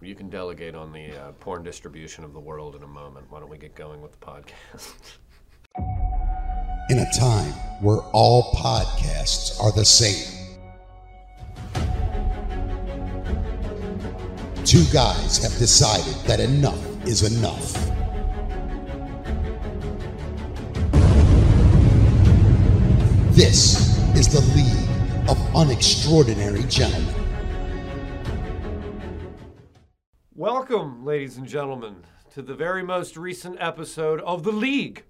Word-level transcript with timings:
you 0.00 0.14
can 0.14 0.30
delegate 0.30 0.74
on 0.74 0.92
the 0.92 1.10
uh, 1.10 1.32
porn 1.32 1.62
distribution 1.62 2.24
of 2.24 2.32
the 2.32 2.40
world 2.40 2.76
in 2.76 2.82
a 2.82 2.86
moment. 2.86 3.26
Why 3.30 3.40
don't 3.40 3.50
we 3.50 3.58
get 3.58 3.74
going 3.74 4.00
with 4.00 4.12
the 4.12 4.26
podcast? 4.26 4.92
In 6.90 7.00
a 7.00 7.10
time 7.18 7.52
where 7.82 7.98
all 8.12 8.50
podcasts 8.54 9.60
are 9.62 9.70
the 9.72 9.84
same, 9.84 10.56
two 14.64 14.84
guys 14.90 15.36
have 15.36 15.56
decided 15.58 16.14
that 16.26 16.40
enough 16.40 16.82
is 17.06 17.22
enough. 17.36 17.74
This 23.34 23.98
is 24.16 24.28
the 24.28 24.40
League 24.56 25.28
of 25.28 25.36
Unextraordinary 25.52 26.68
Gentlemen. 26.70 27.27
Welcome, 30.68 31.06
ladies 31.06 31.38
and 31.38 31.46
gentlemen, 31.46 32.04
to 32.34 32.42
the 32.42 32.54
very 32.54 32.82
most 32.82 33.16
recent 33.16 33.56
episode 33.58 34.20
of 34.20 34.42
the 34.42 34.52
League 34.52 35.04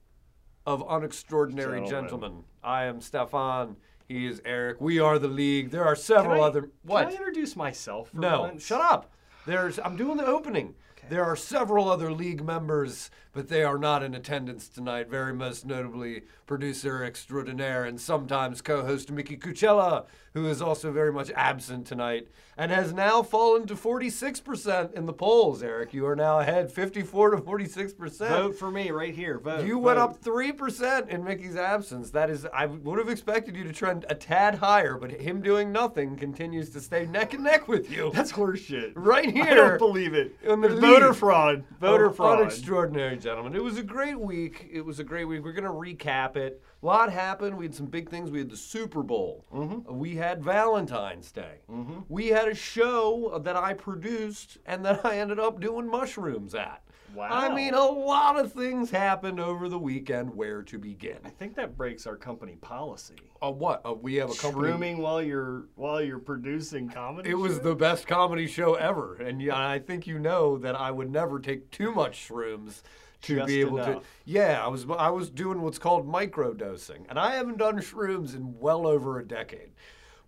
of 0.65 0.87
Unextraordinary 0.87 1.81
Gentlemen. 1.81 1.89
Gentlemen. 1.91 2.45
I 2.63 2.85
am 2.85 3.01
Stefan. 3.01 3.75
He 4.07 4.27
is 4.27 4.41
Eric. 4.45 4.81
We 4.81 5.01
are 5.01 5.19
the 5.19 5.27
League. 5.27 5.71
There 5.71 5.85
are 5.85 5.97
several 5.97 6.35
Can 6.37 6.43
I- 6.43 6.47
other. 6.47 6.71
What? 6.85 7.09
Can 7.09 7.13
I 7.15 7.17
introduce 7.17 7.57
myself? 7.57 8.11
For 8.11 8.19
No, 8.21 8.41
once? 8.43 8.65
shut 8.65 8.81
up. 8.81 9.11
There's 9.47 9.81
I'm 9.81 9.97
doing 9.97 10.17
the 10.17 10.27
opening. 10.27 10.77
There 11.09 11.25
are 11.25 11.37
several 11.37 11.89
other 11.89 12.13
league 12.13 12.45
members, 12.45 13.11
but 13.33 13.49
they 13.49 13.63
are 13.65 13.79
not 13.79 14.03
in 14.03 14.15
attendance 14.15 14.69
tonight. 14.69 15.09
Very 15.09 15.33
most 15.33 15.65
notably, 15.65 16.25
producer 16.47 17.03
extraordinaire 17.03 17.85
and 17.85 17.99
sometimes 17.99 18.61
co-host 18.61 19.11
Mickey 19.11 19.37
Cucella, 19.39 20.05
who 20.39 20.49
is 20.49 20.63
also 20.63 20.93
very 20.93 21.13
much 21.13 21.31
absent 21.35 21.87
tonight 21.87 22.29
and 22.57 22.73
has 22.73 22.93
now 22.93 23.23
fallen 23.23 23.67
to 23.69 23.75
46% 23.75 24.93
in 24.95 25.07
the 25.07 25.13
polls. 25.13 25.63
Eric, 25.63 25.95
you 25.95 26.07
are 26.07 26.17
now 26.17 26.41
ahead, 26.41 26.73
54 26.73 27.31
to 27.31 27.37
46%. 27.39 28.29
Vote 28.29 28.59
for 28.59 28.71
me 28.71 28.91
right 28.91 29.15
here. 29.15 29.39
Vote. 29.39 29.65
You 29.65 29.79
went 29.79 29.99
up 29.99 30.17
three 30.17 30.53
percent 30.53 31.09
in 31.09 31.23
Mickey's 31.23 31.57
absence. 31.57 32.11
That 32.11 32.31
is, 32.31 32.47
I 32.53 32.67
would 32.67 32.99
have 32.99 33.09
expected 33.09 33.57
you 33.57 33.65
to 33.65 33.73
trend 33.73 34.07
a 34.11 34.15
tad 34.15 34.57
higher, 34.57 34.97
but 34.97 35.13
him 35.13 35.41
doing 35.41 35.73
nothing 35.73 36.17
continues 36.17 36.71
to 36.71 36.81
stay 36.81 37.07
neck 37.07 37.33
and 37.35 37.45
neck 37.45 37.69
with 37.69 37.91
you. 37.91 38.11
That's 38.13 38.33
horseshit. 38.33 38.93
right 38.97 39.31
here. 39.31 39.45
I 39.45 39.55
don't 39.55 39.79
believe 39.79 40.15
it. 40.15 40.41
the 40.43 40.57
voter 40.57 41.15
fraud. 41.15 41.65
Voter 41.81 42.07
of 42.07 42.17
fraud. 42.17 42.45
Extraordinary, 42.45 43.17
gentlemen. 43.17 43.55
It 43.55 43.63
was 43.63 43.79
a 43.79 43.83
great 43.83 44.19
week. 44.19 44.69
It 44.73 44.85
was 44.85 44.99
a 44.99 45.05
great 45.05 45.27
week. 45.27 45.45
We're 45.45 45.53
gonna 45.53 45.69
recap 45.69 46.37
it. 46.37 46.61
A 46.83 46.87
lot 46.87 47.13
happened. 47.13 47.57
We 47.57 47.65
had 47.65 47.75
some 47.75 47.87
big 47.87 48.09
things. 48.09 48.31
We 48.31 48.39
had 48.39 48.51
the 48.51 48.57
Super 48.57 49.03
Bowl. 49.03 49.45
Mm-hmm. 49.53 49.97
We 49.97 50.17
had 50.17 50.28
Valentine's 50.37 51.33
Day. 51.33 51.61
We 52.09 52.29
had 52.29 52.49
a 52.49 52.55
show 52.55 53.41
that 53.45 53.57
I 53.57 53.75
produced 53.75 54.59
and 54.67 54.85
that 54.85 55.05
I 55.05 55.19
ended 55.19 55.39
up 55.39 55.61
doing 55.61 55.89
mushrooms 55.89 56.55
at. 56.55 56.83
Wow. 57.15 57.29
I 57.31 57.55
mean, 57.55 57.75
a 57.75 57.85
lot 57.85 58.39
of 58.39 58.53
things 58.53 58.91
happened 58.91 59.41
over 59.41 59.69
the 59.69 59.79
weekend. 59.79 60.35
Where 60.35 60.63
to 60.65 60.79
begin? 60.79 61.17
I 61.25 61.31
think 61.31 61.57
that 61.57 61.77
breaks 61.77 62.07
our 62.07 62.17
company 62.17 62.57
policy. 62.57 63.17
Uh, 63.43 63.51
what? 63.51 63.81
Uh, 63.85 63.95
we 63.95 64.17
have 64.17 64.31
a 64.31 64.35
company. 64.35 64.69
Shrooming 64.69 64.99
while 64.99 65.23
you're 65.23 65.65
while 65.75 66.03
you're 66.03 66.19
producing 66.19 66.89
comedy. 66.89 67.31
It 67.31 67.35
was 67.35 67.61
the 67.61 67.75
best 67.75 68.07
comedy 68.07 68.47
show 68.47 68.75
ever, 68.75 69.17
and 69.17 69.41
yeah, 69.41 69.57
I 69.57 69.79
think 69.79 70.07
you 70.07 70.19
know 70.19 70.59
that 70.59 70.77
I 70.77 70.91
would 70.91 71.11
never 71.11 71.41
take 71.41 71.71
too 71.71 71.93
much 71.93 72.29
shrooms 72.29 72.83
to 73.23 73.37
Just 73.37 73.49
be 73.49 73.61
able 73.61 73.79
to. 73.79 74.03
Yeah, 74.25 74.63
I 74.63 74.69
was 74.69 74.87
I 74.99 75.11
was 75.11 75.31
doing 75.31 75.63
what's 75.63 75.79
called 75.79 76.07
microdosing, 76.07 77.07
and 77.09 77.19
I 77.19 77.37
haven't 77.37 77.57
done 77.59 77.79
shrooms 77.79 78.35
in 78.35 78.59
well 78.59 78.87
over 78.87 79.19
a 79.19 79.27
decade. 79.27 79.71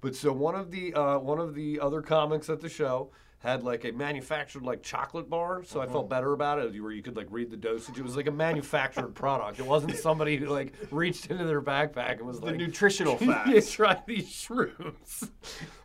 But 0.01 0.15
so 0.17 0.33
one 0.33 0.55
of 0.55 0.71
the 0.71 0.95
uh, 0.95 1.19
one 1.19 1.39
of 1.39 1.55
the 1.55 1.79
other 1.81 2.01
comics 2.03 2.49
at 2.49 2.61
the 2.61 2.69
show 2.69 3.11
had 3.41 3.63
like 3.63 3.85
a 3.87 3.93
manufactured 3.93 4.63
like 4.63 4.83
chocolate 4.83 5.29
bar, 5.31 5.63
so 5.65 5.81
I 5.81 5.85
Uh-huh. 5.85 5.93
felt 5.93 6.11
better 6.11 6.33
about 6.35 6.59
it. 6.59 6.79
Where 6.83 6.91
you 6.93 7.03
could 7.03 7.17
like 7.17 7.27
read 7.31 7.51
the 7.51 7.57
dosage. 7.57 7.99
It 7.99 8.03
was 8.03 8.15
like 8.17 8.27
a 8.27 8.31
manufactured 8.31 9.15
product. 9.15 9.59
It 9.59 9.67
wasn't 9.67 9.97
somebody 9.97 10.37
who 10.37 10.47
like 10.47 10.75
reached 10.91 11.31
into 11.31 11.45
their 11.45 11.63
backpack 11.63 12.19
and 12.19 12.27
was 12.27 12.41
the 12.41 12.47
like, 12.47 12.57
nutritional 12.57 13.17
facts. 13.17 13.71
try 13.73 14.03
these 14.07 14.27
shrooms. 14.29 15.31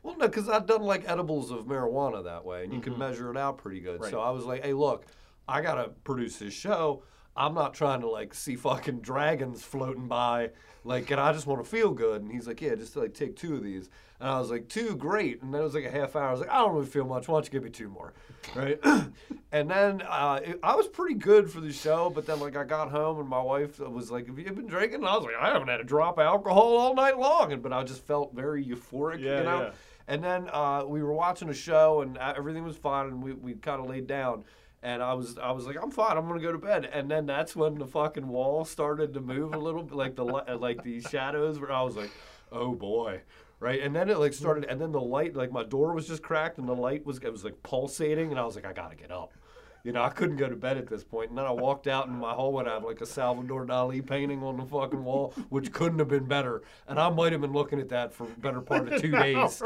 well, 0.04 0.18
no, 0.18 0.28
because 0.28 0.50
I've 0.50 0.66
done 0.66 0.82
like 0.82 1.08
edibles 1.10 1.50
of 1.52 1.66
marijuana 1.66 2.24
that 2.26 2.44
way, 2.44 2.66
and 2.66 2.74
you 2.74 2.82
can 2.82 2.98
measure 2.98 3.32
it 3.32 3.38
out 3.38 3.58
pretty 3.58 3.80
good. 3.80 4.04
So 4.04 4.10
Mm-hmm. 4.18 4.28
I 4.28 4.32
was 4.32 4.44
like, 4.46 4.64
hey, 4.64 4.74
look, 4.74 5.06
I 5.48 5.62
gotta 5.62 5.90
produce 6.04 6.38
this 6.38 6.54
show. 6.54 7.04
I'm 7.38 7.54
not 7.54 7.74
trying 7.74 8.02
to 8.02 8.10
like 8.10 8.34
see 8.34 8.56
fucking 8.56 9.02
dragons 9.02 9.62
floating 9.64 10.08
by, 10.08 10.52
like, 10.84 11.12
and 11.12 11.20
I 11.20 11.34
just 11.34 11.48
want 11.48 11.64
to 11.64 11.70
feel 11.70 11.92
good. 11.92 12.22
And 12.22 12.32
he's 12.32 12.48
like, 12.48 12.62
yeah, 12.62 12.76
just 12.76 12.96
like 12.96 13.14
take 13.14 13.36
two 13.36 13.56
of 13.56 13.64
these. 13.64 13.90
And 14.20 14.30
I 14.30 14.40
was 14.40 14.50
like, 14.50 14.70
two, 14.70 14.96
great. 14.96 15.42
And 15.42 15.54
then 15.54 15.60
it 15.60 15.64
was 15.66 15.74
like 15.74 15.84
a 15.84 15.92
half 15.92 16.16
hour. 16.16 16.30
I 16.30 16.32
was 16.32 16.40
like, 16.40 16.50
I 16.50 16.60
don't 16.60 16.74
really 16.74 16.86
feel 16.86 17.04
much. 17.04 17.28
Why 17.28 17.36
don't 17.36 17.46
you 17.46 17.52
give 17.52 17.64
me 17.64 17.70
two 17.70 17.90
more, 17.90 18.14
right? 18.56 18.80
and 19.52 19.70
then 19.70 20.02
uh, 20.04 20.40
it, 20.42 20.60
I 20.64 20.76
was 20.76 20.88
pretty 20.88 21.16
good 21.16 21.52
for 21.52 21.60
the 21.60 21.74
show, 21.74 22.10
but 22.10 22.26
then 22.26 22.40
like 22.40 22.56
I 22.56 22.64
got 22.64 22.90
home 22.92 23.20
and 23.20 23.28
my 23.28 23.42
wife 23.42 23.80
was 23.80 24.10
like, 24.12 24.28
"Have 24.28 24.40
you 24.40 24.50
been 24.54 24.68
drinking?" 24.68 25.00
And 25.02 25.08
I 25.08 25.16
was 25.18 25.26
like, 25.26 25.36
"I 25.38 25.48
haven't 25.52 25.68
had 25.68 25.82
a 25.82 25.84
drop 25.84 26.18
of 26.18 26.24
alcohol 26.26 26.78
all 26.78 26.96
night 26.96 27.20
long," 27.20 27.52
and 27.52 27.62
but 27.62 27.74
I 27.74 27.84
just 27.84 28.06
felt 28.06 28.34
very 28.34 28.64
euphoric, 28.66 29.20
Yeah, 29.20 29.40
you 29.40 29.44
know. 29.44 29.62
yeah. 29.64 29.72
And 30.08 30.24
then 30.24 30.50
uh, 30.54 30.84
we 30.88 31.02
were 31.04 31.14
watching 31.14 31.50
a 31.50 31.54
show, 31.54 32.02
and 32.02 32.18
uh, 32.18 32.34
everything 32.38 32.64
was 32.64 32.78
fine, 32.78 33.08
and 33.08 33.24
we, 33.24 33.34
we 33.34 33.54
kind 33.56 33.82
of 33.82 33.90
laid 33.90 34.06
down. 34.08 34.46
And 34.86 35.02
I 35.02 35.16
was 35.16 35.40
I 35.40 35.50
was 35.50 35.66
like, 35.66 35.78
I'm 35.82 35.90
fine. 35.90 36.16
I'm 36.16 36.28
gonna 36.28 36.40
go 36.40 36.52
to 36.52 36.60
bed. 36.60 36.88
And 36.94 37.10
then 37.10 37.26
that's 37.26 37.56
when 37.56 37.80
the 37.80 37.88
fucking 37.88 38.28
wall 38.28 38.64
started 38.66 39.16
to 39.16 39.20
move 39.20 39.56
a 39.56 39.58
little, 39.58 39.82
bit, 39.82 39.96
like 39.96 40.16
the 40.16 40.24
uh, 40.24 40.58
like 40.60 40.84
the 40.84 41.02
shadows. 41.02 41.60
Where 41.60 41.72
I 41.72 41.82
was 41.82 41.96
like, 41.96 42.12
oh 42.52 42.76
boy, 42.76 43.22
right. 43.60 43.82
And 43.82 43.96
then 43.96 44.12
it 44.12 44.20
like 44.20 44.34
started, 44.34 44.66
and 44.66 44.80
then 44.80 44.92
the 44.92 45.02
light, 45.02 45.36
like 45.36 45.52
my 45.52 45.64
door 45.64 45.94
was 45.94 46.08
just 46.08 46.22
cracked, 46.22 46.60
and 46.60 46.70
the 46.70 46.76
light 46.76 47.04
was 47.04 47.18
it 47.18 47.32
was 47.32 47.44
like 47.44 47.64
pulsating, 47.64 48.30
and 48.30 48.40
I 48.40 48.46
was 48.46 48.56
like, 48.56 48.66
I 48.68 48.74
gotta 48.74 48.96
get 48.96 49.10
up. 49.10 49.34
You 49.84 49.92
know, 49.92 50.04
I 50.04 50.10
couldn't 50.10 50.38
go 50.38 50.48
to 50.50 50.56
bed 50.56 50.78
at 50.78 50.88
this 50.88 51.04
point. 51.04 51.30
And 51.30 51.38
then 51.38 51.46
I 51.46 51.52
walked 51.52 51.88
out 51.88 52.08
in 52.08 52.14
my 52.14 52.34
hallway 52.34 52.62
and 52.62 52.70
I 52.70 52.74
have 52.74 52.84
like 52.84 53.02
a 53.02 53.06
Salvador 53.06 53.68
Dali 53.68 54.04
painting 54.06 54.42
on 54.42 54.58
the 54.58 54.66
fucking 54.66 55.04
wall, 55.04 55.34
which 55.50 55.72
couldn't 55.72 56.00
have 56.00 56.08
been 56.08 56.26
better. 56.26 56.64
And 56.88 57.00
I 57.00 57.10
might 57.10 57.34
have 57.34 57.42
been 57.42 57.54
looking 57.54 57.80
at 57.80 57.90
that 57.90 58.12
for 58.12 58.26
better 58.26 58.62
part 58.62 58.92
of 58.92 59.00
two 59.00 59.12
days. 59.26 59.62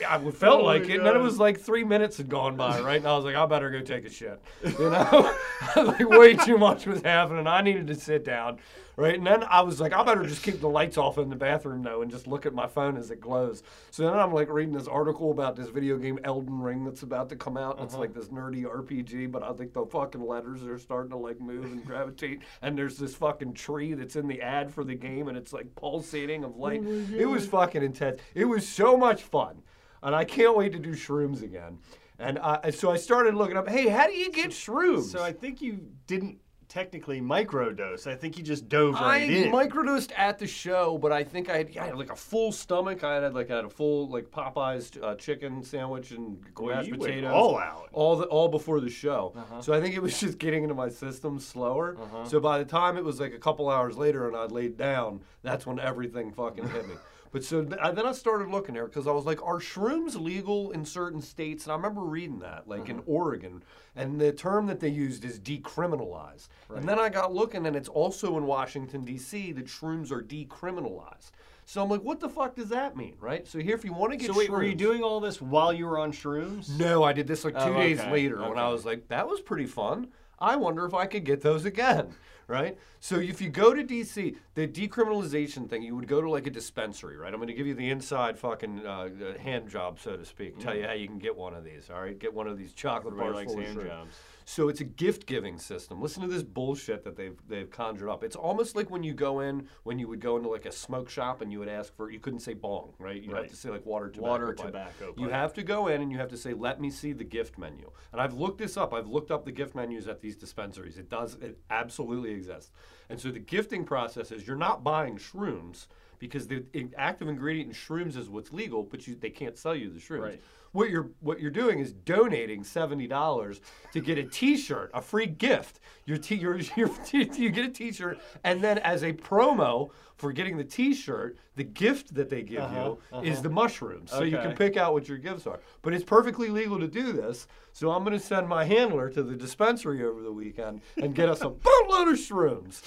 Yeah, 0.00 0.26
it 0.26 0.34
felt 0.34 0.62
Oh 0.62 0.64
like 0.64 0.88
it. 0.88 0.96
And 0.96 1.06
then 1.06 1.14
it 1.16 1.20
was 1.20 1.38
like 1.38 1.60
three 1.60 1.84
minutes 1.84 2.16
had 2.16 2.28
gone 2.28 2.56
by, 2.56 2.80
right? 2.80 2.96
And 2.96 3.06
I 3.06 3.14
was 3.14 3.24
like, 3.24 3.34
I 3.34 3.44
better 3.46 3.70
go 3.70 3.80
take 3.80 4.04
a 4.06 4.10
shit. 4.10 4.40
You 4.64 4.90
know? 4.90 5.36
like 5.76 6.08
way 6.08 6.34
too 6.34 6.56
much 6.58 6.86
was 6.86 7.02
happening. 7.02 7.46
I 7.46 7.60
needed 7.60 7.86
to 7.88 7.94
sit 7.94 8.24
down. 8.24 8.58
Right. 8.94 9.14
And 9.14 9.26
then 9.26 9.42
I 9.44 9.62
was 9.62 9.80
like, 9.80 9.94
I 9.94 10.02
better 10.02 10.26
just 10.26 10.42
keep 10.42 10.60
the 10.60 10.68
lights 10.68 10.98
off 10.98 11.16
in 11.16 11.30
the 11.30 11.36
bathroom 11.36 11.82
though 11.82 12.02
and 12.02 12.10
just 12.10 12.26
look 12.26 12.44
at 12.44 12.52
my 12.52 12.66
phone 12.66 12.96
as 12.98 13.10
it 13.10 13.20
glows. 13.20 13.62
So 13.90 14.04
then 14.04 14.18
I'm 14.18 14.32
like 14.34 14.50
reading 14.50 14.74
this 14.74 14.86
article 14.86 15.30
about 15.30 15.56
this 15.56 15.68
video 15.68 15.96
game 15.96 16.18
Elden 16.24 16.60
Ring 16.60 16.84
that's 16.84 17.02
about 17.02 17.30
to 17.30 17.36
come 17.36 17.56
out. 17.56 17.78
And 17.78 17.86
It's 17.86 17.94
like 17.94 18.12
this 18.12 18.28
nerdy 18.28 18.64
RPG, 18.64 19.32
but 19.32 19.42
I 19.42 19.52
think 19.52 19.72
the 19.72 19.86
fucking 19.86 20.24
letters 20.26 20.62
are 20.64 20.78
starting 20.78 21.10
to 21.10 21.16
like 21.16 21.40
move 21.40 21.64
and 21.64 21.84
gravitate. 21.86 22.42
And 22.60 22.76
there's 22.76 22.98
this 22.98 23.14
fucking 23.14 23.54
tree 23.54 23.94
that's 23.94 24.16
in 24.16 24.26
the 24.26 24.42
ad 24.42 24.72
for 24.72 24.84
the 24.84 24.94
game 24.94 25.28
and 25.28 25.38
it's 25.38 25.52
like 25.54 25.74
pulsating 25.74 26.44
of 26.44 26.56
light. 26.56 26.82
it 27.16 27.26
was 27.26 27.46
fucking 27.46 27.82
intense. 27.82 28.20
It 28.34 28.44
was 28.44 28.68
so 28.68 28.96
much 28.96 29.22
fun 29.22 29.62
and 30.02 30.14
I 30.14 30.24
can't 30.24 30.56
wait 30.56 30.72
to 30.72 30.78
do 30.78 30.92
shrooms 30.92 31.42
again. 31.42 31.78
And 32.18 32.38
I, 32.38 32.70
so 32.70 32.90
I 32.90 32.96
started 32.96 33.34
looking 33.34 33.56
up. 33.56 33.68
Hey, 33.68 33.88
how 33.88 34.06
do 34.06 34.12
you 34.12 34.30
get 34.30 34.50
shrooms? 34.50 35.04
So 35.04 35.22
I 35.22 35.32
think 35.32 35.60
you 35.60 35.80
didn't 36.06 36.38
technically 36.72 37.20
microdose. 37.20 38.06
I 38.06 38.14
think 38.14 38.38
you 38.38 38.42
just 38.42 38.66
dove 38.66 38.96
I 38.96 39.02
right 39.02 39.30
in. 39.30 39.54
I 39.54 39.66
microdosed 39.66 40.10
at 40.16 40.38
the 40.38 40.46
show, 40.46 40.96
but 40.96 41.12
I 41.12 41.22
think 41.22 41.50
I 41.50 41.58
had, 41.58 41.76
I 41.76 41.86
had 41.86 41.98
like 41.98 42.10
a 42.10 42.16
full 42.16 42.50
stomach. 42.50 43.04
I 43.04 43.16
had 43.16 43.34
like 43.34 43.50
I 43.50 43.56
had 43.56 43.66
a 43.66 43.70
full 43.70 44.08
like 44.08 44.30
Popeyes 44.30 45.02
uh, 45.02 45.14
chicken 45.16 45.62
sandwich 45.62 46.12
and 46.12 46.42
mashed 46.58 46.88
you 46.88 46.94
went 46.94 47.02
potatoes, 47.02 47.32
all 47.32 47.58
out. 47.58 47.88
all 47.92 48.16
the 48.16 48.24
all 48.24 48.48
before 48.48 48.80
the 48.80 48.88
show. 48.88 49.34
Uh-huh. 49.36 49.60
So 49.60 49.74
I 49.74 49.82
think 49.82 49.94
it 49.94 50.00
was 50.00 50.18
just 50.20 50.38
getting 50.38 50.62
into 50.62 50.74
my 50.74 50.88
system 50.88 51.38
slower. 51.38 51.98
So 52.24 52.40
by 52.40 52.58
the 52.58 52.64
time 52.64 52.96
it 52.96 53.04
was 53.04 53.20
like 53.20 53.34
a 53.34 53.38
couple 53.38 53.68
hours 53.68 53.98
later 53.98 54.26
and 54.26 54.34
I 54.34 54.44
laid 54.46 54.78
down, 54.78 55.20
that's 55.42 55.66
when 55.66 55.78
everything 55.78 56.32
fucking 56.32 56.68
hit 56.68 56.88
me. 56.88 56.94
But 57.32 57.42
so 57.42 57.64
th- 57.64 57.80
then 57.94 58.06
I 58.06 58.12
started 58.12 58.48
looking 58.48 58.74
there 58.74 58.86
because 58.86 59.06
I 59.06 59.12
was 59.12 59.24
like, 59.24 59.42
are 59.42 59.58
shrooms 59.58 60.20
legal 60.20 60.70
in 60.70 60.84
certain 60.84 61.22
states? 61.22 61.64
And 61.64 61.72
I 61.72 61.76
remember 61.76 62.02
reading 62.02 62.40
that, 62.40 62.68
like 62.68 62.90
in 62.90 62.98
mm-hmm. 62.98 63.10
Oregon, 63.10 63.62
and 63.96 64.20
the 64.20 64.32
term 64.32 64.66
that 64.66 64.80
they 64.80 64.88
used 64.88 65.24
is 65.24 65.40
decriminalized. 65.40 66.48
And 66.74 66.86
then 66.86 66.98
I 66.98 67.08
got 67.08 67.34
looking, 67.34 67.66
and 67.66 67.74
it's 67.74 67.88
also 67.88 68.36
in 68.36 68.46
Washington 68.46 69.04
D.C. 69.04 69.52
that 69.52 69.66
shrooms 69.66 70.12
are 70.12 70.22
decriminalized. 70.22 71.30
So 71.64 71.82
I'm 71.82 71.88
like, 71.88 72.02
what 72.02 72.20
the 72.20 72.28
fuck 72.28 72.56
does 72.56 72.68
that 72.68 72.96
mean, 72.96 73.14
right? 73.20 73.46
So 73.46 73.58
here, 73.58 73.74
if 73.74 73.84
you 73.84 73.92
want 73.92 74.12
to 74.12 74.18
get 74.18 74.26
So 74.26 74.36
wait, 74.36 74.50
were 74.50 74.62
you 74.62 74.74
doing 74.74 75.02
all 75.02 75.20
this 75.20 75.40
while 75.40 75.72
you 75.72 75.86
were 75.86 75.98
on 75.98 76.12
shrooms? 76.12 76.76
no, 76.78 77.02
I 77.02 77.12
did 77.12 77.26
this 77.26 77.44
like 77.44 77.54
two 77.54 77.60
Oh, 77.60 77.74
days 77.74 78.00
okay, 78.00 78.10
later 78.10 78.46
when 78.46 78.58
I 78.58 78.68
was 78.68 78.84
like, 78.84 79.08
that 79.08 79.28
was 79.28 79.40
pretty 79.40 79.66
fun. 79.66 80.08
I 80.38 80.56
wonder 80.56 80.84
if 80.84 80.92
I 80.92 81.06
could 81.06 81.24
get 81.24 81.40
those 81.40 81.64
again. 81.64 82.14
Right? 82.52 82.76
So 83.00 83.18
if 83.18 83.40
you 83.40 83.48
go 83.48 83.72
to 83.72 83.82
DC, 83.82 84.36
the 84.54 84.68
decriminalization 84.68 85.70
thing, 85.70 85.82
you 85.82 85.96
would 85.96 86.06
go 86.06 86.20
to 86.20 86.30
like 86.30 86.46
a 86.46 86.50
dispensary, 86.50 87.16
right? 87.16 87.32
I'm 87.32 87.38
going 87.38 87.48
to 87.48 87.54
give 87.54 87.66
you 87.66 87.74
the 87.74 87.88
inside 87.88 88.38
fucking 88.38 88.86
uh, 88.86 89.38
hand 89.38 89.70
job, 89.70 89.98
so 89.98 90.18
to 90.18 90.24
speak. 90.24 90.58
Tell 90.58 90.76
you 90.76 90.86
how 90.86 90.92
you 90.92 91.08
can 91.08 91.18
get 91.18 91.34
one 91.34 91.54
of 91.54 91.64
these. 91.64 91.88
All 91.88 92.02
right, 92.02 92.18
get 92.18 92.34
one 92.34 92.46
of 92.46 92.58
these 92.58 92.74
chocolate 92.74 93.14
Everybody 93.14 93.46
bars 93.46 93.56
likes 93.56 93.68
hand 93.68 93.88
jobs. 93.88 94.14
So 94.44 94.68
it's 94.68 94.80
a 94.80 94.84
gift 94.84 95.26
giving 95.26 95.58
system. 95.58 96.00
Listen 96.00 96.22
to 96.22 96.28
this 96.28 96.42
bullshit 96.42 97.04
that 97.04 97.16
they've 97.16 97.36
they've 97.48 97.70
conjured 97.70 98.08
up. 98.08 98.24
It's 98.24 98.36
almost 98.36 98.76
like 98.76 98.90
when 98.90 99.02
you 99.02 99.14
go 99.14 99.40
in 99.40 99.68
when 99.84 99.98
you 99.98 100.08
would 100.08 100.20
go 100.20 100.36
into 100.36 100.48
like 100.48 100.66
a 100.66 100.72
smoke 100.72 101.08
shop 101.08 101.40
and 101.42 101.52
you 101.52 101.58
would 101.58 101.68
ask 101.68 101.94
for 101.96 102.10
you 102.10 102.18
couldn't 102.20 102.40
say 102.40 102.54
bong, 102.54 102.94
right? 102.98 103.20
You 103.22 103.30
would 103.30 103.38
have 103.38 103.50
to 103.50 103.56
say 103.56 103.70
like 103.70 103.86
water 103.86 104.08
tobacco. 104.08 104.30
Water, 104.30 104.52
pipe. 104.54 104.66
tobacco 104.66 105.14
You 105.16 105.26
pipe. 105.26 105.32
have 105.32 105.52
to 105.54 105.62
go 105.62 105.88
in 105.88 106.02
and 106.02 106.10
you 106.10 106.18
have 106.18 106.28
to 106.30 106.36
say, 106.36 106.52
"Let 106.54 106.80
me 106.80 106.90
see 106.90 107.12
the 107.12 107.24
gift 107.24 107.58
menu." 107.58 107.90
And 108.12 108.20
I've 108.20 108.34
looked 108.34 108.58
this 108.58 108.76
up. 108.76 108.92
I've 108.92 109.08
looked 109.08 109.30
up 109.30 109.44
the 109.44 109.52
gift 109.52 109.74
menus 109.74 110.08
at 110.08 110.20
these 110.20 110.36
dispensaries. 110.36 110.98
It 110.98 111.08
does 111.08 111.34
it 111.40 111.58
absolutely 111.70 112.30
exists. 112.32 112.70
And 113.08 113.20
so 113.20 113.30
the 113.30 113.38
gifting 113.38 113.84
process 113.84 114.30
is 114.32 114.46
you're 114.46 114.56
not 114.56 114.82
buying 114.82 115.18
shrooms 115.18 115.86
because 116.18 116.46
the 116.46 116.64
active 116.96 117.28
ingredient 117.28 117.68
in 117.70 117.74
shrooms 117.74 118.16
is 118.16 118.28
what's 118.28 118.52
legal, 118.52 118.84
but 118.84 119.06
you, 119.08 119.16
they 119.16 119.28
can't 119.28 119.58
sell 119.58 119.74
you 119.74 119.90
the 119.90 119.98
shrooms. 119.98 120.20
Right. 120.22 120.42
What 120.72 120.90
you're 120.90 121.10
what 121.20 121.38
you're 121.38 121.50
doing 121.50 121.78
is 121.78 121.92
donating 121.92 122.64
seventy 122.64 123.06
dollars 123.06 123.60
to 123.92 124.00
get 124.00 124.18
a 124.18 124.24
T-shirt, 124.24 124.90
a 124.94 125.02
free 125.02 125.26
gift. 125.26 125.80
Your 126.06 126.16
t 126.16 126.34
your, 126.34 126.58
your 126.76 126.90
you 127.12 127.50
get 127.50 127.66
a 127.66 127.68
T-shirt, 127.68 128.18
and 128.42 128.62
then 128.62 128.78
as 128.78 129.02
a 129.02 129.12
promo 129.12 129.90
for 130.16 130.32
getting 130.32 130.56
the 130.56 130.64
T-shirt, 130.64 131.36
the 131.56 131.64
gift 131.64 132.14
that 132.14 132.30
they 132.30 132.42
give 132.42 132.60
uh-huh, 132.60 132.84
you 132.84 132.98
uh-huh. 133.12 133.22
is 133.22 133.42
the 133.42 133.50
mushrooms. 133.50 134.10
So 134.10 134.22
you 134.22 134.36
can 134.36 134.54
pick 134.54 134.76
out 134.76 134.92
what 134.92 135.08
your 135.08 135.18
gifts 135.18 135.46
are. 135.48 135.58
But 135.82 135.94
it's 135.94 136.04
perfectly 136.04 136.48
legal 136.48 136.78
to 136.78 136.86
do 136.86 137.12
this. 137.12 137.48
So 137.72 137.90
I'm 137.90 138.04
going 138.04 138.16
to 138.16 138.24
send 138.24 138.48
my 138.48 138.64
handler 138.64 139.10
to 139.10 139.22
the 139.22 139.34
dispensary 139.34 140.04
over 140.04 140.22
the 140.22 140.32
weekend 140.32 140.80
and 140.96 141.14
get 141.14 141.28
us 141.28 141.40
a 141.40 141.48
boatload 141.50 142.08
of 142.08 142.14
shrooms. 142.14 142.82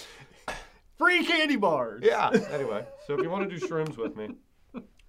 Free 0.97 1.25
candy 1.25 1.57
bars. 1.57 2.03
Yeah. 2.05 2.29
Anyway, 2.51 2.85
so 3.05 3.15
if 3.15 3.21
you 3.21 3.29
want 3.29 3.49
to 3.49 3.59
do 3.59 3.67
shrooms 3.67 3.97
with 3.97 4.15
me, 4.15 4.29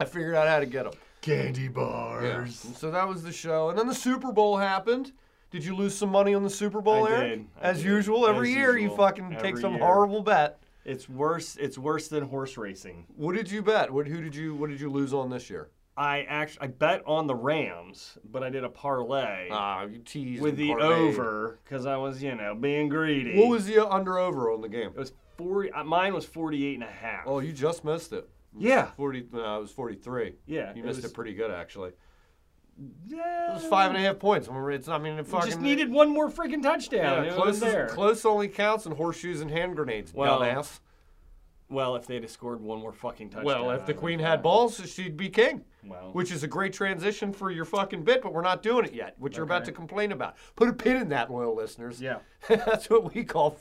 I 0.01 0.05
figured 0.05 0.35
out 0.35 0.49
how 0.49 0.59
to 0.59 0.67
get 0.67 0.85
them. 0.85 0.95
Candy 1.27 1.69
bars. 1.69 2.65
And 2.65 2.77
so 2.77 2.91
that 2.91 3.07
was 3.09 3.23
the 3.23 3.33
show. 3.33 3.69
And 3.71 3.79
then 3.79 3.87
the 3.87 3.95
Super 3.95 4.33
Bowl 4.33 4.57
happened. 4.57 5.13
Did 5.51 5.65
you 5.65 5.75
lose 5.77 5.95
some 5.97 6.11
money 6.11 6.35
on 6.35 6.43
the 6.43 6.51
Super 6.51 6.81
Bowl, 6.81 7.07
I 7.07 7.11
Eric? 7.13 7.31
did. 7.31 7.47
I 7.61 7.69
As 7.71 7.77
did. 7.79 7.87
usual, 7.87 8.27
every 8.27 8.51
As 8.51 8.57
year 8.57 8.77
you 8.77 8.83
usual. 8.85 8.97
fucking 8.97 9.37
take 9.41 9.57
some 9.59 9.75
year. 9.75 9.85
horrible 9.85 10.23
bet. 10.23 10.61
It's 10.85 11.09
worse. 11.09 11.57
It's 11.57 11.79
worse 11.79 12.09
than 12.09 12.25
horse 12.25 12.57
racing. 12.57 13.07
What 13.17 13.35
did 13.35 13.51
you 13.51 13.63
bet? 13.63 13.91
What 13.93 14.07
who 14.07 14.21
did 14.23 14.35
you 14.37 14.55
what 14.55 14.71
did 14.71 14.81
you 14.81 14.89
lose 14.91 15.13
on 15.13 15.31
this 15.31 15.51
year? 15.51 15.71
I 15.97 16.23
actually 16.29 16.63
I 16.63 16.67
bet 16.69 17.03
on 17.07 17.27
the 17.27 17.35
Rams, 17.35 18.19
but 18.31 18.43
I 18.45 18.51
did 18.51 18.63
a 18.65 18.69
parlay 18.69 19.49
Ah, 19.51 19.85
you 19.85 19.99
teased 19.99 20.43
with 20.43 20.57
the 20.57 20.69
parlayed. 20.71 21.09
over 21.09 21.59
because 21.65 21.87
I 21.87 21.97
was, 21.97 22.23
you 22.23 22.35
know, 22.35 22.55
being 22.55 22.89
greedy. 22.89 23.37
What 23.39 23.49
was 23.49 23.67
the 23.67 23.89
under 23.89 24.19
over 24.19 24.53
on 24.53 24.61
the 24.61 24.69
game? 24.69 24.89
it? 24.91 24.97
Was 24.97 25.13
forty. 25.39 25.73
uh, 25.73 25.83
Mine 25.85 26.13
was 26.15 26.25
48 26.25 26.75
and 26.75 26.85
a 26.85 26.87
half. 26.87 27.23
Oh, 27.27 27.39
you 27.41 27.53
just 27.53 27.85
missed 27.85 28.13
it. 28.13 28.29
Yeah, 28.59 28.87
Forty. 28.97 29.27
No, 29.33 29.59
it 29.59 29.61
was 29.61 29.71
forty-three. 29.71 30.35
yeah. 30.47 30.73
You 30.75 30.83
missed 30.83 30.99
it, 30.99 31.05
was, 31.05 31.13
pretty 31.13 31.35
good 31.35 31.51
actually. 31.51 31.93
Yeah. 33.07 33.51
It 33.51 33.55
was 33.55 33.65
five 33.65 33.91
and 33.91 33.99
a 33.99 34.01
half 34.01 34.19
points. 34.19 34.49
I 34.49 34.53
mean, 34.53 34.71
it's. 34.71 34.89
I 34.89 34.99
mean, 34.99 35.19
it 35.19 35.27
fucking 35.27 35.49
Just 35.49 35.61
needed 35.61 35.91
one 35.91 36.11
more 36.11 36.31
freaking 36.31 36.63
touchdown. 36.63 37.25
Yeah, 37.25 37.33
close, 37.33 37.63
close 37.93 38.25
only 38.25 38.49
counts 38.49 38.87
in 38.87 38.93
horseshoes 38.93 39.41
and 39.41 39.51
hand 39.51 39.77
grenades. 39.77 40.13
Well, 40.13 40.41
dumbass. 40.41 40.81
Well, 41.69 41.97
if 41.97 42.07
they'd 42.07 42.23
have 42.23 42.31
scored 42.31 42.61
one 42.61 42.79
more 42.79 42.93
fucking 42.93 43.31
touchdown. 43.31 43.45
Well, 43.45 43.71
if 43.73 43.87
the 43.87 43.95
queen 43.95 44.21
had 44.21 44.41
balls, 44.41 44.81
she'd 44.89 45.17
be 45.17 45.29
king. 45.29 45.65
Well. 45.85 46.11
Which 46.13 46.31
is 46.31 46.45
a 46.45 46.49
great 46.49 46.73
transition 46.73 47.33
for 47.33 47.51
your 47.51 47.65
fucking 47.65 48.05
bit, 48.05 48.23
but 48.23 48.33
we're 48.33 48.43
not 48.43 48.63
doing 48.63 48.85
it 48.85 48.95
yet, 48.95 49.17
which 49.19 49.37
you're 49.37 49.45
about 49.45 49.65
to 49.65 49.73
complain 49.73 50.13
about. 50.13 50.37
Put 50.55 50.69
a 50.69 50.73
pin 50.73 50.97
in 50.97 51.09
that, 51.09 51.31
loyal 51.31 51.57
listeners. 51.57 52.01
Yeah. 52.01 52.19
That's 52.49 52.89
what 52.89 53.13
we 53.15 53.25
call 53.25 53.59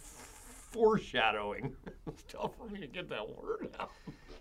foreshadowing. 0.72 1.76
it's 2.08 2.24
tough 2.28 2.52
for 2.58 2.68
me 2.72 2.80
to 2.80 2.88
get 2.88 3.10
that 3.10 3.28
word 3.28 3.70
out. 3.80 3.92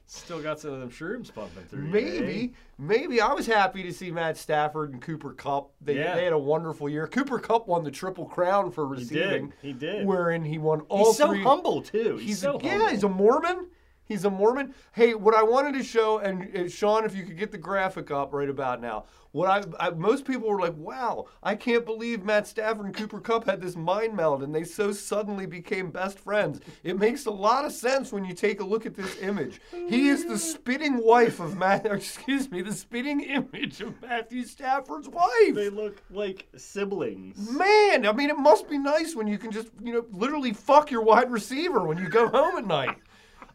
Still 0.06 0.41
got 0.43 0.61
some 0.61 0.73
of 0.75 0.81
them 0.81 0.91
shrooms 0.91 1.33
pumping 1.35 1.65
through. 1.65 1.85
you, 1.85 1.89
eh? 1.89 1.91
Maybe, 2.21 2.53
maybe 2.79 3.21
I 3.21 3.33
was 3.33 3.47
happy 3.47 3.83
to 3.85 3.93
see 3.93 4.11
Matt 4.11 4.37
Stafford 4.37 4.93
and 4.93 5.01
Cooper 5.01 5.33
Kupp. 5.33 5.71
They, 5.81 5.97
Yeah. 5.97 6.15
they 6.15 6.25
had 6.25 6.33
a 6.35 6.39
wonderful 6.39 6.89
year. 6.89 7.06
Cooper 7.06 7.39
Kupp 7.39 7.67
won 7.67 7.85
the 7.85 7.91
triple 7.91 8.27
crown 8.27 8.71
for 8.71 8.87
He 8.95 9.01
receiving. 9.01 9.47
did. 9.47 9.53
He 9.62 9.73
did. 9.73 10.06
Wherein 10.06 10.45
he 10.45 10.59
won 10.59 10.81
all 10.83 11.06
He's 11.06 11.17
so 11.17 11.35
humble 11.35 11.81
too. 11.83 12.17
He's, 12.19 12.27
He's 12.29 12.39
so 12.41 12.59
a, 12.59 12.62
yeah, 12.62 12.91
he's 12.91 13.03
a 13.03 13.09
Mormon. 13.09 13.67
He's 14.06 14.25
a 14.25 14.31
Mormon. 14.31 14.75
Hey, 14.93 15.15
what 15.15 15.35
I 15.35 15.43
wanted 15.43 15.75
to 15.75 15.83
show, 15.83 16.19
and 16.19 16.55
uh, 16.56 16.69
Sean, 16.69 17.05
if 17.05 17.17
you 17.17 17.25
could 17.25 17.39
get 17.39 17.53
the 17.53 17.59
graphic 17.59 18.11
up 18.11 18.35
right 18.35 18.49
about 18.49 18.81
now, 18.81 19.05
what 19.33 19.49
I, 19.81 19.87
I 19.87 19.91
most 19.91 20.25
people 20.27 20.49
were 20.49 20.61
like, 20.61 20.77
"Wow, 20.77 21.27
I 21.43 21.56
can't 21.56 21.85
believe 21.85 22.23
Matt 22.23 22.47
Stafford 22.47 22.87
and 22.87 22.95
Cooper 22.95 23.19
Kupp 23.19 23.47
had 23.47 23.61
this 23.61 23.75
mind 23.75 24.15
meld, 24.15 24.43
and 24.43 24.55
they 24.55 24.62
so 24.62 24.93
suddenly 24.93 25.47
became 25.47 25.91
best 25.91 26.21
friends." 26.21 26.61
It 26.85 26.99
makes 26.99 27.27
a 27.27 27.31
lot 27.31 27.65
of 27.65 27.73
sense 27.73 28.12
when 28.12 28.25
you 28.25 28.33
take 28.33 28.61
a 28.61 28.65
look 28.65 28.87
at 28.87 28.95
this 28.95 29.21
image. 29.21 29.61
He 29.73 30.09
is 30.09 30.27
the 30.27 30.39
spitting 30.39 31.03
wife 31.03 31.41
of 31.41 31.56
Matt. 31.56 31.85
Excuse 31.91 32.51
me, 32.51 32.62
the 32.62 32.73
spitting 32.73 33.23
image 33.23 33.81
of 33.81 34.01
Matthew 34.03 34.45
Stafford's 34.45 35.09
wife. 35.09 35.55
They 35.55 35.71
look 35.71 36.01
like 36.11 36.47
siblings. 36.56 37.51
Man, 37.51 38.06
I 38.06 38.12
mean, 38.12 38.31
it 38.31 38.39
must 38.39 38.69
be 38.69 38.79
nice 38.79 39.17
when 39.17 39.27
you 39.27 39.39
can 39.39 39.51
just, 39.51 39.69
you 39.83 39.95
know, 39.95 40.05
literally 40.12 40.53
fuck 40.53 40.93
your 40.93 41.03
wide 41.03 41.33
receiver 41.33 41.85
when 41.85 41.99
you 41.99 42.09
go 42.09 42.29
home 42.29 42.56
at 42.56 42.67
night. 42.67 42.99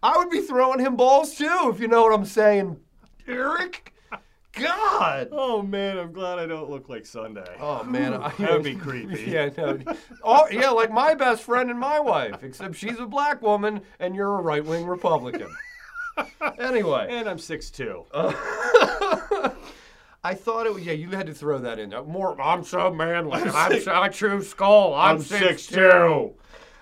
I 0.01 0.17
would 0.17 0.29
be 0.29 0.41
throwing 0.41 0.79
him 0.79 0.95
balls 0.95 1.35
too, 1.35 1.71
if 1.73 1.79
you 1.79 1.87
know 1.87 2.03
what 2.03 2.13
I'm 2.13 2.25
saying, 2.25 2.79
Eric. 3.27 3.93
God. 4.53 5.29
Oh 5.31 5.61
man, 5.61 5.97
I'm 5.97 6.11
glad 6.11 6.39
I 6.39 6.45
don't 6.45 6.69
look 6.69 6.89
like 6.89 7.05
Sunday. 7.05 7.45
Oh 7.59 7.83
man, 7.83 8.13
I, 8.15 8.29
That'd 8.31 8.63
be 8.63 8.75
creepy. 8.85 9.23
Yeah, 9.31 9.49
no. 9.57 9.79
Oh 10.23 10.47
yeah, 10.51 10.69
like 10.71 10.91
my 10.91 11.13
best 11.13 11.43
friend 11.43 11.69
and 11.69 11.79
my 11.79 11.99
wife, 11.99 12.43
except 12.43 12.75
she's 12.75 12.99
a 12.99 13.05
black 13.05 13.41
woman 13.41 13.81
and 13.99 14.15
you're 14.15 14.39
a 14.39 14.41
right 14.41 14.63
wing 14.65 14.85
Republican. 14.85 15.53
Anyway, 16.59 17.07
And 17.09 17.29
I'm 17.29 17.39
six 17.39 17.69
6'2". 17.69 18.05
I 20.21 20.33
thought 20.33 20.65
it. 20.65 20.73
was 20.73 20.83
Yeah, 20.85 20.91
you 20.93 21.11
had 21.11 21.27
to 21.27 21.33
throw 21.33 21.59
that 21.59 21.79
in. 21.79 21.91
there. 21.91 22.03
More. 22.03 22.39
I'm 22.41 22.63
so 22.63 22.91
manly. 22.91 23.41
I'm 23.41 23.79
so, 23.81 23.93
I 23.93 24.09
chew 24.09 24.41
Skoal. 24.41 24.93
I'm, 24.95 25.17
I'm 25.17 25.21
six 25.21 25.67
6'2". 25.67 26.33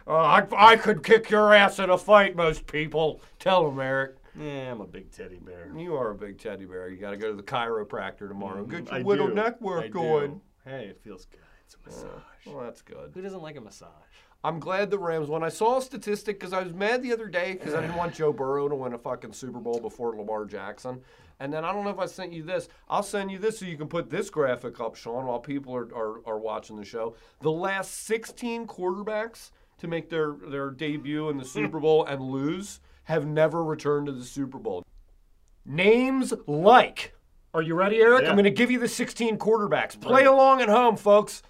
Uh, 0.08 0.16
I 0.16 0.48
I 0.56 0.76
could 0.78 1.04
kick 1.04 1.30
your 1.30 1.54
ass 1.54 1.80
in 1.80 1.90
a 1.90 1.98
fight. 1.98 2.36
Most 2.36 2.66
people. 2.68 3.22
Tell 3.40 3.70
them, 3.70 3.80
Eric. 3.80 4.16
Yeah, 4.40 4.72
I'm 4.72 4.82
a 4.82 4.88
big 4.88 5.12
teddy 5.12 5.40
bear. 5.40 5.72
You 5.76 5.96
are 5.96 6.12
a 6.12 6.16
big 6.16 6.40
teddy 6.40 6.66
bear. 6.66 6.90
You 6.90 6.98
got 6.98 7.12
to 7.12 7.18
go 7.18 7.30
to 7.32 7.36
the 7.36 7.44
chiropractor 7.44 8.28
tomorrow. 8.28 8.64
Get 8.66 8.86
your. 8.86 8.96
I 8.96 9.02
little 9.02 9.28
do. 9.28 9.34
neck 9.34 9.60
work 9.60 9.86
I 9.86 9.88
going. 9.88 10.36
do. 10.36 10.42
Hey, 10.64 10.86
it 10.86 11.02
feels 11.04 11.26
good. 11.26 11.40
It's 11.66 11.76
a 11.76 11.90
massage. 11.90 12.22
Well, 12.46 12.64
that's 12.64 12.82
good. 12.82 13.12
Who 13.14 13.22
doesn't 13.22 13.42
like 13.42 13.58
a 13.58 13.62
massage? 13.62 13.90
I'm 14.44 14.60
glad 14.60 14.92
the 14.92 15.00
Rams 15.00 15.28
won. 15.28 15.44
I 15.44 15.50
saw 15.50 15.80
a 15.80 15.82
statistic 15.82 16.40
because 16.40 16.54
I 16.54 16.62
was 16.62 16.74
mad 16.74 17.02
the 17.02 17.12
other 17.12 17.28
day 17.28 17.54
because 17.54 17.74
I 17.74 17.82
didn't 17.82 17.96
want 17.98 18.14
Joe 18.14 18.32
Burrow 18.32 18.70
to 18.70 18.76
win 18.76 18.94
a 18.94 18.98
fucking 18.98 19.34
Super 19.34 19.60
Bowl 19.60 19.80
before 19.82 20.16
Lamar 20.16 20.46
Jackson. 20.46 21.02
And 21.40 21.52
then 21.52 21.66
I 21.66 21.74
don't 21.74 21.84
know 21.84 21.90
if 21.90 22.00
I 22.00 22.06
sent 22.06 22.32
you 22.32 22.44
this. 22.44 22.70
I'll 22.90 23.04
send 23.04 23.32
you 23.32 23.40
this 23.40 23.60
so 23.60 23.66
you 23.66 23.78
can 23.78 23.88
put 23.88 24.10
this 24.10 24.30
graphic 24.30 24.80
up, 24.80 24.96
Sean, 24.96 25.26
while 25.26 25.40
people 25.40 25.76
are, 25.76 25.94
are, 25.94 26.22
are 26.26 26.40
watching 26.40 26.78
the 26.78 26.86
show. 26.86 27.16
The 27.42 27.52
last 27.52 28.06
16 28.06 28.68
quarterbacks 28.68 29.52
to 29.80 29.88
make 29.88 30.10
their, 30.10 30.36
their 30.48 30.70
debut 30.72 31.30
in 31.30 31.38
the 31.38 31.46
Super 31.58 31.80
Bowl 31.80 32.06
and 32.06 32.22
lose 32.22 32.80
have 33.06 33.26
never 33.26 33.64
returned 33.64 34.08
to 34.08 34.12
the 34.12 34.26
Super 34.26 34.58
Bowl. 34.58 34.84
Names 35.66 36.34
like. 36.46 37.14
Are 37.54 37.62
you 37.62 37.76
ready, 37.76 37.98
Eric? 37.98 38.24
Yeah. 38.24 38.30
I'm 38.30 38.36
going 38.36 38.44
to 38.44 38.52
give 38.52 38.70
you 38.70 38.80
the 38.80 38.88
16 38.88 39.38
quarterbacks. 39.38 40.00
Play 40.00 40.26
along 40.26 40.62
at 40.62 40.70
home, 40.70 40.98
folks. 40.98 41.42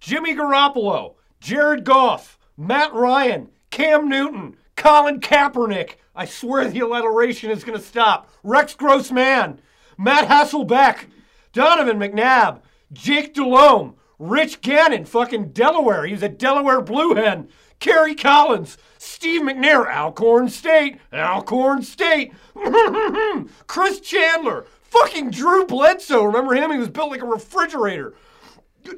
Jimmy 0.00 0.34
Garoppolo, 0.36 1.14
Jared 1.40 1.84
Goff, 1.84 2.38
Matt 2.56 2.92
Ryan, 2.92 3.48
Cam 3.70 4.08
Newton, 4.08 4.56
Colin 4.76 5.20
Kaepernick. 5.20 5.94
I 6.14 6.26
swear 6.26 6.68
the 6.68 6.80
alliteration 6.80 7.50
is 7.50 7.64
going 7.64 7.78
to 7.78 7.84
stop. 7.84 8.30
Rex 8.42 8.74
Grossman, 8.74 9.60
Matt 9.98 10.28
Hasselbeck, 10.28 11.06
Donovan 11.52 11.98
McNabb, 11.98 12.60
Jake 12.92 13.34
Delhomme, 13.34 13.96
Rich 14.18 14.60
Gannon, 14.60 15.04
fucking 15.04 15.50
Delaware. 15.50 16.06
He 16.06 16.12
was 16.12 16.22
a 16.22 16.28
Delaware 16.28 16.80
Blue 16.80 17.14
Hen. 17.14 17.48
Kerry 17.78 18.14
Collins, 18.14 18.78
Steve 18.98 19.42
McNair, 19.42 19.86
Alcorn 19.86 20.48
State, 20.48 20.98
Alcorn 21.12 21.82
State, 21.82 22.32
Chris 23.66 24.00
Chandler, 24.00 24.66
fucking 24.82 25.30
Drew 25.30 25.66
Bledsoe. 25.66 26.24
Remember 26.24 26.54
him? 26.54 26.72
He 26.72 26.78
was 26.78 26.88
built 26.88 27.10
like 27.10 27.22
a 27.22 27.26
refrigerator. 27.26 28.14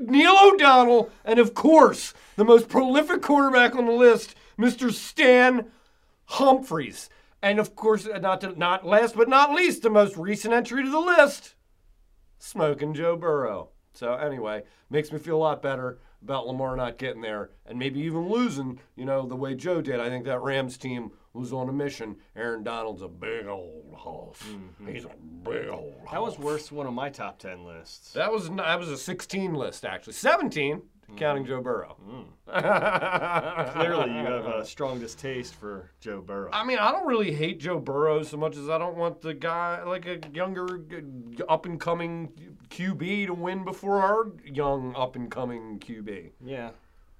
Neil 0.00 0.36
O'Donnell, 0.40 1.10
and 1.24 1.38
of 1.38 1.54
course, 1.54 2.14
the 2.36 2.44
most 2.44 2.68
prolific 2.68 3.22
quarterback 3.22 3.74
on 3.74 3.86
the 3.86 3.92
list, 3.92 4.34
Mr. 4.58 4.92
Stan 4.92 5.70
Humphries. 6.26 7.08
And 7.42 7.58
of 7.58 7.74
course, 7.74 8.06
uh, 8.06 8.18
not 8.18 8.40
to, 8.42 8.58
not 8.58 8.86
last 8.86 9.16
but 9.16 9.28
not 9.28 9.52
least, 9.52 9.82
the 9.82 9.90
most 9.90 10.16
recent 10.16 10.52
entry 10.52 10.82
to 10.82 10.90
the 10.90 10.98
list, 10.98 11.54
Smoking 12.38 12.94
Joe 12.94 13.16
Burrow. 13.16 13.70
So 13.98 14.14
anyway, 14.14 14.62
makes 14.90 15.10
me 15.10 15.18
feel 15.18 15.36
a 15.36 15.38
lot 15.38 15.60
better 15.60 15.98
about 16.22 16.46
Lamar 16.46 16.76
not 16.76 16.98
getting 16.98 17.20
there 17.20 17.50
and 17.66 17.76
maybe 17.76 17.98
even 18.00 18.28
losing, 18.28 18.78
you 18.94 19.04
know, 19.04 19.26
the 19.26 19.34
way 19.34 19.56
Joe 19.56 19.80
did. 19.82 19.98
I 19.98 20.08
think 20.08 20.24
that 20.26 20.40
Rams 20.40 20.78
team 20.78 21.10
was 21.32 21.52
on 21.52 21.68
a 21.68 21.72
mission. 21.72 22.16
Aaron 22.36 22.62
Donald's 22.62 23.02
a 23.02 23.08
big 23.08 23.48
old 23.48 23.92
hoss. 23.96 24.38
Mm-hmm. 24.48 24.86
He's 24.86 25.04
a 25.04 25.10
big 25.42 25.68
old 25.68 25.94
That 26.12 26.22
was 26.22 26.38
worse 26.38 26.70
one 26.70 26.86
of 26.86 26.94
my 26.94 27.10
top 27.10 27.40
10 27.40 27.64
lists. 27.64 28.12
that 28.12 28.30
was 28.30 28.48
that 28.50 28.78
was 28.78 28.88
a 28.88 28.96
16 28.96 29.54
list 29.54 29.84
actually. 29.84 30.12
17. 30.12 30.80
Counting 31.16 31.46
Joe 31.46 31.60
Burrow. 31.60 31.96
Clearly, 32.48 34.10
you 34.10 34.24
have 34.24 34.46
a 34.46 34.64
strong 34.64 34.98
distaste 35.00 35.54
for 35.54 35.90
Joe 36.00 36.20
Burrow. 36.20 36.50
I 36.52 36.64
mean, 36.64 36.78
I 36.78 36.90
don't 36.90 37.06
really 37.06 37.32
hate 37.32 37.60
Joe 37.60 37.78
Burrow 37.78 38.22
so 38.22 38.36
much 38.36 38.56
as 38.56 38.68
I 38.68 38.78
don't 38.78 38.96
want 38.96 39.20
the 39.20 39.34
guy, 39.34 39.82
like 39.84 40.06
a 40.06 40.20
younger, 40.32 40.80
up 41.48 41.66
and 41.66 41.80
coming 41.80 42.32
QB, 42.70 43.26
to 43.26 43.34
win 43.34 43.64
before 43.64 44.02
our 44.02 44.32
young, 44.44 44.94
up 44.96 45.16
and 45.16 45.30
coming 45.30 45.78
QB. 45.78 46.30
yeah. 46.44 46.70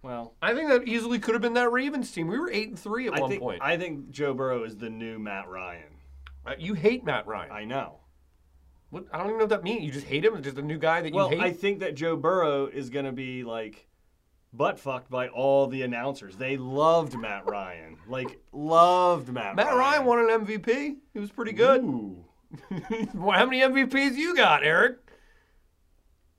Well, 0.00 0.34
I 0.40 0.54
think 0.54 0.68
that 0.70 0.86
easily 0.86 1.18
could 1.18 1.34
have 1.34 1.42
been 1.42 1.54
that 1.54 1.72
Ravens 1.72 2.12
team. 2.12 2.28
We 2.28 2.38
were 2.38 2.48
eight 2.52 2.68
and 2.68 2.78
three 2.78 3.08
at 3.08 3.14
I 3.14 3.20
one 3.20 3.30
think 3.30 3.42
point. 3.42 3.60
I 3.60 3.76
think 3.76 4.10
Joe 4.10 4.32
Burrow 4.32 4.62
is 4.62 4.76
the 4.76 4.88
new 4.88 5.18
Matt 5.18 5.48
Ryan. 5.48 5.82
Uh, 6.46 6.52
you 6.56 6.74
hate 6.74 7.04
Matt 7.04 7.26
Ryan. 7.26 7.50
I 7.50 7.64
know. 7.64 7.96
What, 8.90 9.04
I 9.12 9.18
don't 9.18 9.26
even 9.26 9.38
know 9.38 9.44
what 9.44 9.50
that 9.50 9.64
means. 9.64 9.84
You 9.84 9.90
just 9.92 10.06
hate 10.06 10.24
him? 10.24 10.34
It's 10.34 10.44
just 10.44 10.56
a 10.58 10.62
new 10.62 10.78
guy 10.78 11.02
that 11.02 11.10
you 11.10 11.14
Well, 11.14 11.28
hate? 11.28 11.40
I 11.40 11.52
think 11.52 11.80
that 11.80 11.94
Joe 11.94 12.16
Burrow 12.16 12.66
is 12.66 12.88
going 12.90 13.04
to 13.04 13.12
be 13.12 13.44
like 13.44 13.86
butt 14.52 14.78
fucked 14.78 15.10
by 15.10 15.28
all 15.28 15.66
the 15.66 15.82
announcers. 15.82 16.36
They 16.36 16.56
loved 16.56 17.18
Matt 17.18 17.44
Ryan. 17.46 17.98
Like 18.08 18.40
loved 18.52 19.28
Matt. 19.28 19.56
Matt 19.56 19.74
Ryan 19.74 20.04
won 20.06 20.18
an 20.30 20.46
MVP. 20.46 20.96
He 21.12 21.18
was 21.18 21.30
pretty 21.30 21.52
good. 21.52 21.82
Ooh. 21.82 22.24
Well, 23.14 23.36
How 23.36 23.44
many 23.44 23.60
MVPs 23.60 24.14
you 24.16 24.34
got, 24.34 24.64
Eric? 24.64 24.98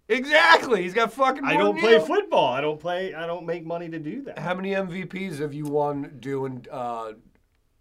Exactly. 0.08 0.82
He's 0.82 0.96
got 0.96 1.14
fucking. 1.14 1.44
I 1.46 1.56
don't 1.56 1.78
play 1.80 1.94
you. 1.94 2.02
football. 2.02 2.52
I 2.52 2.62
don't 2.62 2.80
play. 2.80 3.14
I 3.14 3.28
don't 3.28 3.46
make 3.46 3.64
money 3.64 3.90
to 3.90 4.00
do 4.00 4.24
that. 4.24 4.40
How 4.40 4.56
many 4.56 4.72
MVPs 4.72 5.38
have 5.40 5.54
you 5.54 5.66
won 5.66 6.18
doing? 6.20 6.66
Uh, 6.72 7.12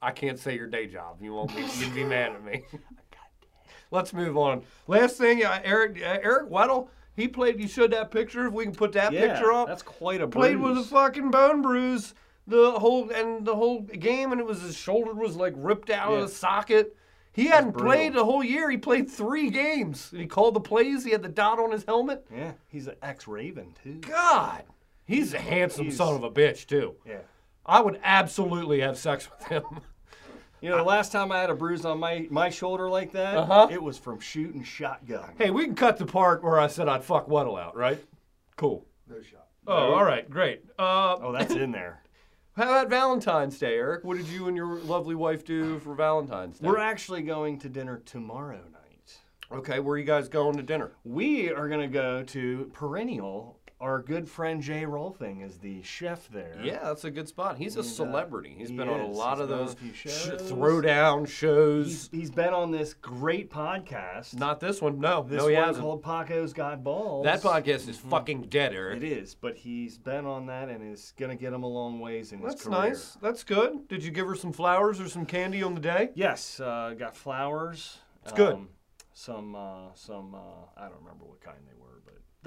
I 0.03 0.11
can't 0.11 0.39
say 0.39 0.55
your 0.55 0.67
day 0.67 0.87
job. 0.87 1.23
You 1.23 1.33
won't 1.33 1.57
be. 1.57 1.63
You'd 1.79 1.95
be 1.95 2.05
mad 2.05 2.33
at 2.33 2.45
me. 2.45 2.65
Let's 3.91 4.13
move 4.13 4.37
on. 4.37 4.63
Last 4.87 5.17
thing, 5.17 5.45
uh, 5.45 5.61
Eric. 5.65 6.01
Uh, 6.03 6.19
Eric 6.23 6.51
Weddle. 6.51 6.89
He 7.17 7.27
played. 7.27 7.59
You 7.61 7.67
showed 7.69 7.93
that 7.93 8.11
picture. 8.11 8.47
If 8.47 8.53
we 8.53 8.65
can 8.65 8.75
put 8.75 8.93
that 8.93 9.13
Yeah, 9.13 9.29
picture 9.33 9.53
up. 9.53 9.67
that's 9.69 9.83
quite 9.83 10.21
a 10.21 10.29
played 10.29 10.59
with 10.59 10.79
a 10.79 10.83
fucking 10.85 11.31
bone 11.31 11.63
bruise 11.63 12.15
the 12.47 12.73
whole 12.73 13.11
and 13.11 13.45
the 13.45 13.55
whole 13.57 13.81
game, 13.81 14.33
and 14.33 14.41
it 14.41 14.47
was 14.47 14.63
his 14.63 14.77
shoulder 14.77 15.13
was 15.15 15.37
like 15.37 15.53
ripped 15.57 15.91
out 15.91 16.11
Yeah. 16.13 16.17
of 16.19 16.23
the 16.29 16.35
socket. 16.35 16.95
He 17.33 17.47
hadn't 17.47 17.73
brutal. 17.73 17.89
played 17.89 18.13
the 18.15 18.25
whole 18.25 18.43
year. 18.43 18.69
He 18.71 18.77
played 18.79 19.09
three 19.11 19.51
games. 19.51 20.11
He 20.11 20.27
called 20.27 20.55
the 20.55 20.61
plays. 20.61 21.05
He 21.05 21.11
had 21.11 21.23
the 21.23 21.29
dot 21.29 21.59
on 21.59 21.71
his 21.73 21.85
helmet. 21.85 22.27
Yeah, 22.35 22.53
he's 22.69 22.87
an 22.89 22.97
ex-Raven 23.03 23.75
too. 23.83 23.97
God, 24.01 24.63
he's 25.05 25.35
a 25.35 25.39
handsome 25.39 25.85
He's- 25.85 25.97
son 25.99 26.15
of 26.15 26.25
a 26.25 26.31
bitch 26.31 26.67
too. 26.67 26.95
Yeah. 27.07 27.19
I 27.67 27.81
would 27.81 28.01
absolutely 28.03 28.81
have 28.81 28.97
sex 28.99 29.29
with 29.39 29.49
him. 29.49 29.65
You 30.61 30.71
know, 30.71 30.77
the 30.77 30.83
last 30.83 31.13
time 31.13 31.31
I 31.31 31.39
had 31.41 31.51
a 31.51 31.55
bruise 31.55 31.85
on 31.85 31.99
my, 32.01 32.27
my 32.31 32.51
shoulder 32.51 32.89
like 32.89 33.13
that, 33.13 33.37
Uh-huh. 33.37 33.69
it 33.71 33.83
was 33.83 33.97
from 33.99 34.19
shooting 34.21 34.63
shotgun. 34.65 35.35
hey, 35.39 35.51
we 35.51 35.65
can 35.65 35.75
cut 35.75 35.99
the 35.99 36.07
part 36.07 36.43
where 36.43 36.59
I 36.59 36.67
said 36.67 36.89
I'd 36.89 37.05
fuck 37.05 37.29
Weddle 37.29 37.61
out, 37.61 37.77
right? 37.77 38.05
Cool. 38.57 38.85
No 39.09 39.21
shot. 39.23 39.47
Oh, 39.67 39.93
all 39.95 40.05
right, 40.05 40.29
great. 40.29 40.65
Uh, 40.79 41.17
Oh, 41.21 41.33
that's 41.33 41.55
in 41.55 41.71
there. 41.73 42.03
how 42.57 42.65
about 42.65 42.89
Valentine's 42.91 43.59
Day, 43.59 43.77
Eric? 43.77 44.03
What 44.05 44.17
did 44.17 44.27
you 44.29 44.49
and 44.49 44.57
your 44.57 44.79
lovely 44.81 45.15
wife 45.15 45.45
do 45.45 45.79
for 45.79 45.95
Valentine's 45.95 46.59
Day? 46.59 46.67
We're 46.67 46.79
actually 46.79 47.23
going 47.23 47.59
to 47.61 47.69
dinner 47.69 48.03
tomorrow 48.05 48.61
night. 48.73 49.19
okay, 49.53 49.79
where 49.79 49.95
are 49.95 49.99
you 49.99 50.05
guys 50.05 50.29
going 50.29 50.57
to 50.57 50.63
dinner? 50.63 50.93
We 51.05 51.51
are 51.53 51.69
going 51.69 51.81
to 51.83 51.87
go 51.93 52.23
to 52.25 52.71
Perennial. 52.75 53.58
Our 53.81 54.03
good 54.03 54.29
friend 54.29 54.61
Jay 54.61 54.83
Rolfing 54.83 55.47
is 55.47 55.59
the 55.59 55.81
chef 55.83 56.29
there. 56.31 56.57
Yeah, 56.61 56.81
that's 56.83 57.05
a 57.05 57.13
good 57.13 57.29
spot. 57.29 57.59
He's 57.59 57.77
a 57.77 57.85
celebrity. 57.85 58.53
He's 58.59 58.71
he 58.71 58.77
been 58.77 58.89
on 58.89 58.99
a 58.99 59.09
is. 59.11 59.17
lot 59.17 59.35
He's 59.35 59.43
of 59.43 59.49
those 59.49 59.77
sh- 59.95 60.07
throwdown 60.53 61.29
shows. 61.29 61.87
He's, 61.87 62.09
he's 62.11 62.31
been 62.33 62.53
on 62.53 62.73
this 62.73 62.95
great 62.95 63.53
podcast. 63.53 64.35
Not 64.37 64.59
this 64.59 64.83
one. 64.83 64.99
No, 64.99 65.23
this 65.23 65.39
no, 65.41 65.47
he 65.47 65.55
one 65.55 65.65
hasn't. 65.65 65.85
called 65.85 66.03
Paco's 66.03 66.53
Got 66.53 66.83
Balls. 66.83 67.25
that 67.25 67.41
podcast 67.41 67.89
is 67.89 67.97
fucking 67.99 68.43
dead, 68.49 68.73
Eric. 68.75 68.97
It 68.97 69.05
is, 69.05 69.37
but 69.37 69.57
he's 69.57 69.97
been 69.97 70.27
on 70.27 70.47
that 70.47 70.69
and 70.69 70.93
is 70.93 71.13
going 71.17 71.31
to 71.31 71.37
get 71.41 71.53
him 71.53 71.63
a 71.63 71.69
long 71.69 72.01
ways 72.01 72.33
in 72.33 72.41
his 72.41 72.57
career. 72.57 72.57
That's 72.57 72.67
nice. 72.67 73.17
That's 73.23 73.45
good. 73.45 73.87
Did 73.87 74.03
you 74.03 74.11
give 74.11 74.27
her 74.27 74.35
some 74.35 74.53
flowers 74.53 75.01
or 75.01 75.09
some 75.09 75.25
candy 75.25 75.63
on 75.63 75.75
the 75.75 75.81
day? 75.81 76.11
Yes, 76.17 76.59
uh, 76.59 76.95
got 76.99 77.17
flowers. 77.17 77.99
It's 78.25 78.33
good. 78.33 78.59
some, 79.13 79.55
uh, 79.55 79.95
some. 79.95 80.35
Uh, 80.35 80.39
I 80.77 80.89
don't 80.89 80.99
remember 80.99 81.27
what 81.27 81.41
kind 81.41 81.57
they 81.65 81.75
were, 81.78 81.78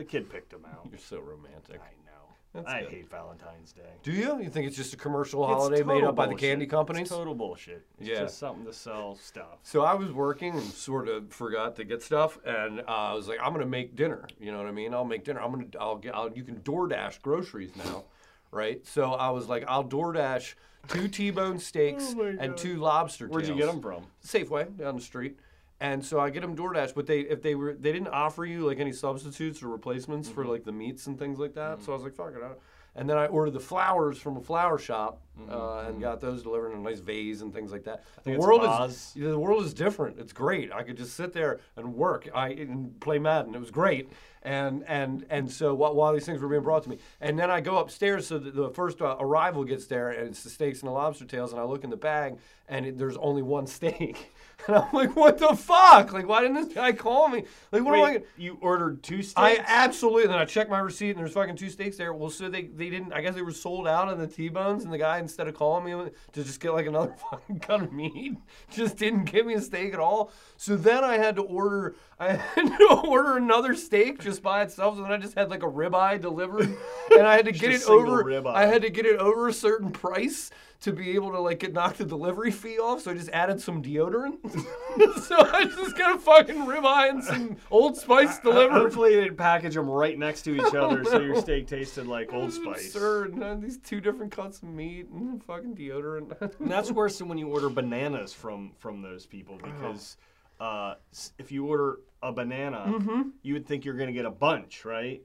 the 0.01 0.09
kid 0.09 0.29
picked 0.29 0.49
them 0.49 0.65
out. 0.65 0.87
You're 0.89 0.99
so 0.99 1.19
romantic. 1.19 1.79
I 1.79 1.93
know. 2.05 2.11
That's 2.53 2.67
I 2.67 2.81
good. 2.81 2.89
hate 2.89 3.09
Valentine's 3.09 3.71
Day. 3.71 3.81
Do 4.03 4.11
you? 4.11 4.41
You 4.41 4.49
think 4.49 4.65
it's 4.67 4.75
just 4.75 4.93
a 4.93 4.97
commercial 4.97 5.43
It's 5.43 5.53
holiday 5.53 5.83
made 5.83 5.93
total 5.95 6.09
up 6.09 6.15
by 6.15 6.25
the 6.25 6.31
bullshit. 6.31 6.49
candy 6.49 6.65
companies? 6.65 7.01
It's 7.03 7.11
total 7.11 7.35
bullshit. 7.35 7.85
It's 7.99 8.09
Yeah. 8.09 8.19
just 8.21 8.39
something 8.39 8.65
to 8.65 8.73
sell 8.73 9.15
stuff. 9.15 9.59
So 9.63 9.81
I 9.83 9.93
was 9.93 10.11
working 10.11 10.53
and 10.55 10.63
sort 10.63 11.07
of 11.07 11.31
forgot 11.31 11.75
to 11.77 11.83
get 11.85 12.01
stuff, 12.01 12.39
and 12.43 12.79
uh, 12.81 12.83
I 12.87 13.13
was 13.13 13.27
like, 13.27 13.39
I'm 13.41 13.53
gonna 13.53 13.65
make 13.67 13.95
dinner. 13.95 14.27
You 14.39 14.51
know 14.51 14.57
what 14.57 14.67
I 14.67 14.71
mean? 14.71 14.93
I'll 14.93 15.05
make 15.05 15.23
dinner. 15.23 15.39
I'm 15.39 15.51
gonna, 15.51 15.67
I'll 15.79 15.97
get, 15.97 16.13
I'll, 16.15 16.29
you 16.33 16.43
can 16.43 16.57
DoorDash 16.57 17.21
groceries 17.21 17.71
now, 17.77 18.03
right? 18.51 18.85
So 18.85 19.13
I 19.13 19.29
was 19.29 19.47
like, 19.47 19.63
I'll 19.67 19.85
DoorDash 19.85 20.55
two 20.89 21.07
T-bone 21.07 21.59
steaks 21.59 22.13
Oh 22.13 22.15
my 22.23 22.29
and 22.31 22.39
God. 22.39 22.57
two 22.57 22.77
lobster 22.77 23.27
Where'd 23.27 23.43
you 23.47 23.53
tails. 23.53 23.59
get 23.59 23.71
them 23.71 23.81
from? 23.81 24.03
Safeway 24.25 24.75
down 24.77 24.95
the 24.95 25.01
street. 25.01 25.37
And 25.81 26.05
so 26.05 26.19
I 26.19 26.29
get 26.29 26.41
them 26.41 26.55
DoorDash, 26.55 26.93
but 26.93 27.07
they 27.07 27.21
if 27.21 27.41
they 27.41 27.55
were 27.55 27.73
they 27.73 27.91
didn't 27.91 28.09
offer 28.09 28.45
you 28.45 28.67
like 28.67 28.79
any 28.79 28.91
substitutes 28.93 29.63
or 29.63 29.67
replacements 29.67 30.29
for 30.29 30.43
Mm-hmm. 30.43 30.51
like 30.51 30.63
the 30.63 30.71
meats 30.71 31.07
and 31.07 31.17
things 31.17 31.39
like 31.39 31.55
that. 31.55 31.81
So 31.83 31.91
I 31.91 31.95
was 31.95 32.03
like, 32.03 32.13
fuck 32.13 32.33
it. 32.35 32.41
I- 32.43 32.53
And 32.93 33.09
then 33.09 33.17
I 33.17 33.25
ordered 33.27 33.53
the 33.53 33.59
flowers 33.71 34.17
from 34.19 34.35
a 34.37 34.41
flower 34.41 34.77
shop 34.77 35.21
uh, 35.49 35.85
and 35.87 35.99
got 36.01 36.19
those 36.21 36.43
delivered 36.43 36.71
in 36.73 36.77
a 36.79 36.81
nice 36.81 36.99
vase 36.99 37.41
and 37.41 37.51
things 37.53 37.71
like 37.71 37.83
that. 37.85 38.03
Mm-hmm. 38.03 38.31
the 38.33 38.37
world 38.39 38.61
is 38.89 39.13
the 39.15 39.39
world 39.39 39.63
is 39.65 39.73
different. 39.73 40.19
It's 40.19 40.33
great. 40.33 40.71
I 40.71 40.83
could 40.83 40.97
just 40.97 41.15
sit 41.15 41.33
there 41.33 41.61
and 41.77 41.95
work. 41.95 42.29
I 42.35 42.49
and 42.49 42.99
play 42.99 43.17
Madden. 43.17 43.55
It 43.55 43.59
was 43.59 43.71
great. 43.71 44.11
And 44.43 44.83
and 44.87 45.25
and 45.29 45.49
so 45.51 45.73
while, 45.73 45.93
while 45.95 46.13
these 46.13 46.25
things 46.27 46.41
were 46.41 46.49
being 46.49 46.63
brought 46.63 46.83
to 46.83 46.89
me, 46.89 46.97
and 47.21 47.39
then 47.39 47.49
I 47.49 47.59
go 47.61 47.77
upstairs. 47.77 48.27
So 48.27 48.37
the, 48.39 48.51
the 48.51 48.69
first 48.71 49.01
uh, 49.01 49.15
arrival 49.19 49.63
gets 49.63 49.85
there, 49.87 50.09
and 50.09 50.27
it's 50.29 50.43
the 50.43 50.49
steaks 50.49 50.79
and 50.81 50.87
the 50.89 50.93
lobster 50.93 51.25
tails. 51.25 51.51
And 51.53 51.61
I 51.61 51.63
look 51.63 51.83
in 51.83 51.89
the 51.91 51.97
bag, 52.11 52.37
and 52.67 52.85
it, 52.85 52.97
there's 52.99 53.17
only 53.17 53.41
one 53.41 53.65
steak. 53.77 54.31
And 54.67 54.75
I'm 54.75 54.93
like, 54.93 55.15
what 55.15 55.37
the 55.37 55.55
fuck? 55.55 56.13
Like, 56.13 56.27
why 56.27 56.41
didn't 56.41 56.55
this 56.55 56.73
guy 56.73 56.91
call 56.91 57.27
me? 57.27 57.43
Like, 57.71 57.83
what 57.83 57.95
am 57.95 58.03
I? 58.05 58.11
Wait, 58.11 58.25
you 58.37 58.57
ordered 58.61 59.01
two 59.01 59.23
steaks? 59.23 59.33
I 59.35 59.63
absolutely. 59.65 60.23
And 60.23 60.31
Then 60.31 60.39
I 60.39 60.45
checked 60.45 60.69
my 60.69 60.79
receipt, 60.79 61.11
and 61.11 61.19
there's 61.19 61.33
fucking 61.33 61.55
two 61.55 61.69
steaks 61.69 61.97
there. 61.97 62.13
Well, 62.13 62.29
so 62.29 62.47
they, 62.47 62.63
they 62.63 62.89
didn't. 62.89 63.11
I 63.13 63.21
guess 63.21 63.33
they 63.33 63.41
were 63.41 63.51
sold 63.51 63.87
out 63.87 64.07
on 64.07 64.19
the 64.19 64.27
T-bones, 64.27 64.83
and 64.83 64.93
the 64.93 64.97
guy 64.97 65.17
instead 65.17 65.47
of 65.47 65.55
calling 65.55 65.85
me 65.85 66.11
to 66.33 66.43
just 66.43 66.59
get 66.59 66.73
like 66.73 66.85
another 66.85 67.15
fucking 67.31 67.59
cut 67.59 67.81
of 67.81 67.91
meat, 67.91 68.37
just 68.69 68.97
didn't 68.97 69.25
give 69.25 69.45
me 69.45 69.55
a 69.55 69.61
steak 69.61 69.93
at 69.93 69.99
all. 69.99 70.31
So 70.57 70.75
then 70.75 71.03
I 71.03 71.17
had 71.17 71.35
to 71.37 71.41
order. 71.41 71.95
I 72.21 72.33
had 72.33 72.77
to 72.77 73.01
order 73.07 73.37
another 73.37 73.73
steak 73.73 74.19
just 74.19 74.43
by 74.43 74.61
itself. 74.61 74.95
and 74.95 75.05
then 75.05 75.11
I 75.11 75.17
just 75.17 75.33
had 75.33 75.49
like 75.49 75.63
a 75.63 75.67
ribeye 75.67 76.21
delivered, 76.21 76.77
and 77.09 77.25
I 77.25 77.35
had 77.35 77.45
to 77.45 77.51
get 77.51 77.71
it 77.71 77.83
over. 77.89 78.23
ribeye. 78.23 78.53
I 78.53 78.67
had 78.67 78.83
to 78.83 78.91
get 78.91 79.07
it 79.07 79.17
over 79.17 79.47
a 79.47 79.53
certain 79.53 79.91
price 79.91 80.51
to 80.81 80.93
be 80.93 81.11
able 81.11 81.31
to 81.31 81.39
like 81.39 81.59
get 81.59 81.73
knock 81.73 81.95
the 81.95 82.05
delivery 82.05 82.51
fee 82.51 82.77
off. 82.77 83.01
So 83.01 83.11
I 83.11 83.15
just 83.15 83.29
added 83.29 83.59
some 83.59 83.81
deodorant. 83.81 84.37
so 85.23 85.35
I 85.35 85.65
just 85.65 85.97
got 85.97 86.15
a 86.15 86.19
fucking 86.19 86.57
ribeye 86.57 87.09
and 87.09 87.23
some 87.23 87.57
Old 87.71 87.97
Spice 87.97 88.37
uh, 88.37 88.49
uh, 88.49 88.53
delivered. 88.53 88.73
Hopefully, 88.73 89.15
they 89.15 89.23
didn't 89.23 89.37
package 89.37 89.73
them 89.73 89.89
right 89.89 90.17
next 90.17 90.43
to 90.43 90.55
each 90.55 90.75
other 90.75 91.03
so 91.03 91.19
your 91.19 91.41
steak 91.41 91.65
tasted 91.65 92.05
like 92.05 92.31
Old 92.31 92.53
Spice. 92.53 92.85
absurd. 92.85 93.61
These 93.63 93.79
two 93.79 93.99
different 93.99 94.31
cuts 94.31 94.59
of 94.59 94.69
meat 94.69 95.07
and 95.07 95.43
fucking 95.43 95.75
deodorant. 95.75 96.39
And 96.59 96.69
that's 96.69 96.91
worse 96.91 97.17
than 97.17 97.29
when 97.29 97.39
you 97.39 97.47
order 97.47 97.69
bananas 97.69 98.31
from 98.31 98.73
from 98.77 99.01
those 99.01 99.25
people 99.25 99.59
oh. 99.63 99.65
because 99.65 100.17
uh, 100.61 100.95
if 101.39 101.51
you 101.51 101.65
order 101.65 101.99
a 102.21 102.31
banana, 102.31 103.01
you 103.41 103.53
would 103.53 103.65
think 103.65 103.83
you're 103.83 103.95
going 103.95 104.07
to 104.07 104.13
get 104.13 104.25
a 104.25 104.31
bunch, 104.31 104.85
right? 104.85 105.21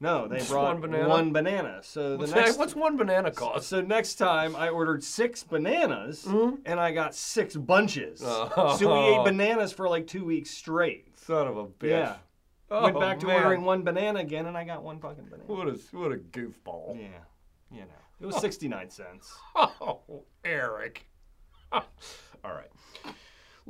No, 0.00 0.26
they 0.26 0.38
Just 0.38 0.50
brought 0.50 0.72
one 0.72 0.80
banana? 0.80 1.08
one 1.08 1.32
banana. 1.32 1.80
So 1.82 2.16
what's, 2.16 2.32
the 2.32 2.40
next 2.40 2.58
what's 2.58 2.74
one 2.74 2.96
banana 2.96 3.30
cost? 3.30 3.68
so 3.68 3.82
next 3.82 4.14
time 4.14 4.56
I 4.56 4.70
ordered 4.70 5.04
six 5.04 5.44
bananas 5.44 6.26
and 6.26 6.80
I 6.80 6.90
got 6.92 7.14
six 7.14 7.54
bunches. 7.54 8.22
Oh. 8.24 8.76
So 8.78 8.92
we 8.92 9.14
ate 9.14 9.24
bananas 9.24 9.72
for 9.72 9.88
like 9.88 10.06
two 10.06 10.24
weeks 10.24 10.50
straight. 10.50 11.06
Son 11.18 11.46
of 11.46 11.56
a 11.58 11.66
bitch. 11.66 11.90
Yeah. 11.90 12.16
Oh, 12.70 12.84
Went 12.84 12.98
back 12.98 13.20
to 13.20 13.26
man. 13.26 13.42
ordering 13.42 13.62
one 13.62 13.82
banana 13.82 14.20
again 14.20 14.46
and 14.46 14.56
I 14.56 14.64
got 14.64 14.82
one 14.82 15.00
fucking 15.00 15.24
banana. 15.24 15.44
What 15.46 15.68
a 15.68 15.78
what 15.96 16.12
a 16.12 16.16
goofball. 16.16 16.98
Yeah. 16.98 17.18
You 17.70 17.82
know. 17.82 18.00
It 18.20 18.26
was 18.26 18.36
69 18.40 18.90
cents. 18.90 19.32
Oh, 19.54 20.24
Eric. 20.44 21.06
All 21.72 21.82
right. 22.44 22.70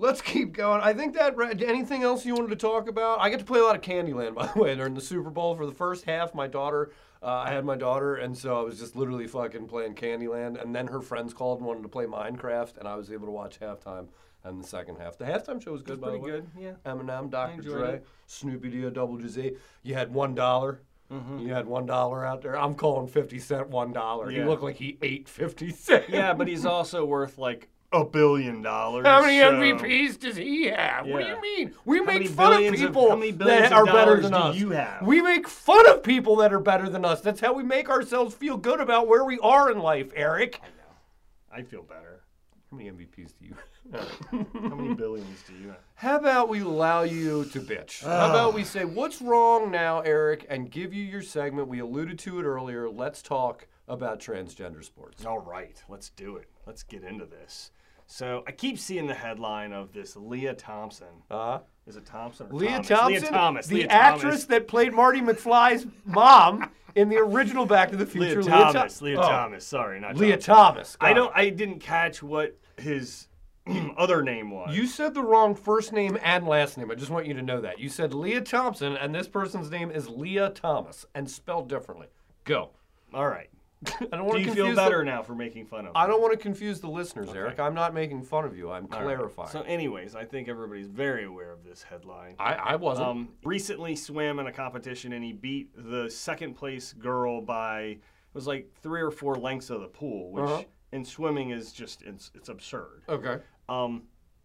Let's 0.01 0.23
keep 0.23 0.53
going. 0.55 0.81
I 0.81 0.93
think 0.95 1.15
that 1.15 1.35
anything 1.63 2.03
else 2.03 2.25
you 2.25 2.35
wanted 2.35 2.51
to 2.51 2.57
talk 2.57 2.89
about? 2.89 3.21
I 3.21 3.29
get 3.29 3.39
to 3.39 3.45
play 3.45 3.61
a 3.61 3.63
lot 3.65 3.77
of 3.77 3.83
Candyland, 3.83 4.35
by 4.37 4.47
the 4.47 4.59
way, 4.59 4.75
during 4.75 4.95
the 4.95 5.01
Super 5.01 5.31
Bowl 5.31 5.55
for 5.57 5.67
the 5.67 5.73
first 5.73 6.05
half. 6.07 6.35
My 6.35 6.47
daughter, 6.47 6.91
uh, 7.23 7.27
I 7.47 7.51
had 7.51 7.65
my 7.65 7.77
daughter, 7.77 8.17
and 8.17 8.37
so 8.37 8.59
I 8.59 8.63
was 8.63 8.79
just 8.79 8.97
literally 8.97 9.27
fucking 9.27 9.67
playing 9.69 9.95
Candyland. 9.95 10.61
And 10.61 10.75
then 10.75 10.87
her 10.87 11.01
friends 11.01 11.35
called 11.35 11.59
and 11.59 11.67
wanted 11.67 11.83
to 11.83 11.89
play 11.89 12.07
Minecraft, 12.07 12.79
and 12.79 12.89
I 12.89 12.97
was 12.97 13.13
able 13.13 13.27
to 13.27 13.33
watch 13.33 13.61
halftime 13.61 14.09
and 14.43 14.63
the 14.63 14.67
second 14.67 14.97
half. 14.97 15.19
The 15.19 15.27
halftime 15.27 15.63
show 15.63 15.73
was 15.73 15.83
good, 15.83 16.01
by 16.01 16.13
the 16.13 16.19
way. 16.19 16.31
good. 16.31 16.47
Yeah. 16.59 16.73
Eminem, 16.87 17.29
Dr. 17.31 17.61
Dre, 17.61 17.95
it. 17.97 18.07
Snoopy 18.27 18.71
D, 18.71 18.89
Double 18.91 19.19
G. 19.19 19.53
You 19.83 19.95
had 19.95 20.13
one 20.15 20.35
dollar. 20.35 20.81
Mm-hmm. 21.13 21.41
You 21.41 21.53
had 21.53 21.67
one 21.67 21.85
dollar 21.87 22.25
out 22.25 22.41
there. 22.41 22.57
I'm 22.59 22.75
calling 22.75 23.07
fifty 23.09 23.39
cent 23.39 23.69
one 23.69 23.93
dollar. 23.93 24.31
He 24.31 24.39
Yeah. 24.39 24.47
looked 24.47 24.63
like 24.63 24.77
he 24.77 24.97
ate 25.03 25.29
fifty 25.29 25.71
cent. 25.71 26.05
Yeah, 26.09 26.33
but 26.33 26.47
he's 26.49 26.65
also 26.77 27.05
worth 27.05 27.37
like 27.37 27.69
a 27.93 28.05
billion 28.05 28.63
dollars. 28.63 29.05
How 29.07 29.23
many 29.23 29.39
so- 29.41 29.53
MVPs 29.53 30.19
does 30.21 30.37
he 30.37 30.67
have? 30.67 31.07
What 31.07 31.23
do 31.23 31.29
you 31.29 31.41
mean? 31.41 31.75
We 31.85 32.01
make 32.01 32.29
fun 32.29 32.63
of 32.63 32.73
of- 32.73 32.79
people 32.79 33.11
how 33.11 33.17
billions 33.17 33.39
that 33.39 33.73
of 33.73 33.79
are 33.79 33.85
better 33.87 34.21
than 34.21 34.35
us. 34.35 34.57
you 34.57 34.71
have? 34.71 35.03
We 35.03 35.21
make 35.21 35.49
fun 35.49 35.89
of 35.89 36.03
people 36.03 36.37
that 36.37 36.53
are 36.53 36.61
better 36.61 36.89
than 36.89 37.05
us. 37.05 37.21
That's 37.21 37.41
how 37.41 37.53
we 37.53 37.63
make 37.63 37.89
ourselves 37.91 38.35
feel 38.35 38.57
good 38.57 38.81
about 38.81 39.09
where 39.09 39.25
we 39.25 39.39
are 39.41 39.71
in 39.71 39.79
life, 39.79 40.13
Eric. 40.15 40.61
I 40.63 40.67
know. 40.67 41.59
I 41.59 41.63
feel 41.63 41.83
better. 41.83 42.23
How 42.71 42.77
many 42.77 42.89
MVPs 42.91 43.33
do 43.41 43.47
you 43.47 43.55
have? 43.93 44.09
How 44.53 44.77
many 44.77 44.95
billions 44.95 45.43
do 45.49 45.55
you 45.55 45.69
have? 45.71 45.79
How 45.95 46.17
about 46.17 46.49
we 46.49 46.61
allow 46.61 47.03
you 47.03 47.45
to 47.47 47.61
bitch? 47.61 48.03
How 48.05 48.31
about 48.31 48.55
we 48.55 48.63
say, 48.63 48.85
what's 48.85 49.21
wrong 49.21 49.73
now, 49.73 50.01
Eric, 50.01 50.47
and 50.49 50.71
give 50.71 50.95
you 50.95 51.03
your 51.05 51.23
segment? 51.23 51.67
We 51.67 51.81
alluded 51.81 52.21
to 52.21 52.39
it 52.39 52.45
earlier. 52.45 52.89
Let's 52.89 53.21
talk 53.23 53.67
about 53.89 54.21
transgender 54.21 54.85
sports. 54.85 55.25
All 55.25 55.41
right, 55.41 55.83
let's 55.89 56.11
do 56.11 56.37
it. 56.37 56.49
Let's 56.65 56.85
get 56.85 57.03
into 57.03 57.27
this. 57.27 57.73
So 58.11 58.43
I 58.45 58.51
keep 58.51 58.77
seeing 58.77 59.07
the 59.07 59.15
headline 59.15 59.73
of 59.73 59.93
this 59.93 60.17
Leah 60.17 60.55
Thompson. 60.55 61.07
Uh, 61.31 61.61
Is 61.87 61.95
it 61.95 62.05
Thompson 62.05 62.49
or 62.51 62.55
Lia 62.55 62.71
Thomas? 62.83 62.89
Thompson, 62.89 63.13
Lia 63.13 63.31
Thomas. 63.31 63.67
the 63.69 63.75
Leah 63.77 63.87
actress 63.87 64.23
Thomas. 64.23 64.45
that 64.47 64.67
played 64.67 64.93
Marty 64.93 65.21
McFly's 65.21 65.87
mom 66.05 66.73
in 66.97 67.09
the 67.09 67.19
original 67.19 67.67
Back 67.67 67.91
to 67.91 67.97
the 67.97 68.05
Future. 68.05 68.43
Leah 68.43 68.43
Future. 68.43 68.51
Thomas. 68.51 68.99
Tho- 68.99 69.07
Leah 69.07 69.21
oh, 69.21 69.23
Thomas. 69.23 69.65
Sorry, 69.65 70.01
not 70.01 70.17
Leah 70.17 70.33
Thompson. 70.39 70.55
Thomas. 70.55 70.97
I 71.01 71.13
don't. 71.13 71.33
I 71.37 71.51
didn't 71.51 71.79
catch 71.79 72.21
what 72.21 72.59
his 72.77 73.29
other 73.97 74.23
name 74.25 74.51
was. 74.51 74.77
You 74.77 74.89
said 74.89 75.15
the 75.15 75.23
wrong 75.23 75.55
first 75.55 75.93
name 75.93 76.19
and 76.21 76.49
last 76.49 76.79
name. 76.79 76.91
I 76.91 76.97
just 76.97 77.13
want 77.13 77.27
you 77.27 77.35
to 77.35 77.43
know 77.43 77.61
that. 77.61 77.79
You 77.79 77.89
said 77.89 78.13
Leah 78.13 78.41
Thompson, 78.41 78.97
and 78.97 79.15
this 79.15 79.29
person's 79.29 79.71
name 79.71 79.89
is 79.93 80.09
Lia 80.09 80.51
Thomas, 80.51 81.07
and 81.15 81.31
spelled 81.31 81.69
differently. 81.69 82.09
Go. 82.43 82.71
All 83.15 83.29
right. 83.29 83.51
I 83.87 83.91
don't 84.11 84.11
Do 84.11 84.25
want 84.25 84.33
to 84.35 84.39
you 84.41 84.45
confuse 84.47 84.55
feel 84.57 84.69
the- 84.69 84.75
better 84.77 85.05
now 85.05 85.23
for 85.23 85.35
making 85.35 85.65
fun 85.67 85.87
of? 85.87 85.93
I 85.97 86.07
don't 86.07 86.21
want 86.21 86.33
to 86.33 86.39
confuse 86.39 86.81
the 86.81 86.89
listeners, 86.89 87.31
Eric. 87.35 87.59
I'm 87.59 87.73
not 87.75 87.95
making 87.95 88.23
fun 88.25 88.45
of 88.45 88.55
you. 88.57 88.71
I'm 88.71 88.85
All 88.93 88.99
right. 88.99 89.03
clarifying. 89.17 89.49
So, 89.49 89.63
anyways, 89.63 90.15
I 90.15 90.25
think 90.25 90.49
everybody's 90.49 90.89
very 90.89 91.25
aware 91.25 91.51
of 91.53 91.65
this 91.65 91.83
headline. 91.83 92.35
I, 92.39 92.53
I 92.55 92.77
wasn't. 92.77 93.09
Um, 93.09 93.29
recently 93.45 93.97
swam 93.97 94.39
in 94.39 94.47
a 94.49 94.53
competition 94.53 95.15
and 95.15 95.25
he 95.25 95.33
beat 95.33 95.71
the 95.75 96.11
second 96.11 96.55
place 96.55 96.93
girl 96.93 97.41
by 97.41 97.81
it 97.83 98.01
was 98.35 98.47
like 98.47 98.71
three 98.83 99.01
or 99.01 99.11
four 99.11 99.37
lengths 99.37 99.71
of 99.71 99.81
the 99.81 99.89
pool, 99.89 100.31
which 100.33 100.45
Uh-huh. 100.45 100.63
in 100.93 101.05
swimming 101.05 101.51
is 101.51 101.73
just 101.73 102.03
it's 102.03 102.31
it's 102.35 102.49
absurd. 102.51 103.03
okay. 103.09 103.39
Um, 103.69 104.03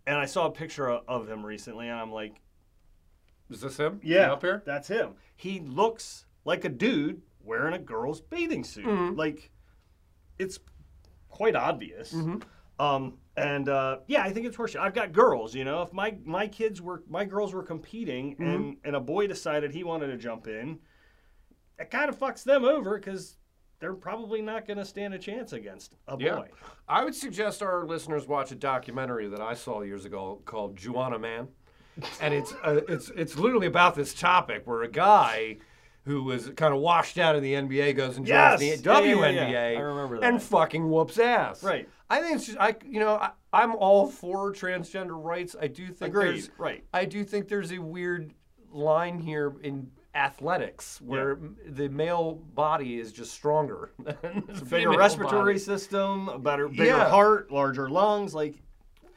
and 0.07 0.17
I 0.17 0.25
saw 0.25 0.45
a 0.45 0.51
picture 0.51 0.89
o- 0.89 1.03
of 1.07 1.27
him 1.27 1.45
recently, 1.45 1.87
and 1.89 1.99
I'm 1.99 2.11
like, 2.11 2.39
Is 3.49 3.59
this 3.61 3.77
him? 3.77 3.99
yeah, 4.03 4.31
Up 4.31 4.41
here? 4.41 4.63
that's 4.65 4.87
him. 4.87 5.15
He 5.35 5.59
looks 5.59 6.25
like 6.45 6.63
a 6.63 6.69
dude 6.69 7.21
wearing 7.45 7.73
a 7.73 7.79
girl's 7.79 8.21
bathing 8.21 8.63
suit. 8.63 8.85
Mm-hmm. 8.85 9.15
Like, 9.15 9.51
it's 10.37 10.59
quite 11.29 11.55
obvious. 11.55 12.13
Um, 12.77 13.17
and 13.37 13.69
uh, 13.69 13.99
yeah, 14.07 14.23
I 14.23 14.31
think 14.33 14.45
it's 14.47 14.57
horseshit. 14.57 14.79
I've 14.79 14.93
got 14.93 15.11
girls, 15.13 15.55
you 15.55 15.63
know. 15.63 15.81
If 15.81 15.93
my 15.93 16.15
my 16.25 16.47
kids 16.47 16.81
were 16.81 17.03
my 17.09 17.23
girls 17.25 17.53
were 17.53 17.63
competing, 17.63 18.33
Mm-hmm. 18.33 18.43
and 18.43 18.77
and 18.83 18.95
a 18.95 18.99
boy 18.99 19.27
decided 19.27 19.71
he 19.73 19.83
wanted 19.83 20.07
to 20.07 20.17
jump 20.17 20.47
in, 20.47 20.79
it 21.79 21.89
kind 21.89 22.09
of 22.09 22.17
fucks 22.19 22.43
them 22.43 22.65
over 22.65 22.97
because 22.97 23.37
they're 23.79 23.93
probably 23.93 24.41
not 24.41 24.65
going 24.65 24.77
to 24.77 24.85
stand 24.85 25.13
a 25.13 25.19
chance 25.19 25.51
against 25.53 25.95
a 26.07 26.17
Yeah. 26.19 26.35
boy. 26.35 26.47
I 26.87 27.03
would 27.03 27.13
suggest 27.15 27.61
our 27.61 27.85
listeners 27.85 28.25
watch 28.27 28.51
a 28.51 28.55
documentary 28.55 29.27
that 29.27 29.41
I 29.41 29.53
saw 29.53 29.81
years 29.81 30.05
ago 30.05 30.41
called 30.45 30.77
Juwanna 30.77 31.19
Mann, 31.19 31.49
and 32.21 32.33
it's 32.33 32.53
uh, 32.63 32.81
it's 32.87 33.09
it's 33.15 33.37
literally 33.37 33.67
about 33.67 33.95
this 33.95 34.13
topic 34.13 34.63
where 34.65 34.81
a 34.83 34.89
guy 34.89 35.57
who 36.05 36.23
was 36.23 36.49
kind 36.55 36.73
of 36.73 36.79
washed 36.79 37.17
out 37.17 37.35
of 37.35 37.41
the 37.41 37.53
NBA 37.53 37.95
goes 37.95 38.17
and 38.17 38.25
joins 38.25 38.29
Yes! 38.29 38.59
the 38.59 38.65
Yeah, 38.67 38.99
yeah, 38.99 39.29
yeah, 39.29 39.45
WNBA 39.47 39.51
yeah. 39.51 39.79
I 39.79 39.81
remember 39.81 40.23
and 40.23 40.41
fucking 40.41 40.89
whoops 40.89 41.17
ass. 41.17 41.63
Right. 41.63 41.89
I 42.09 42.21
think 42.21 42.35
it's 42.35 42.45
just 42.45 42.57
I 42.59 42.75
you 42.87 42.99
know 42.99 43.15
I, 43.15 43.31
I'm 43.51 43.75
all 43.75 44.07
for 44.07 44.53
transgender 44.53 45.21
rights. 45.21 45.55
I 45.59 45.67
do 45.67 45.87
think 45.87 46.09
Agreed. 46.09 46.27
there's 46.33 46.49
Right. 46.57 46.83
I 46.93 47.05
do 47.05 47.23
think 47.23 47.47
there's 47.47 47.71
a 47.71 47.79
weird 47.79 48.33
line 48.71 49.19
here 49.19 49.53
in 49.63 49.89
athletics 50.13 51.01
where 51.01 51.37
the 51.67 51.89
male 51.89 52.35
body 52.53 52.99
is 52.99 53.11
just 53.11 53.33
stronger 53.33 53.91
bigger 54.69 54.91
respiratory 54.91 55.53
body. 55.55 55.59
system, 55.59 56.29
a 56.29 56.39
better 56.39 56.69
bigger 56.69 56.97
heart, 56.99 57.51
larger 57.51 57.89
lungs. 57.89 58.33
Like 58.33 58.55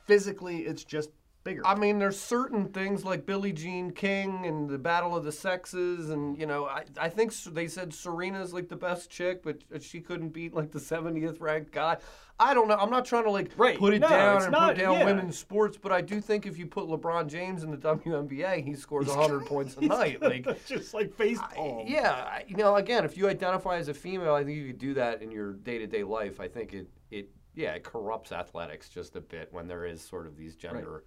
physically, 0.06 0.60
it's 0.62 0.84
just 0.84 1.10
bigger. 1.44 1.66
I 1.66 1.74
mean, 1.74 1.98
there's 1.98 2.18
certain 2.18 2.68
things 2.68 3.04
like 3.04 3.26
Billie 3.26 3.52
Jean 3.52 3.90
King 3.90 4.44
and 4.46 4.68
the 4.68 4.78
Battle 4.78 5.16
of 5.16 5.24
the 5.24 5.32
Sexes, 5.32 6.10
and 6.10 6.38
you 6.38 6.46
know, 6.46 6.66
I, 6.66 6.84
I 7.00 7.08
think 7.08 7.34
they 7.44 7.68
said 7.68 7.92
Serena's 7.94 8.52
like 8.52 8.68
the 8.68 8.76
best 8.76 9.10
chick, 9.10 9.42
but 9.42 9.58
she 9.82 10.00
couldn't 10.00 10.30
beat 10.30 10.54
like 10.54 10.70
the 10.72 10.78
70th 10.78 11.40
ranked 11.40 11.72
guy. 11.72 11.96
I 12.40 12.54
don't 12.54 12.68
know. 12.68 12.76
I'm 12.76 12.90
not 12.90 13.04
trying 13.04 13.24
to 13.24 13.30
like 13.32 13.50
Right. 13.56 13.76
put 13.76 13.94
it 13.94 13.98
No, 14.00 14.08
down 14.08 14.42
and 14.42 14.52
not- 14.52 14.74
put 14.76 14.82
down 14.82 14.94
yeah. 15.00 15.04
women's 15.06 15.36
sports, 15.36 15.76
but 15.76 15.90
I 15.90 16.00
do 16.00 16.20
think 16.20 16.46
if 16.46 16.56
you 16.56 16.66
put 16.66 16.84
LeBron 16.86 17.26
James 17.26 17.64
in 17.64 17.70
the 17.72 17.76
WNBA, 17.76 18.64
he 18.64 18.74
scores 18.74 19.08
100 19.08 19.44
points 19.46 19.76
a 19.76 19.80
night. 19.80 20.22
Like, 20.22 20.46
just 20.66 20.94
like 20.94 21.12
face 21.14 21.40
palm. 21.54 21.84
yeah, 21.88 22.12
I- 22.12 22.44
you 22.46 22.54
know, 22.56 22.76
again, 22.76 23.04
if 23.04 23.16
you 23.16 23.28
identify 23.28 23.76
as 23.78 23.88
a 23.88 23.94
female, 23.94 24.34
I 24.34 24.44
think 24.44 24.56
you 24.56 24.68
could 24.68 24.78
do 24.78 24.94
that 24.94 25.20
in 25.20 25.30
your 25.32 25.54
day 25.54 25.78
to 25.78 25.86
day 25.88 26.04
life. 26.04 26.38
I 26.38 26.46
think 26.46 26.74
it, 26.74 26.86
it, 27.10 27.28
yeah, 27.56 27.72
it 27.72 27.82
corrupts 27.82 28.30
athletics 28.30 28.88
just 28.88 29.16
a 29.16 29.20
bit 29.20 29.48
when 29.52 29.66
there 29.66 29.84
is 29.84 30.00
sort 30.00 30.28
of 30.28 30.36
these 30.36 30.54
gender. 30.54 31.02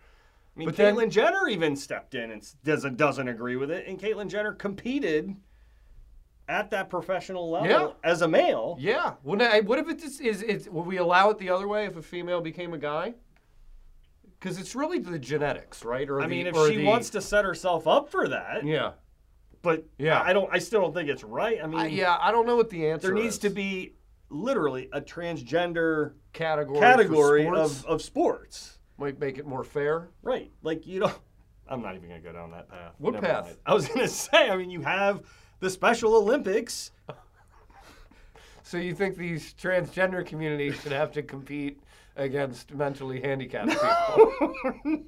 I 0.55 0.59
mean, 0.59 0.65
But 0.67 0.75
then- 0.75 0.95
Caitlyn 0.95 1.09
Jenner 1.09 1.47
even 1.47 1.75
stepped 1.75 2.13
in 2.13 2.31
and 2.31 2.45
doesn't 2.63 2.97
doesn't 2.97 3.27
agree 3.27 3.55
with 3.55 3.71
it, 3.71 3.87
and 3.87 3.99
Caitlyn 3.99 4.27
Jenner 4.29 4.53
competed 4.53 5.35
at 6.49 6.69
that 6.71 6.89
professional 6.89 7.49
level 7.49 7.69
Yeah. 7.69 7.91
as 8.03 8.21
a 8.21 8.27
male. 8.27 8.75
Yeah. 8.79 9.13
Well, 9.23 9.37
what 9.63 9.79
if 9.79 9.87
it 9.87 9.99
just 9.99 10.19
is? 10.19 10.41
It's 10.41 10.67
will 10.67 10.83
we 10.83 10.97
allow 10.97 11.29
it 11.29 11.37
the 11.37 11.49
other 11.49 11.67
way 11.67 11.85
if 11.85 11.95
a 11.95 12.01
female 12.01 12.41
became 12.41 12.73
a 12.73 12.77
guy? 12.77 13.13
Because 14.39 14.59
it's 14.59 14.75
really 14.75 14.99
the 14.99 15.19
genetics, 15.19 15.85
right? 15.85 16.09
Or 16.09 16.19
I 16.19 16.23
the- 16.23 16.29
mean, 16.29 16.47
if 16.47 16.55
she 16.67 16.77
the- 16.77 16.85
wants 16.85 17.09
to 17.11 17.21
set 17.21 17.45
herself 17.45 17.87
up 17.87 18.09
for 18.09 18.27
that, 18.27 18.65
Yeah. 18.65 18.93
but 19.61 19.85
Yeah. 19.97 20.21
I 20.21 20.33
don't. 20.33 20.49
I 20.53 20.57
still 20.59 20.81
don't 20.81 20.93
think 20.93 21.07
it's 21.09 21.23
right. 21.23 21.63
I 21.63 21.67
mean, 21.67 21.79
I, 21.79 21.85
yeah. 21.87 22.17
I 22.19 22.31
don't 22.31 22.45
know 22.45 22.57
what 22.57 22.69
the 22.69 22.87
answer. 22.89 23.07
there 23.07 23.15
needs 23.15 23.35
is. 23.35 23.39
to 23.39 23.49
be 23.51 23.95
literally 24.29 24.89
a 24.91 24.99
transgender 24.99 26.13
category. 26.33 26.79
category 26.79 27.47
of, 27.47 27.85
of 27.85 28.01
sports. 28.01 28.79
Might 29.01 29.19
make 29.19 29.37
it 29.37 29.45
more 29.45 29.63
fair. 29.63 30.09
Right. 30.21 30.51
Like 30.61 30.87
you 30.87 31.01
don't 31.01 31.17
I'm 31.67 31.81
not 31.81 31.95
even 31.95 32.09
gonna 32.09 32.21
go 32.21 32.31
down 32.31 32.51
that 32.51 32.69
path. 32.69 32.93
What 32.99 33.13
Never 33.13 33.25
path? 33.25 33.45
mind. 33.45 33.57
I 33.65 33.73
was 33.73 33.87
gonna 33.87 34.07
say, 34.07 34.49
I 34.49 34.55
mean 34.55 34.69
you 34.69 34.81
have 34.81 35.23
the 35.59 35.69
Special 35.69 36.15
Olympics. 36.15 36.91
So 38.63 38.77
you 38.77 38.93
think 38.93 39.17
these 39.17 39.53
transgender 39.53 40.25
communities 40.25 40.79
should 40.81 40.93
have 40.93 41.11
to 41.13 41.23
compete 41.23 41.81
against 42.15 42.73
mentally 42.73 43.19
handicapped 43.19 43.71
people? 43.71 44.53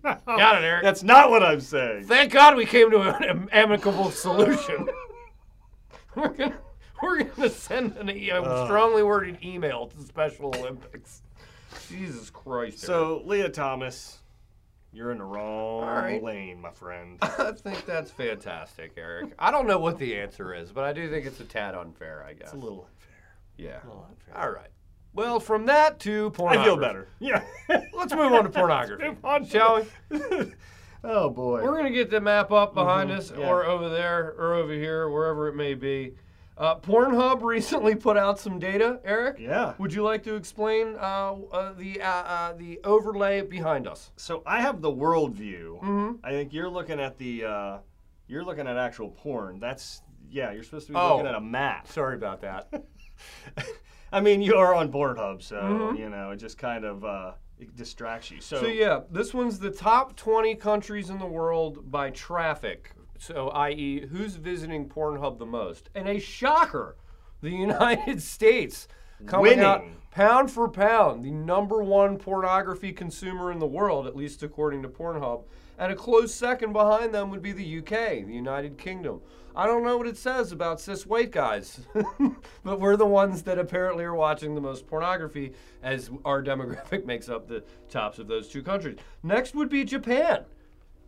Got 0.26 0.58
it, 0.58 0.66
Eric. 0.66 0.84
That's 0.84 1.04
not 1.04 1.30
what 1.30 1.44
I'm 1.44 1.62
saying. 1.62 2.06
Thank 2.06 2.34
God 2.34 2.58
we 2.58 2.66
came 2.66 2.92
to 2.92 3.00
an 3.00 3.48
amicable 3.54 4.12
solution. 4.12 4.90
we're 6.16 6.30
gonna 6.30 6.58
we're 7.02 7.24
gonna 7.24 7.50
send 7.50 7.96
an, 7.98 8.10
a 8.10 8.32
uh. 8.32 8.66
strongly 8.66 9.04
worded 9.04 9.38
email 9.44 9.88
to 9.88 9.98
the 9.98 10.06
Special 10.06 10.54
Olympics. 10.56 11.22
Jesus 11.90 12.30
Christ! 12.30 12.80
So 12.80 13.22
Lia 13.26 13.50
Thomas, 13.50 14.20
you're 14.92 15.12
in 15.12 15.18
the 15.18 15.24
wrong 15.24 15.86
right. 15.86 16.22
lane, 16.24 16.62
my 16.62 16.72
friend. 16.72 17.18
I 17.22 17.52
think 17.52 17.86
that's 17.86 18.12
fantastic, 18.12 18.94
Eric. 18.98 19.34
I 19.40 19.52
don't 19.52 19.68
know 19.68 19.80
what 19.80 19.98
the 19.98 20.16
answer 20.20 20.54
is, 20.54 20.72
but 20.72 20.84
I 20.84 20.94
do 20.94 21.10
think 21.10 21.26
it's 21.26 21.40
a 21.40 21.46
tad 21.46 21.76
unfair. 21.76 22.26
I 22.28 22.34
guess. 22.34 22.46
It's 22.46 22.54
a 22.54 22.58
little 22.58 22.88
unfair. 22.90 23.38
yeah. 23.58 23.84
A 23.84 23.88
little 23.88 24.08
unfair. 24.10 24.38
All 24.44 24.52
right. 24.52 24.70
Well, 25.16 25.40
from 25.40 25.68
that 25.68 26.00
to 26.02 26.32
pornography. 26.32 26.62
I 26.62 26.66
feel 26.66 26.78
better. 26.78 27.08
Yeah. 27.20 27.44
Let's 27.94 28.14
move 28.16 28.34
on 28.34 28.44
to 28.46 28.50
pornography, 28.60 29.10
move 29.10 29.24
on 29.24 29.46
shall 29.46 29.86
we? 30.10 30.52
oh 31.04 31.30
boy. 31.30 31.62
We're 31.64 31.76
gonna 31.78 31.92
get 31.92 32.10
the 32.10 32.20
map 32.20 32.52
up 32.52 32.74
behind 32.74 33.12
us, 33.12 33.30
Mm-hmm. 33.32 33.42
yeah. 33.42 33.48
or 33.50 33.66
over 33.66 33.90
there, 33.90 34.34
or 34.40 34.54
over 34.56 34.74
here, 34.74 35.10
wherever 35.10 35.48
it 35.50 35.56
may 35.56 35.76
be. 35.76 36.16
Uh, 36.58 36.76
Pornhub 36.80 37.42
recently 37.42 37.96
put 37.96 38.16
out 38.16 38.40
some 38.40 38.60
data. 38.60 39.00
Eric, 39.04 39.38
Yeah. 39.40 39.74
would 39.80 39.92
you 39.94 40.04
like 40.04 40.24
to 40.24 40.36
explain 40.36 40.96
uh, 41.00 41.34
uh, 41.52 41.74
the 41.74 42.00
uh, 42.02 42.06
uh, 42.08 42.54
the 42.54 42.80
overlay 42.84 43.42
behind 43.42 43.88
us? 43.88 44.12
So 44.18 44.44
I 44.46 44.62
have 44.62 44.82
the 44.82 44.92
world 44.92 45.34
view. 45.34 45.80
Mm-hmm. 45.84 46.26
I 46.26 46.30
think 46.32 46.54
you're 46.54 46.70
looking 46.70 47.00
at 47.00 47.18
the 47.18 47.46
uh, 47.46 47.78
you're 48.28 48.44
looking 48.44 48.68
at 48.68 48.78
actual 48.78 49.10
porn. 49.10 49.60
That's 49.60 50.04
yeah, 50.30 50.52
you're 50.52 50.64
supposed 50.64 50.88
to 50.88 50.94
be 50.94 51.00
Oh. 51.00 51.14
looking 51.18 51.28
at 51.28 51.36
a 51.36 51.42
map. 51.42 51.88
Sorry 51.88 52.16
about 52.16 52.42
that. 52.42 52.72
I 54.12 54.22
mean, 54.22 54.42
you 54.44 54.56
are 54.56 54.76
on 54.76 54.92
Pornhub, 54.92 55.42
so 55.42 55.96
you 55.98 56.10
know 56.10 56.32
it 56.32 56.38
just 56.38 56.60
kind 56.60 56.86
of 56.86 57.04
uh, 57.04 57.32
it 57.58 57.76
distracts 57.76 58.30
you. 58.30 58.42
So, 58.42 58.58
Mm-hmm. 58.58 58.66
so 58.66 58.72
yeah, 58.72 59.00
this 59.10 59.34
one's 59.34 59.58
the 59.58 59.72
top 59.72 60.16
20 60.16 60.54
countries 60.56 61.10
in 61.10 61.18
the 61.18 61.26
world 61.26 61.90
by 61.92 62.12
traffic. 62.12 62.92
So, 63.26 63.48
i.e., 63.52 64.06
who's 64.08 64.36
visiting 64.36 64.90
Pornhub 64.90 65.40
the 65.40 65.46
most? 65.46 65.90
And 65.96 66.10
a 66.10 66.20
shocker, 66.20 66.98
the 67.42 67.50
United 67.70 68.22
States 68.22 68.90
coming 69.26 69.62
out 69.62 69.86
pound 70.12 70.52
for 70.52 70.68
pound, 70.68 71.24
the 71.24 71.32
number 71.32 71.82
one 71.82 72.18
pornography 72.18 72.92
consumer 72.92 73.50
in 73.50 73.60
the 73.60 73.66
world, 73.66 74.08
at 74.08 74.18
least 74.18 74.44
according 74.44 74.82
to 74.82 74.90
Pornhub. 74.90 75.46
And 75.78 75.90
a 75.90 75.96
close 75.96 76.34
second 76.34 76.74
behind 76.74 77.14
them 77.14 77.30
would 77.30 77.42
be 77.42 77.54
the 77.54 77.78
UK, 77.78 78.26
the 78.26 78.34
United 78.34 78.78
Kingdom. 78.78 79.22
I 79.56 79.68
don't 79.68 79.86
know 79.86 79.96
what 79.96 80.08
it 80.08 80.18
says 80.18 80.52
about 80.52 80.82
cis 80.82 81.06
white 81.06 81.32
guys, 81.32 81.80
but 82.66 82.82
we're 82.82 82.98
the 82.98 83.06
ones 83.06 83.44
that 83.44 83.58
apparently 83.58 84.04
are 84.04 84.16
watching 84.16 84.54
the 84.54 84.60
most 84.62 84.86
pornography 84.86 85.54
as 85.82 86.12
our 86.26 86.44
demographic 86.44 87.06
makes 87.06 87.30
up 87.30 87.48
the 87.48 87.64
tops 87.90 88.20
of 88.20 88.28
those 88.28 88.50
two 88.50 88.64
countries. 88.64 88.98
Next 89.24 89.56
would 89.56 89.70
be 89.70 89.86
Japan. 89.86 90.44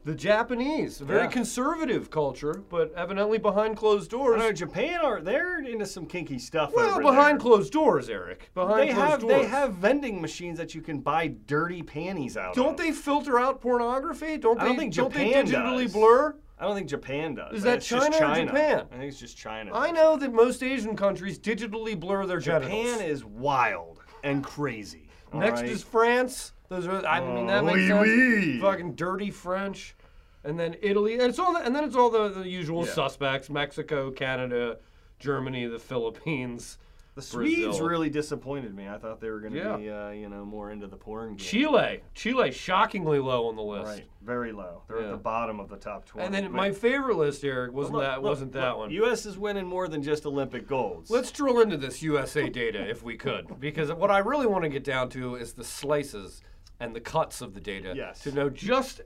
The 0.05 0.13
Japanese, 0.13 1.01
a 1.01 1.05
very 1.05 1.21
Yeah. 1.23 1.27
conservative 1.31 2.11
culture, 2.11 2.61
but 2.69 2.93
evidently 2.95 3.39
behind 3.39 3.75
closed 3.75 4.11
doors. 4.11 4.37
know 4.37 4.51
Japan 4.51 4.99
are 5.03 5.19
they're 5.19 5.59
into 5.59 5.87
some 5.87 6.05
kinky 6.05 6.37
stuff. 6.37 6.71
Well, 6.75 6.99
behind 7.01 7.39
there. 7.39 7.43
closed 7.47 7.73
doors, 7.73 8.07
Eric. 8.07 8.51
Behind 8.53 8.89
They 8.89 8.93
closed 8.93 9.09
have 9.09 9.19
doors. 9.21 9.33
they 9.33 9.47
have 9.47 9.73
vending 9.73 10.21
machines 10.21 10.59
that 10.59 10.75
you 10.75 10.81
can 10.81 10.99
buy 10.99 11.29
dirty 11.47 11.81
panties 11.81 12.37
out 12.37 12.49
of. 12.49 12.55
Don't 12.55 12.71
of. 12.73 12.77
they 12.77 12.91
filter 12.91 13.39
out 13.39 13.61
pornography? 13.61 14.37
Don't 14.37 14.59
I 14.59 14.65
they? 14.65 14.69
don't 14.69 14.77
think 14.77 14.93
don't 14.93 15.11
they 15.11 15.25
Japan 15.31 15.47
digitally 15.47 15.83
does. 15.85 15.93
blur? 15.93 16.35
I 16.59 16.65
don't 16.65 16.75
think 16.75 16.87
Japan 16.87 17.33
does. 17.33 17.57
Is 17.57 17.63
that 17.63 17.81
just 17.81 18.11
China 18.13 18.31
or 18.31 18.45
Japan? 18.45 18.85
I 18.91 18.97
think 18.97 19.09
it's 19.11 19.19
just 19.19 19.35
China. 19.35 19.71
I 19.73 19.89
know 19.89 20.17
that 20.17 20.31
most 20.31 20.61
Asian 20.61 20.95
countries 20.95 21.39
digitally 21.39 21.99
blur 21.99 22.27
their 22.27 22.39
genitals. 22.39 22.71
Japan 22.93 23.01
is 23.09 23.25
wild 23.25 24.01
and 24.23 24.43
crazy. 24.43 25.09
Next 25.33 25.61
right? 25.61 25.69
is 25.69 25.81
France. 25.83 26.53
Those 26.69 26.87
are. 26.87 27.05
I 27.05 27.19
mean, 27.19 27.47
that 27.47 27.63
Oh, 27.63 27.65
makes 27.67 27.77
oui, 27.79 27.87
sense. 27.87 28.07
oui. 28.07 28.59
Fucking 28.61 28.95
dirty 28.95 29.31
French, 29.31 29.95
and 30.43 30.59
then 30.59 30.75
Italy, 30.81 31.13
and 31.13 31.23
it's 31.23 31.39
all. 31.39 31.53
The, 31.53 31.59
and 31.59 31.75
then 31.75 31.83
it's 31.83 31.95
all 31.95 32.09
the, 32.09 32.29
the 32.29 32.47
usual 32.49 32.85
Yeah. 32.85 32.91
suspects: 32.93 33.49
Mexico, 33.49 34.11
Canada, 34.11 34.77
Germany, 35.19 35.67
the 35.67 35.79
Philippines, 35.79 36.77
the 37.15 37.21
Swedes 37.21 37.63
Brazil. 37.65 37.87
really 37.87 38.09
disappointed 38.09 38.75
me. 38.75 38.89
I 38.89 38.97
thought 38.97 39.21
they 39.21 39.29
were 39.29 39.39
going 39.39 39.53
to 39.53 39.59
Yeah. 39.59 39.77
be, 39.77 39.89
uh, 39.89 40.09
you 40.09 40.27
know, 40.27 40.43
more 40.43 40.71
into 40.71 40.85
the 40.87 40.97
porn 40.97 41.29
game. 41.29 41.37
Chile. 41.37 42.01
Chile, 42.13 42.51
shockingly 42.51 43.19
low 43.19 43.47
on 43.47 43.55
the 43.55 43.61
list. 43.63 43.85
Right, 43.87 44.05
very 44.21 44.51
low. 44.51 44.81
They're 44.89 44.99
Yeah. 44.99 45.05
at 45.05 45.11
the 45.11 45.17
bottom 45.17 45.59
of 45.61 45.69
the 45.69 45.77
top 45.77 46.05
twenty. 46.05 46.25
And 46.25 46.35
then 46.35 46.51
my 46.51 46.71
favorite 46.71 47.15
list, 47.15 47.45
Eric, 47.45 47.71
wasn't 47.71 47.95
look, 47.95 48.03
that 48.03 48.21
look, 48.21 48.29
wasn't 48.31 48.51
that 48.53 48.69
look, 48.71 48.77
one. 48.79 48.91
U.S. 48.91 49.25
is 49.25 49.37
winning 49.37 49.65
more 49.65 49.87
than 49.87 50.03
just 50.03 50.25
Olympic 50.25 50.67
golds. 50.67 51.09
Let's 51.09 51.31
drill 51.31 51.61
into 51.61 51.77
this 51.77 52.01
USA 52.03 52.49
data 52.49 52.85
if 52.89 53.01
we 53.01 53.15
could, 53.15 53.59
because 53.61 53.93
what 53.93 54.11
I 54.11 54.17
really 54.17 54.47
want 54.47 54.63
to 54.63 54.69
get 54.69 54.83
down 54.83 55.07
to 55.11 55.35
is 55.35 55.53
the 55.53 55.63
slices 55.63 56.41
and 56.79 56.95
the 56.95 56.99
cuts 57.01 57.41
of 57.41 57.53
the 57.53 57.61
data 57.61 57.93
Yes. 57.95 58.19
to 58.21 58.31
know 58.31 58.49
just, 58.49 59.01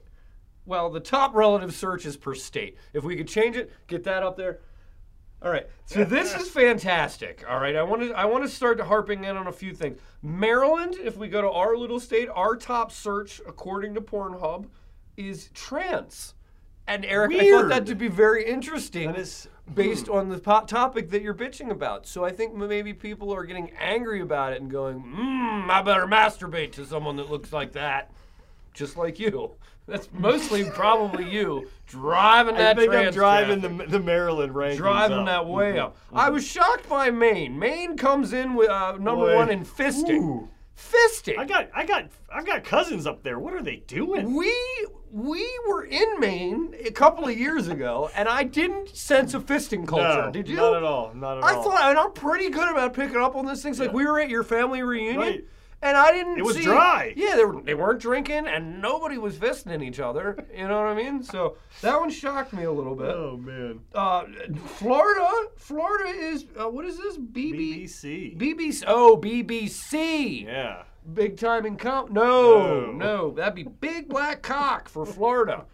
well, 0.66 0.90
the 0.90 1.00
top 1.00 1.36
relative 1.36 1.74
searches 1.74 2.18
per 2.18 2.34
state. 2.34 2.78
If 2.94 3.04
we 3.04 3.16
could 3.16 3.28
change 3.28 3.56
it, 3.58 3.72
get 3.88 4.04
that 4.06 4.24
up 4.24 4.38
there. 4.38 4.60
All 5.42 5.50
right, 5.52 5.68
so 5.86 6.04
this 6.04 6.36
is 6.36 6.50
fantastic. 6.52 7.46
All 7.50 7.60
right, 7.60 7.76
I 7.76 7.84
want 7.84 8.02
to 8.02 8.12
I 8.14 8.26
want 8.26 8.44
to 8.44 8.50
start 8.50 8.80
harping 8.82 9.24
in 9.24 9.38
on 9.38 9.48
a 9.48 9.52
few 9.54 9.74
things. 9.74 9.98
Maryland, 10.22 10.96
if 11.02 11.16
we 11.16 11.30
go 11.30 11.42
to 11.42 11.50
our 11.50 11.78
little 11.78 12.00
state, 12.00 12.28
our 12.34 12.58
top 12.58 12.92
search 12.92 13.40
according 13.48 13.94
to 13.94 14.02
Pornhub 14.02 14.66
is 15.16 15.50
trans. 15.54 16.34
And 16.88 17.06
Eric, 17.06 17.34
I 17.40 17.52
thought 17.52 17.70
that 17.70 17.86
to 17.86 17.96
be 17.96 18.08
very 18.10 18.44
interesting 18.46 19.12
That 19.12 19.20
is- 19.20 19.48
based 19.74 20.08
hmm. 20.08 20.14
on 20.14 20.30
the 20.30 20.40
po- 20.40 20.66
topic 20.66 21.10
that 21.12 21.22
you're 21.22 21.34
bitching 21.34 21.72
about. 21.72 22.08
So 22.08 22.24
I 22.24 22.32
think 22.32 22.56
maybe 22.56 22.94
people 22.94 23.34
are 23.34 23.44
getting 23.44 23.72
angry 23.80 24.22
about 24.22 24.54
it 24.54 24.62
and 24.62 24.70
going, 24.70 25.02
"Mmm, 25.02 25.70
I 25.70 25.82
better 25.82 26.06
masturbate 26.06 26.72
to 26.74 26.86
someone 26.86 27.16
that 27.18 27.30
looks 27.30 27.54
like 27.54 27.74
that, 27.74 28.12
just 28.74 28.98
like 28.98 29.20
you." 29.20 29.52
That's 29.90 30.08
mostly 30.14 30.66
probably 30.66 31.28
you 31.28 31.68
driving 31.88 32.56
that. 32.56 32.78
I 32.78 32.80
think 32.80 32.94
I'm 32.94 33.12
driving 33.12 33.62
the, 33.62 33.86
the 33.88 34.00
Maryland 34.00 34.54
rankings 34.54 34.78
driving 34.78 35.20
up. 35.20 35.26
that 35.26 35.48
way 35.48 35.74
mm-hmm. 35.74 35.86
up. 35.86 35.98
I 36.14 36.30
was 36.30 36.46
shocked 36.46 36.88
by 36.88 37.10
Maine. 37.10 37.58
Maine 37.58 37.98
comes 37.98 38.32
in 38.32 38.54
with 38.54 38.70
uh, 38.70 38.98
number 38.98 39.26
Boy. 39.26 39.36
one 39.36 39.50
in 39.50 39.66
fisting. 39.66 40.22
Ooh. 40.22 40.50
Fisting. 40.80 41.38
I 41.38 41.46
got, 41.46 41.70
I 41.76 41.86
got, 41.86 42.06
I've 42.34 42.46
got 42.46 42.64
cousins 42.64 43.06
up 43.06 43.22
there. 43.24 43.38
What 43.38 43.54
are 43.54 43.62
they 43.62 43.78
doing? 43.88 44.34
we 44.36 44.54
we 45.12 45.48
were 45.68 45.84
in 45.84 46.20
Maine 46.20 46.76
a 46.86 46.92
couple 46.92 47.28
of 47.28 47.38
years 47.38 47.68
ago, 47.68 48.10
and 48.16 48.30
I 48.30 48.44
didn't 48.44 48.96
sense 48.96 49.34
a 49.34 49.40
fisting 49.40 49.88
culture. 49.88 50.26
No, 50.26 50.32
Did 50.32 50.48
you? 50.48 50.56
Not 50.56 50.76
at 50.76 50.84
all. 50.84 51.14
Not 51.14 51.38
at 51.40 51.44
I 51.44 51.54
all. 51.54 51.60
I 51.60 51.64
thought, 51.64 51.90
and 51.90 52.00
I'm 52.00 52.14
pretty 52.14 52.50
good 52.50 52.70
about 52.70 52.94
picking 52.94 53.18
up 53.18 53.36
on 53.36 53.46
these 53.46 53.62
things. 53.62 53.80
Like 53.80 53.92
we 53.92 54.06
were 54.06 54.20
at 54.20 54.30
your 54.30 54.44
family 54.44 54.82
reunion, 54.84 55.18
Right. 55.18 55.44
And 55.82 55.96
I 55.96 56.12
didn't. 56.12 56.38
It 56.38 56.44
was 56.46 56.58
see- 56.58 56.64
dry. 56.64 57.14
Yeah, 57.16 57.36
they, 57.36 57.46
were, 57.46 57.62
they 57.62 57.74
weren't 57.74 58.00
drinking, 58.02 58.48
and 58.48 58.82
nobody 58.82 59.18
was 59.18 59.36
fisting 59.38 59.84
each 59.84 60.00
other. 60.00 60.38
You 60.56 60.68
know 60.68 60.78
what 60.78 60.88
I 60.88 60.94
mean? 60.96 61.24
So 61.24 61.58
that 61.82 62.00
one 62.00 62.10
shocked 62.10 62.54
me 62.54 62.64
a 62.64 62.72
little 62.72 62.96
bit. 62.96 63.08
Oh 63.10 63.38
man. 63.38 63.80
Uh, 63.94 64.24
Florida, 64.66 65.28
Florida 65.58 66.10
is 66.10 66.46
uh, 66.60 66.68
what 66.70 66.86
is 66.86 66.98
this? 66.98 67.18
BB, 67.18 67.84
BBC. 67.84 68.38
BBC. 68.38 68.84
Oh, 68.88 69.18
BBC. 69.18 70.46
yeah. 70.46 70.84
Big 71.14 71.38
time 71.38 71.66
in 71.66 71.76
comp. 71.76 72.12
No, 72.12 72.86
No. 72.86 72.92
no, 72.92 73.32
that'd 73.32 73.56
be 73.56 73.64
big 73.64 74.10
black 74.10 74.42
cock 74.44 74.88
for 74.90 75.06
Florida. 75.06 75.66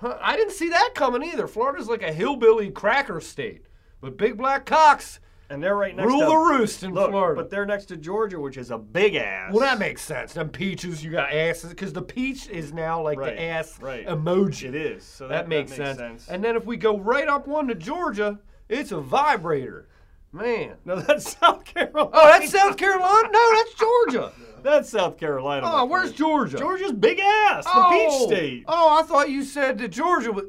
Huh, 0.00 0.18
I 0.20 0.36
didn't 0.36 0.52
see 0.52 0.68
that 0.70 0.92
coming 0.94 1.22
either. 1.22 1.46
Florida's 1.46 1.86
like 1.88 2.02
a 2.02 2.12
hillbilly 2.12 2.70
cracker 2.70 3.20
state, 3.20 3.66
but 4.00 4.16
big 4.16 4.36
black 4.36 4.66
cocks 4.66 5.20
And 5.50 5.62
they're 5.62 5.76
right 5.76 5.94
next 5.94 6.06
rule 6.06 6.20
to 6.20 6.26
the 6.26 6.36
roost 6.36 6.82
in 6.82 6.92
Look, 6.94 7.10
Florida. 7.10 7.40
but 7.40 7.50
they're 7.50 7.66
next 7.66 7.86
to 7.86 7.96
Georgia, 7.96 8.40
which 8.40 8.56
is 8.56 8.70
a 8.70 8.78
big 8.78 9.14
ass. 9.14 9.52
well, 9.52 9.60
that 9.60 9.78
makes 9.78 10.00
sense. 10.02 10.32
Them 10.32 10.48
peaches, 10.48 11.04
you 11.04 11.10
got 11.10 11.32
asses, 11.32 11.70
because 11.70 11.92
the 11.92 12.02
peach 12.02 12.48
is 12.48 12.72
now 12.72 13.02
like 13.02 13.18
Right, 13.18 13.36
the 13.36 13.42
ass 13.42 13.78
right. 13.80 14.06
emoji. 14.06 14.68
It 14.68 14.74
is. 14.74 15.04
So 15.04 15.28
That, 15.28 15.34
that, 15.44 15.48
makes, 15.48 15.76
that 15.76 15.96
sense. 15.98 16.28
And 16.28 16.42
then 16.42 16.56
if 16.56 16.64
we 16.64 16.76
go 16.76 16.98
right 16.98 17.28
up 17.28 17.46
one 17.46 17.68
to 17.68 17.74
Georgia, 17.74 18.38
it's 18.68 18.90
a 18.92 19.00
vibrator. 19.00 19.88
Man. 20.32 20.76
no, 20.84 20.96
that's 21.00 21.36
South 21.38 21.64
Carolina. 21.64 22.10
Oh, 22.12 22.26
that's 22.26 22.50
South 22.50 22.76
Carolina? 22.76 23.28
No, 23.30 23.50
that's 23.54 23.74
Georgia. 23.74 24.32
That's 24.64 24.88
South 24.88 25.18
Carolina. 25.18 25.66
Oh, 25.70 25.84
where's 25.84 26.04
friend. 26.04 26.16
Georgia? 26.16 26.56
Georgia's 26.56 26.92
big 26.92 27.20
ass, 27.20 27.64
the 27.66 27.70
oh, 27.74 27.90
peach 27.90 28.28
state. 28.38 28.64
Oh, 28.66 28.98
I 28.98 29.02
thought 29.02 29.28
you 29.28 29.44
said 29.44 29.76
that 29.76 29.88
Georgia 29.88 30.32
was. 30.32 30.46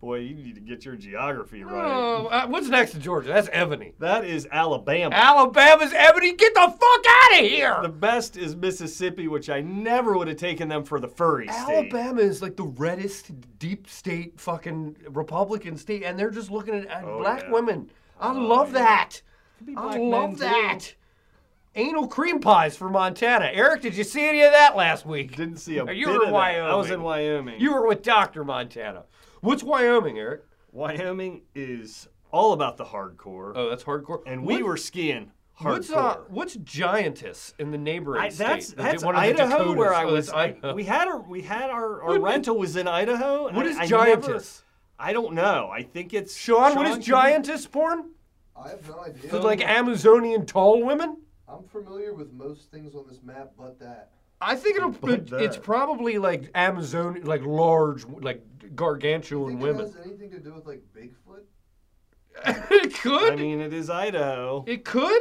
Boy, 0.00 0.20
you 0.20 0.34
need 0.34 0.54
to 0.54 0.62
get 0.62 0.86
your 0.86 0.96
geography 0.96 1.62
right. 1.62 1.84
Oh, 1.84 2.26
uh, 2.28 2.46
what's 2.46 2.68
next 2.68 2.92
to 2.92 2.98
Georgia? 2.98 3.28
That's 3.28 3.50
Ebony. 3.52 3.92
That 3.98 4.24
is 4.24 4.48
Alabama. 4.50 5.14
Alabama's 5.14 5.92
Ebony. 5.94 6.32
Get 6.32 6.54
the 6.54 6.60
fuck 6.60 7.04
out 7.06 7.32
of 7.40 7.46
here. 7.46 7.78
the 7.82 7.90
best 7.90 8.38
is 8.38 8.56
Mississippi, 8.56 9.28
which 9.28 9.50
I 9.50 9.60
never 9.60 10.16
would 10.16 10.28
have 10.28 10.38
taken 10.38 10.68
them 10.70 10.84
for 10.84 11.00
the 11.00 11.08
furry 11.08 11.48
state. 11.48 11.90
Alabama 11.92 12.22
is 12.22 12.40
like 12.40 12.56
the 12.56 12.64
reddest 12.64 13.30
deep 13.58 13.86
state 13.90 14.40
fucking 14.40 14.96
Republican 15.10 15.76
state, 15.76 16.02
and 16.02 16.18
they're 16.18 16.30
just 16.30 16.50
looking 16.50 16.74
at, 16.76 16.86
at 16.86 17.04
Oh, 17.04 17.18
black 17.18 17.42
yeah. 17.42 17.50
women. 17.50 17.90
I 18.18 18.32
love 18.32 18.72
that. 18.72 19.20
I 19.76 19.98
love 19.98 20.30
too. 20.32 20.36
that. 20.38 20.94
Anal 21.74 22.08
cream 22.08 22.40
pies 22.40 22.74
for 22.74 22.88
Montana. 22.88 23.50
Eric, 23.52 23.82
did 23.82 23.94
you 23.94 24.04
see 24.04 24.26
any 24.26 24.40
of 24.42 24.50
that 24.52 24.76
last 24.76 25.04
week? 25.04 25.36
Didn't 25.36 25.58
see 25.58 25.76
a 25.76 25.84
Oh, 25.84 25.90
you 25.90 26.08
were 26.08 26.24
in 26.24 26.30
Wyoming. 26.32 26.70
I 26.70 26.74
was 26.74 26.90
in 26.90 27.02
Wyoming. 27.02 27.60
You 27.60 27.74
were 27.74 27.86
with 27.86 28.02
Dr. 28.02 28.44
Montana. 28.44 29.04
What's 29.40 29.62
Wyoming, 29.62 30.18
Eric? 30.18 30.42
Wyoming 30.72 31.42
is 31.54 32.08
all 32.32 32.52
about 32.52 32.76
the 32.76 32.84
hardcore, 32.84 33.52
Oh, 33.56 33.70
that's 33.70 33.84
hardcore. 33.84 34.22
and 34.26 34.44
we 34.44 34.56
What- 34.56 34.64
were 34.64 34.76
skiing 34.76 35.32
hardcore. 35.58 35.64
What's 35.72 35.90
uh, 35.90 36.16
what's 36.28 36.56
giantess 36.56 37.54
in 37.58 37.70
the 37.70 37.78
neighboring 37.78 38.22
I, 38.22 38.28
state? 38.28 38.46
that's 38.46 38.68
The- 38.70 38.76
that's 38.82 39.04
one 39.04 39.14
of 39.16 39.20
Idaho 39.22 39.48
Dakotas. 39.58 39.76
where 39.76 39.94
I 39.94 40.04
Oh, 40.04 40.12
was. 40.12 40.30
I- 40.30 40.56
we 40.74 40.84
had 40.84 41.08
our 41.08 41.20
we 41.20 41.42
had 41.42 41.70
our, 41.70 42.02
our 42.02 42.20
rental 42.20 42.56
was 42.56 42.76
in 42.76 42.86
Idaho. 42.86 43.46
and 43.46 43.56
What 43.56 43.66
I- 43.66 43.70
is 43.82 43.88
giantess? 43.88 44.62
I 44.98 45.12
don't 45.14 45.32
know. 45.32 45.70
I 45.72 45.82
think 45.82 46.12
it's 46.12 46.36
Sean, 46.36 46.76
what 46.76 46.86
is 46.86 46.92
can 46.92 47.00
you- 47.00 47.06
giantess 47.06 47.66
porn? 47.66 48.10
I 48.54 48.68
have 48.68 48.86
no 48.88 49.00
idea. 49.00 49.24
Is 49.24 49.32
it 49.34 49.42
like 49.42 49.62
Amazonian 49.62 50.44
tall 50.44 50.84
women? 50.84 51.16
I'm 51.48 51.64
familiar 51.64 52.12
with 52.14 52.30
most 52.32 52.70
things 52.70 52.94
on 52.94 53.06
this 53.08 53.22
map, 53.22 53.52
but 53.58 53.78
that. 53.80 54.10
I 54.40 54.56
think 54.56 54.76
it'll. 54.76 54.90
But 54.90 55.10
It, 55.10 55.32
it's 55.32 55.56
probably 55.56 56.18
like 56.18 56.50
Amazon, 56.54 57.20
like 57.24 57.42
large, 57.44 58.04
like 58.06 58.42
gargantuan 58.74 59.52
you 59.52 59.58
think 59.58 59.62
women. 59.62 59.86
it 59.86 59.94
has 59.94 60.06
anything 60.06 60.30
to 60.30 60.38
do 60.40 60.54
with 60.54 60.66
like 60.66 60.82
Bigfoot? 60.96 61.42
it 62.70 62.94
could. 62.94 63.32
I 63.34 63.36
mean, 63.36 63.60
it 63.60 63.72
is 63.72 63.90
Idaho. 63.90 64.64
it 64.66 64.84
could. 64.84 65.20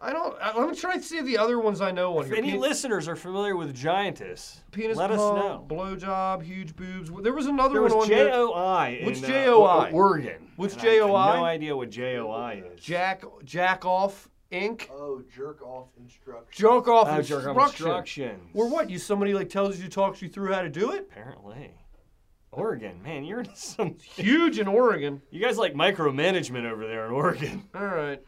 I 0.00 0.12
don't. 0.12 0.36
uh, 0.40 0.52
let 0.56 0.68
me 0.70 0.76
try 0.76 0.96
to 0.96 1.02
see 1.02 1.20
the 1.22 1.38
other 1.38 1.58
ones 1.58 1.80
I 1.80 1.90
know 1.90 2.18
on 2.18 2.22
If 2.24 2.28
here. 2.28 2.36
any 2.38 2.52
Pe- 2.52 2.58
listeners 2.58 3.08
are 3.08 3.16
familiar 3.16 3.56
with 3.56 3.74
giantess, 3.74 4.60
penis 4.70 4.96
let 4.96 5.10
us 5.10 5.18
pump, 5.18 5.36
know. 5.38 5.66
blowjob, 5.68 6.42
huge 6.44 6.76
boobs. 6.76 7.10
There 7.22 7.32
was 7.32 7.46
another 7.46 7.74
There 7.74 7.82
was 7.82 7.94
one 7.94 8.02
on 8.04 8.08
here. 8.08 8.28
JOI. 8.30 9.00
What's 9.04 9.18
in, 9.22 9.24
uh, 9.24 9.28
JOI? 9.28 9.88
O- 9.90 9.92
Oregon. 9.92 10.52
What's 10.54 10.74
And 10.74 10.82
I 10.82 10.86
have 10.86 10.98
JOI? 11.08 11.36
No 11.38 11.44
idea 11.44 11.76
what 11.76 11.90
JOI 11.90 12.62
is. 12.74 12.80
Jack 12.80 13.24
Jack 13.44 13.84
off 13.84 14.28
Inc. 14.52 14.88
Oh, 14.90 15.22
jerk 15.34 15.60
off 15.62 15.88
instruction. 15.98 16.46
Joke 16.50 16.88
off 16.88 17.08
Oh, 17.10 17.20
jerk 17.22 17.46
off 17.46 17.70
instructions. 17.70 18.50
Or 18.54 18.68
what? 18.68 18.88
You 18.88 18.98
somebody 18.98 19.34
like 19.34 19.50
tells 19.50 19.78
you, 19.78 19.88
talks 19.88 20.22
you 20.22 20.28
through 20.28 20.52
how 20.54 20.62
to 20.62 20.70
do 20.70 20.92
it? 20.92 21.06
Apparently. 21.10 21.74
Oregon, 22.50 23.02
man, 23.02 23.24
you're 23.24 23.40
into 23.40 23.54
some. 23.54 23.96
Huge 24.02 24.58
in 24.58 24.66
Oregon. 24.66 25.20
You 25.30 25.40
guys 25.40 25.58
like 25.58 25.74
micromanagement 25.74 26.64
over 26.70 26.86
there 26.86 27.04
in 27.06 27.12
Oregon. 27.12 27.64
All 27.74 27.84
right. 27.84 28.22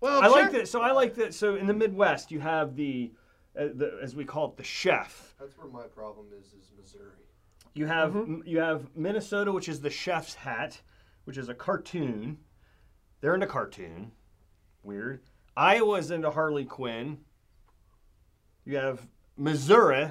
Well, 0.00 0.20
I 0.22 0.26
like 0.26 0.50
that. 0.52 0.66
So 0.66 0.80
I 0.82 0.90
like 0.90 1.14
that. 1.14 1.34
So 1.34 1.54
in 1.54 1.66
the 1.66 1.74
Midwest, 1.74 2.32
you 2.32 2.40
have 2.40 2.74
the, 2.74 3.12
uh, 3.56 3.66
the 3.74 3.98
as 4.02 4.16
we 4.16 4.24
call 4.24 4.48
it, 4.50 4.56
the 4.56 4.64
chef. 4.64 5.34
That's 5.38 5.56
where 5.56 5.68
my 5.68 5.84
problem 5.84 6.26
is. 6.36 6.46
Is 6.46 6.72
Missouri. 6.76 7.12
You 7.74 7.86
have 7.86 8.10
Mm-hmm. 8.14 8.34
m- 8.34 8.42
you 8.44 8.58
have 8.58 8.88
Minnesota, 8.96 9.52
which 9.52 9.68
is 9.68 9.80
the 9.80 9.90
chef's 9.90 10.34
hat, 10.34 10.80
which 11.24 11.38
is 11.38 11.48
a 11.48 11.54
cartoon. 11.54 12.38
They're 13.20 13.34
into 13.34 13.46
cartoon. 13.46 14.10
Weird. 14.82 15.20
Iowa's 15.56 16.10
into 16.10 16.30
Harley 16.30 16.64
Quinn. 16.64 17.18
You 18.64 18.76
have 18.76 19.06
Missouri, 19.36 20.08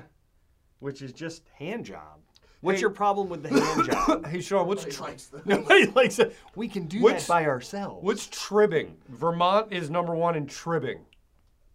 which 0.79 1.01
is 1.01 1.13
just 1.13 1.43
hand 1.57 1.85
job. 1.85 2.19
What's 2.61 2.77
Hey- 2.77 2.81
your 2.81 2.89
problem 2.89 3.29
with 3.29 3.43
the 3.43 3.49
hand 3.49 3.85
job? 3.89 4.25
Hey 4.27 4.41
Sean, 4.41 4.67
what's 4.67 4.81
Nobody 4.83 4.95
tri- 4.97 5.07
likes 5.07 5.25
those. 5.27 5.45
Nobody 5.45 5.85
likes 5.87 6.19
it. 6.19 6.35
We 6.55 6.67
can 6.67 6.87
do 6.87 7.01
Which- 7.01 7.15
that 7.21 7.27
by 7.27 7.45
ourselves. 7.45 8.03
what's 8.03 8.27
tribbing? 8.27 8.97
Vermont 9.07 9.71
is 9.71 9.89
number 9.89 10.13
one 10.13 10.35
in 10.35 10.45
tribbing. 10.45 11.05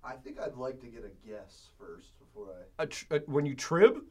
I 0.03 0.13
think 0.17 0.39
I'd 0.39 0.57
like 0.57 0.81
to 0.81 0.87
get 0.87 1.03
a 1.05 1.29
guess 1.29 1.69
first 1.79 2.11
before 2.19 2.49
I. 2.79 2.83
A 2.83 2.87
tr- 2.87 3.07
a- 3.15 3.19
when 3.21 3.47
you 3.47 3.55
trib, 3.55 4.03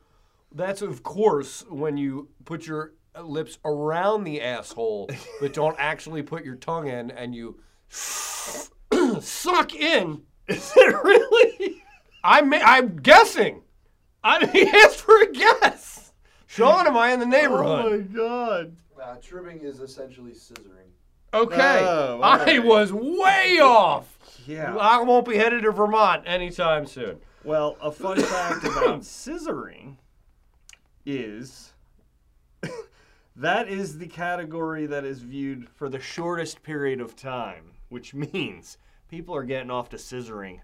that's 0.52 0.82
of 0.82 1.04
course 1.04 1.63
when 1.70 1.96
you 1.98 2.30
put 2.46 2.66
your 2.66 2.94
lips 3.22 3.60
around 3.63 4.24
the 4.24 4.42
asshole, 4.42 5.08
but 5.39 5.54
don't 5.54 5.76
actually 5.80 6.24
put 6.24 6.44
your 6.44 6.56
tongue 6.56 6.88
in, 6.88 7.12
and 7.12 7.36
you 7.36 7.60
suck 9.21 9.73
in. 9.75 10.21
Is 10.47 10.73
it 10.75 11.03
really? 11.03 11.82
I'm 12.23 12.53
I'm 12.53 12.97
guessing. 12.97 13.62
I 14.23 14.45
he 14.47 14.67
asked 14.84 15.01
for 15.01 15.21
a 15.21 15.32
guess. 15.32 16.13
Sean, 16.47 16.86
am 16.88 16.95
I 16.97 17.12
in 17.12 17.19
the 17.19 17.25
neighborhood? 17.25 17.86
Oh 17.86 17.89
my 17.91 17.97
god. 17.97 18.75
Uh, 19.01 19.15
tribbing 19.21 19.60
is 19.62 19.79
essentially 19.82 20.32
scissoring. 20.32 20.91
okay, 21.34 21.79
Oh, 21.82 22.21
I 22.21 22.60
was 22.60 22.93
way 22.93 23.60
off. 23.62 24.17
Yeah. 24.45 24.75
I 24.77 25.01
won't 25.01 25.27
be 25.27 25.36
headed 25.36 25.63
to 25.63 25.71
Vermont 25.71 26.23
anytime 26.25 26.86
soon. 26.86 27.17
Well, 27.43 27.75
a 27.82 27.91
fun 27.91 28.21
fact 28.21 28.63
about 28.63 29.01
scissoring 29.01 29.97
is 31.06 31.73
that 33.36 33.67
is 33.67 33.97
the 33.97 34.08
category 34.08 34.86
that 34.86 35.03
is 35.03 35.19
viewed 35.21 35.67
for 35.69 35.89
the 35.89 35.99
shortest 35.99 36.63
period 36.63 37.01
of 37.01 37.15
time, 37.17 37.71
which 37.93 38.13
means 38.13 38.77
people 39.08 39.36
are 39.36 39.43
getting 39.43 39.69
off 39.71 39.89
to 39.89 39.97
scissoring 39.97 40.60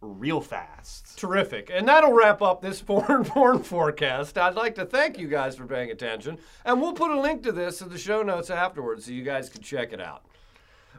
real 0.00 0.40
fast. 0.40 1.18
Terrific. 1.18 1.70
And 1.72 1.86
that'll 1.86 2.12
wrap 2.12 2.40
up 2.40 2.62
this 2.62 2.80
foreign 2.80 3.24
porn 3.24 3.62
forecast. 3.62 4.38
I'd 4.38 4.54
like 4.54 4.76
to 4.76 4.86
thank 4.86 5.18
you 5.18 5.28
guys 5.28 5.56
for 5.56 5.66
paying 5.66 5.90
attention. 5.90 6.38
And 6.64 6.80
we'll 6.80 6.94
put 6.94 7.10
a 7.10 7.20
link 7.20 7.42
to 7.42 7.52
this 7.52 7.82
in 7.82 7.90
the 7.90 7.98
show 7.98 8.22
notes 8.22 8.48
afterwards 8.48 9.04
so 9.04 9.10
you 9.10 9.24
guys 9.24 9.50
can 9.50 9.60
check 9.60 9.92
it 9.92 10.00
out. 10.00 10.24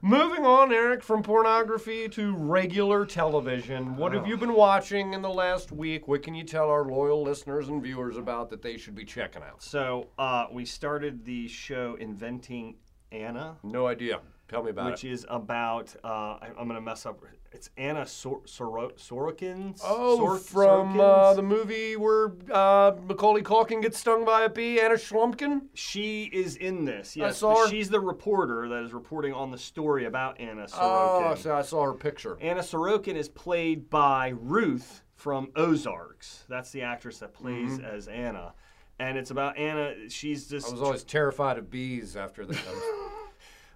Moving 0.03 0.45
on, 0.45 0.73
Eric, 0.73 1.03
from 1.03 1.21
pornography 1.21 2.09
to 2.09 2.35
regular 2.35 3.05
television. 3.05 3.95
What 3.95 4.13
have 4.13 4.27
you 4.27 4.35
been 4.35 4.53
watching 4.53 5.13
in 5.13 5.21
the 5.21 5.29
last 5.29 5.71
week? 5.71 6.07
What 6.07 6.23
can 6.23 6.33
you 6.33 6.43
tell 6.43 6.69
our 6.69 6.83
loyal 6.83 7.21
listeners 7.21 7.69
and 7.69 7.83
viewers 7.83 8.17
about 8.17 8.49
that 8.49 8.63
they 8.63 8.77
should 8.77 8.95
be 8.95 9.05
checking 9.05 9.43
out? 9.43 9.61
So 9.61 10.07
uh, 10.17 10.47
we 10.51 10.65
started 10.65 11.23
the 11.23 11.47
show 11.47 11.97
Inventing 11.99 12.75
Anna, 13.11 13.57
No 13.63 13.87
idea. 13.87 14.21
Tell 14.51 14.61
me 14.61 14.71
about 14.71 14.91
which 14.91 15.05
is 15.05 15.25
about 15.29 15.95
uh, 16.03 16.07
I, 16.07 16.49
I'm 16.59 16.67
gonna 16.67 16.81
mess 16.81 17.05
up. 17.05 17.23
It's 17.53 17.69
Anna 17.77 18.05
Sor- 18.05 18.41
Soro- 18.41 18.91
Sorokins. 18.97 19.79
Oh, 19.81 20.17
Sor- 20.17 20.37
from 20.37 20.99
uh, 20.99 21.33
the 21.35 21.41
movie 21.41 21.95
where 21.95 22.33
uh, 22.51 22.91
Macaulay 23.07 23.43
Culkin 23.43 23.81
gets 23.81 23.97
stung 23.97 24.25
by 24.25 24.43
a 24.43 24.49
bee, 24.49 24.81
Anna 24.81 24.95
Schlumpkin? 24.95 25.61
She 25.73 26.29
is 26.33 26.57
in 26.57 26.83
this. 26.83 27.15
Yes, 27.15 27.29
I 27.29 27.31
saw 27.31 27.63
her. 27.63 27.69
she's 27.69 27.89
the 27.89 28.01
reporter 28.01 28.67
that 28.67 28.83
is 28.83 28.91
reporting 28.91 29.31
on 29.31 29.51
the 29.51 29.57
story 29.57 30.03
about 30.03 30.37
Anna 30.41 30.63
Sorokin. 30.63 30.79
Oh, 30.81 31.21
Sorokin. 31.33 31.37
so 31.37 31.55
I 31.55 31.61
saw 31.61 31.83
her 31.85 31.93
picture. 31.93 32.37
Anna 32.41 32.59
Sorokin 32.61 33.15
is 33.15 33.29
played 33.29 33.89
by 33.89 34.33
Ruth 34.37 35.03
from 35.15 35.49
Ozarks. 35.55 36.43
That's 36.49 36.71
the 36.71 36.81
actress 36.81 37.19
that 37.19 37.33
plays 37.33 37.79
as 37.79 38.09
Anna. 38.09 38.53
And 38.99 39.17
it's 39.17 39.31
about 39.31 39.57
Anna. 39.57 40.09
She's 40.09 40.49
just. 40.49 40.65
Mm-hmm. 40.67 40.75
I 40.75 40.79
was 40.79 40.85
always 40.85 41.03
terrified 41.05 41.57
of 41.57 41.69
bees 41.71 42.17
after 42.17 42.45
that. 42.45 42.57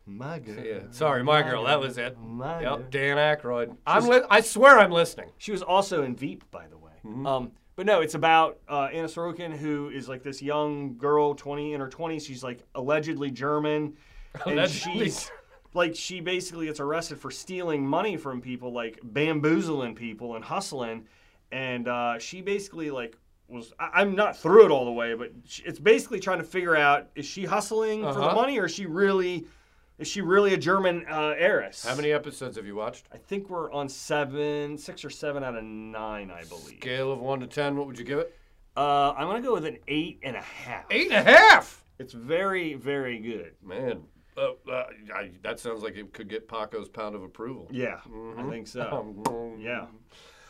my 0.06 0.40
girl. 0.46 0.64
yeah, 0.64 0.80
sorry, 0.92 1.24
my 1.24 1.42
girl. 1.42 1.64
That 1.66 1.80
was 1.80 1.98
it. 1.98 2.18
My 2.20 2.62
girl. 2.62 2.80
Yep, 2.80 2.92
Dan 2.92 3.18
Aykroyd. 3.18 3.76
I'm. 3.88 4.06
Li- 4.08 4.22
I 4.30 4.42
swear, 4.42 4.80
I'm 4.80 4.92
listening. 4.92 5.30
She 5.38 5.52
was 5.52 5.62
also 5.62 6.04
in 6.04 6.16
Veep, 6.16 6.44
by 6.52 6.68
the 6.68 6.78
way. 6.78 6.92
Mm-hmm. 7.06 7.26
Um, 7.26 7.52
but 7.76 7.86
no, 7.86 8.02
it's 8.02 8.16
about 8.16 8.58
uh, 8.70 8.88
Anna 8.94 9.08
Sorokin, 9.08 9.52
who 9.56 9.90
is 9.90 10.08
like 10.08 10.24
this 10.24 10.42
young 10.42 10.98
girl, 10.98 11.36
20 11.36 11.74
in 11.74 11.82
her 11.82 11.90
20s. 11.90 12.26
She's 12.26 12.44
like 12.44 12.64
allegedly 12.76 13.32
German. 13.32 13.96
And 14.46 14.60
Allegedly. 14.60 15.06
she's 15.06 15.32
like, 15.74 15.96
she 15.96 16.20
basically 16.20 16.66
gets 16.66 16.82
arrested 16.82 17.18
for 17.20 17.32
stealing 17.32 17.86
money 17.88 18.18
from 18.18 18.42
people, 18.42 18.74
like 18.74 19.00
bamboozling 19.02 19.96
people 19.96 20.36
and 20.36 20.44
hustling. 20.44 21.06
And 21.54 21.88
uh, 21.88 22.20
she 22.20 22.42
basically, 22.42 22.92
like, 22.92 23.18
was 23.48 23.72
I- 23.80 23.92
I'm 24.02 24.14
not 24.14 24.36
through 24.38 24.66
it 24.66 24.72
all 24.72 24.84
the 24.84 24.92
way, 24.92 25.14
but 25.14 25.32
she, 25.46 25.64
it's 25.64 25.80
basically 25.80 26.20
trying 26.20 26.40
to 26.40 26.44
figure 26.44 26.76
out 26.76 27.08
is 27.16 27.26
she 27.26 27.46
hustling 27.46 28.02
for 28.04 28.14
the 28.14 28.20
Uh-huh. 28.22 28.36
money 28.36 28.58
or 28.60 28.66
is 28.66 28.74
she 28.74 28.86
really 28.88 29.46
is 29.98 30.08
she 30.08 30.22
really 30.22 30.54
a 30.54 30.58
German 30.58 31.06
uh, 31.10 31.34
heiress? 31.38 31.86
How 31.86 31.96
many 31.96 32.12
episodes 32.12 32.58
have 32.58 32.66
you 32.66 32.76
watched? 32.76 33.06
I 33.14 33.18
think 33.18 33.50
we're 33.50 33.72
on 33.72 33.88
seven, 33.88 34.78
six 34.78 35.06
or 35.06 35.10
seven 35.10 35.44
out 35.44 35.56
of 35.56 35.64
nine, 35.64 36.32
I 36.32 36.44
believe. 36.44 36.78
Scale 36.80 37.12
of 37.12 37.20
one 37.20 37.40
to 37.40 37.48
ten. 37.48 37.78
What 37.78 37.88
would 37.88 37.98
you 37.98 38.06
give 38.06 38.20
it? 38.20 38.38
Uh, 38.76 39.14
I'm 39.18 39.28
gonna 39.28 39.42
go 39.42 39.54
with 39.54 39.66
an 39.66 39.78
eight 39.88 40.20
and 40.24 40.36
a 40.36 40.42
half. 40.42 40.86
Eight 40.92 41.12
and 41.12 41.28
a 41.28 41.32
half. 41.32 41.84
It's 41.98 42.12
very, 42.14 42.74
very 42.74 43.20
good. 43.20 43.54
Man, 43.64 44.02
uh, 44.38 44.50
uh, 44.70 44.86
I, 45.14 45.32
that 45.44 45.62
sounds 45.62 45.82
like 45.82 45.96
it 45.96 46.12
could 46.14 46.28
get 46.28 46.48
Paco's 46.50 46.90
pound 46.90 47.16
of 47.16 47.24
approval. 47.24 47.70
Yeah, 47.72 48.00
I 48.38 48.44
think 48.50 48.68
so. 48.68 48.90
Um, 48.92 49.58
Yeah, 49.62 49.86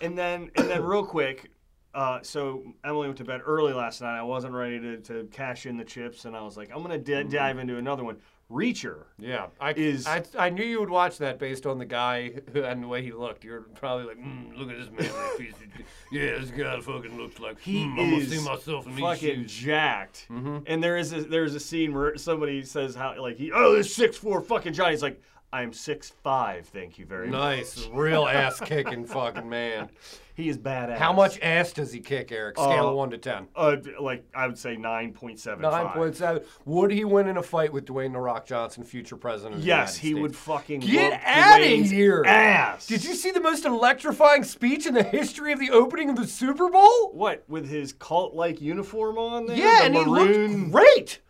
and 0.02 0.18
then 0.18 0.50
and 0.56 0.68
then 0.70 0.84
real 0.84 1.06
quick. 1.06 1.52
Uh, 1.94 2.20
so 2.24 2.62
Emily 2.84 3.08
went 3.08 3.18
to 3.20 3.24
bed 3.24 3.40
early 3.46 3.72
last 3.72 4.02
night. 4.02 4.20
I 4.20 4.24
wasn't 4.24 4.54
ready 4.54 4.82
to, 4.82 4.98
to 4.98 5.24
cash 5.32 5.66
in 5.66 5.78
the 5.78 5.86
chips, 5.86 6.26
and 6.26 6.36
I 6.36 6.42
was 6.42 6.58
like, 6.58 6.70
I'm 6.76 6.82
gonna 6.82 6.98
d- 6.98 7.24
dive 7.24 7.58
into 7.58 7.78
another 7.78 8.04
one. 8.04 8.18
Reacher. 8.52 9.06
Yeah, 9.18 9.48
I, 9.60 9.72
Is- 9.74 10.06
I 10.06 10.24
I 10.38 10.50
knew 10.50 10.64
you 10.64 10.80
would 10.80 10.90
watch 10.92 11.18
that 11.18 11.40
based 11.40 11.66
on 11.66 11.80
the 11.80 11.86
guy 11.86 12.32
who- 12.54 12.64
and 12.64 12.84
the 12.84 12.88
way 12.88 13.02
he 13.02 13.12
looked. 13.12 13.44
You're 13.44 13.62
probably 13.62 14.06
like, 14.06 14.18
mm, 14.20 14.56
look 14.58 14.70
at 14.70 14.78
this 14.78 14.88
man. 14.90 14.98
that 15.12 15.36
piece 15.38 15.54
of- 15.54 15.86
yeah, 16.12 16.38
this 16.40 16.52
guy 16.52 16.80
fucking 16.80 17.18
looks 17.18 17.40
like 17.40 17.60
He 17.60 17.84
mm, 17.84 17.90
I'm 17.92 17.96
gonna 17.96 18.18
is 18.18 18.30
see 18.30 18.48
myself 18.48 18.86
in 18.86 18.96
these 18.96 19.02
fucking 19.04 19.42
shoes. 19.48 19.52
jacked. 19.54 20.28
And 20.30 20.84
there 20.84 20.98
is 20.98 21.12
a, 21.12 21.24
there's 21.24 21.56
a 21.56 21.60
scene 21.60 21.94
where 21.96 22.16
somebody 22.18 22.62
says 22.64 22.94
how 22.94 23.20
like 23.20 23.38
he 23.38 23.52
oh 23.52 23.76
this 23.76 23.94
six 23.96 24.16
four 24.16 24.42
fucking 24.42 24.74
Johnny. 24.74 24.92
He's 24.92 25.02
like 25.02 25.20
I'm 25.56 25.72
six 25.72 26.12
five. 26.22 26.68
Thank 26.68 27.00
you 27.00 27.06
very 27.06 27.30
much. 27.30 27.40
Nice, 27.40 27.88
real 27.94 28.26
ass 28.28 28.60
kicking 28.60 29.06
fucking 29.06 29.48
man. 29.48 29.90
He 30.34 30.50
is 30.50 30.58
badass. 30.58 30.98
How 30.98 31.14
much 31.14 31.40
ass 31.40 31.72
does 31.72 31.94
he 31.94 32.02
kick, 32.02 32.30
Eric? 32.30 32.58
Scale 32.58 32.88
Uh, 32.88 32.90
of 32.90 32.96
one 32.98 33.10
to 33.12 33.18
ten. 33.18 33.48
Uh, 33.56 33.78
like 34.02 34.26
I 34.36 34.48
would 34.48 34.58
say 34.58 34.76
nine 34.76 35.14
point 35.14 35.40
seven. 35.40 35.62
Nine 35.62 35.88
point 35.94 36.18
seven. 36.18 36.44
Would 36.66 36.92
he 36.92 37.06
win 37.06 37.28
in 37.30 37.38
a 37.38 37.42
fight 37.44 37.72
with 37.72 37.86
Dwayne 37.86 38.12
the 38.12 38.20
Rock 38.20 38.46
Johnson, 38.46 38.84
future 38.84 39.16
president? 39.16 39.56
Of 39.56 39.62
the 39.62 39.68
Yes, 39.68 39.96
he 39.96 40.10
States? 40.10 40.20
would 40.22 40.36
fucking 40.36 40.82
Get 40.82 41.22
outta 41.26 41.64
Dwayne's 41.64 41.90
here. 41.90 42.24
Ass. 42.26 42.86
Did 42.86 43.06
you 43.06 43.16
see 43.16 43.32
the 43.32 43.40
most 43.40 43.64
electrifying 43.64 44.44
speech 44.44 44.86
in 44.86 44.94
the 44.94 45.04
history 45.04 45.54
of 45.54 45.60
the 45.60 45.72
opening 45.72 46.10
of 46.10 46.18
the 46.18 46.28
Super 46.28 46.70
Bowl? 46.70 47.12
what 47.14 47.46
with 47.48 47.70
his 47.70 47.94
cult-like 47.94 48.60
uniform 48.60 49.18
on 49.18 49.46
there? 49.46 49.56
Yeah, 49.56 49.80
The 49.80 49.86
and 49.86 49.96
he 49.96 50.04
looked 50.04 50.72
great. 50.74 51.22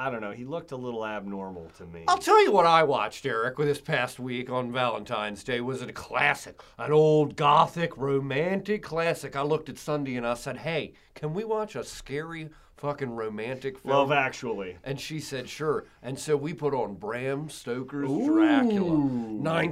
I 0.00 0.10
don't 0.10 0.20
know. 0.20 0.30
He 0.30 0.44
looked 0.44 0.70
a 0.70 0.76
little 0.76 1.04
abnormal 1.04 1.72
to 1.78 1.84
me. 1.86 2.04
I'll 2.06 2.18
tell 2.18 2.40
you 2.44 2.52
what 2.52 2.66
I 2.66 2.84
watched, 2.84 3.26
Eric, 3.26 3.56
this 3.56 3.80
past 3.80 4.20
week 4.20 4.48
on 4.48 4.70
Valentine's 4.70 5.42
Day 5.42 5.60
was 5.60 5.82
a 5.82 5.92
classic, 5.92 6.60
an 6.78 6.92
old 6.92 7.34
gothic 7.34 7.96
romantic 7.96 8.80
classic. 8.84 9.34
I 9.34 9.42
looked 9.42 9.68
at 9.68 9.76
Sunday 9.76 10.14
and 10.14 10.24
I 10.24 10.34
said, 10.34 10.58
"Hey, 10.58 10.92
can 11.16 11.34
we 11.34 11.42
watch 11.42 11.74
a 11.74 11.82
scary 11.82 12.48
fucking 12.78 13.10
romantic 13.14 13.78
film?" 13.78 13.94
Love 13.94 14.12
Actually. 14.12 14.76
And 14.84 15.00
she 15.00 15.20
said, 15.20 15.48
sure. 15.48 15.84
And 16.02 16.18
so 16.18 16.36
we 16.36 16.54
put 16.54 16.74
on 16.74 16.94
Bram 16.94 17.48
Stoker's 17.50 18.08
Dracula, 18.08 18.94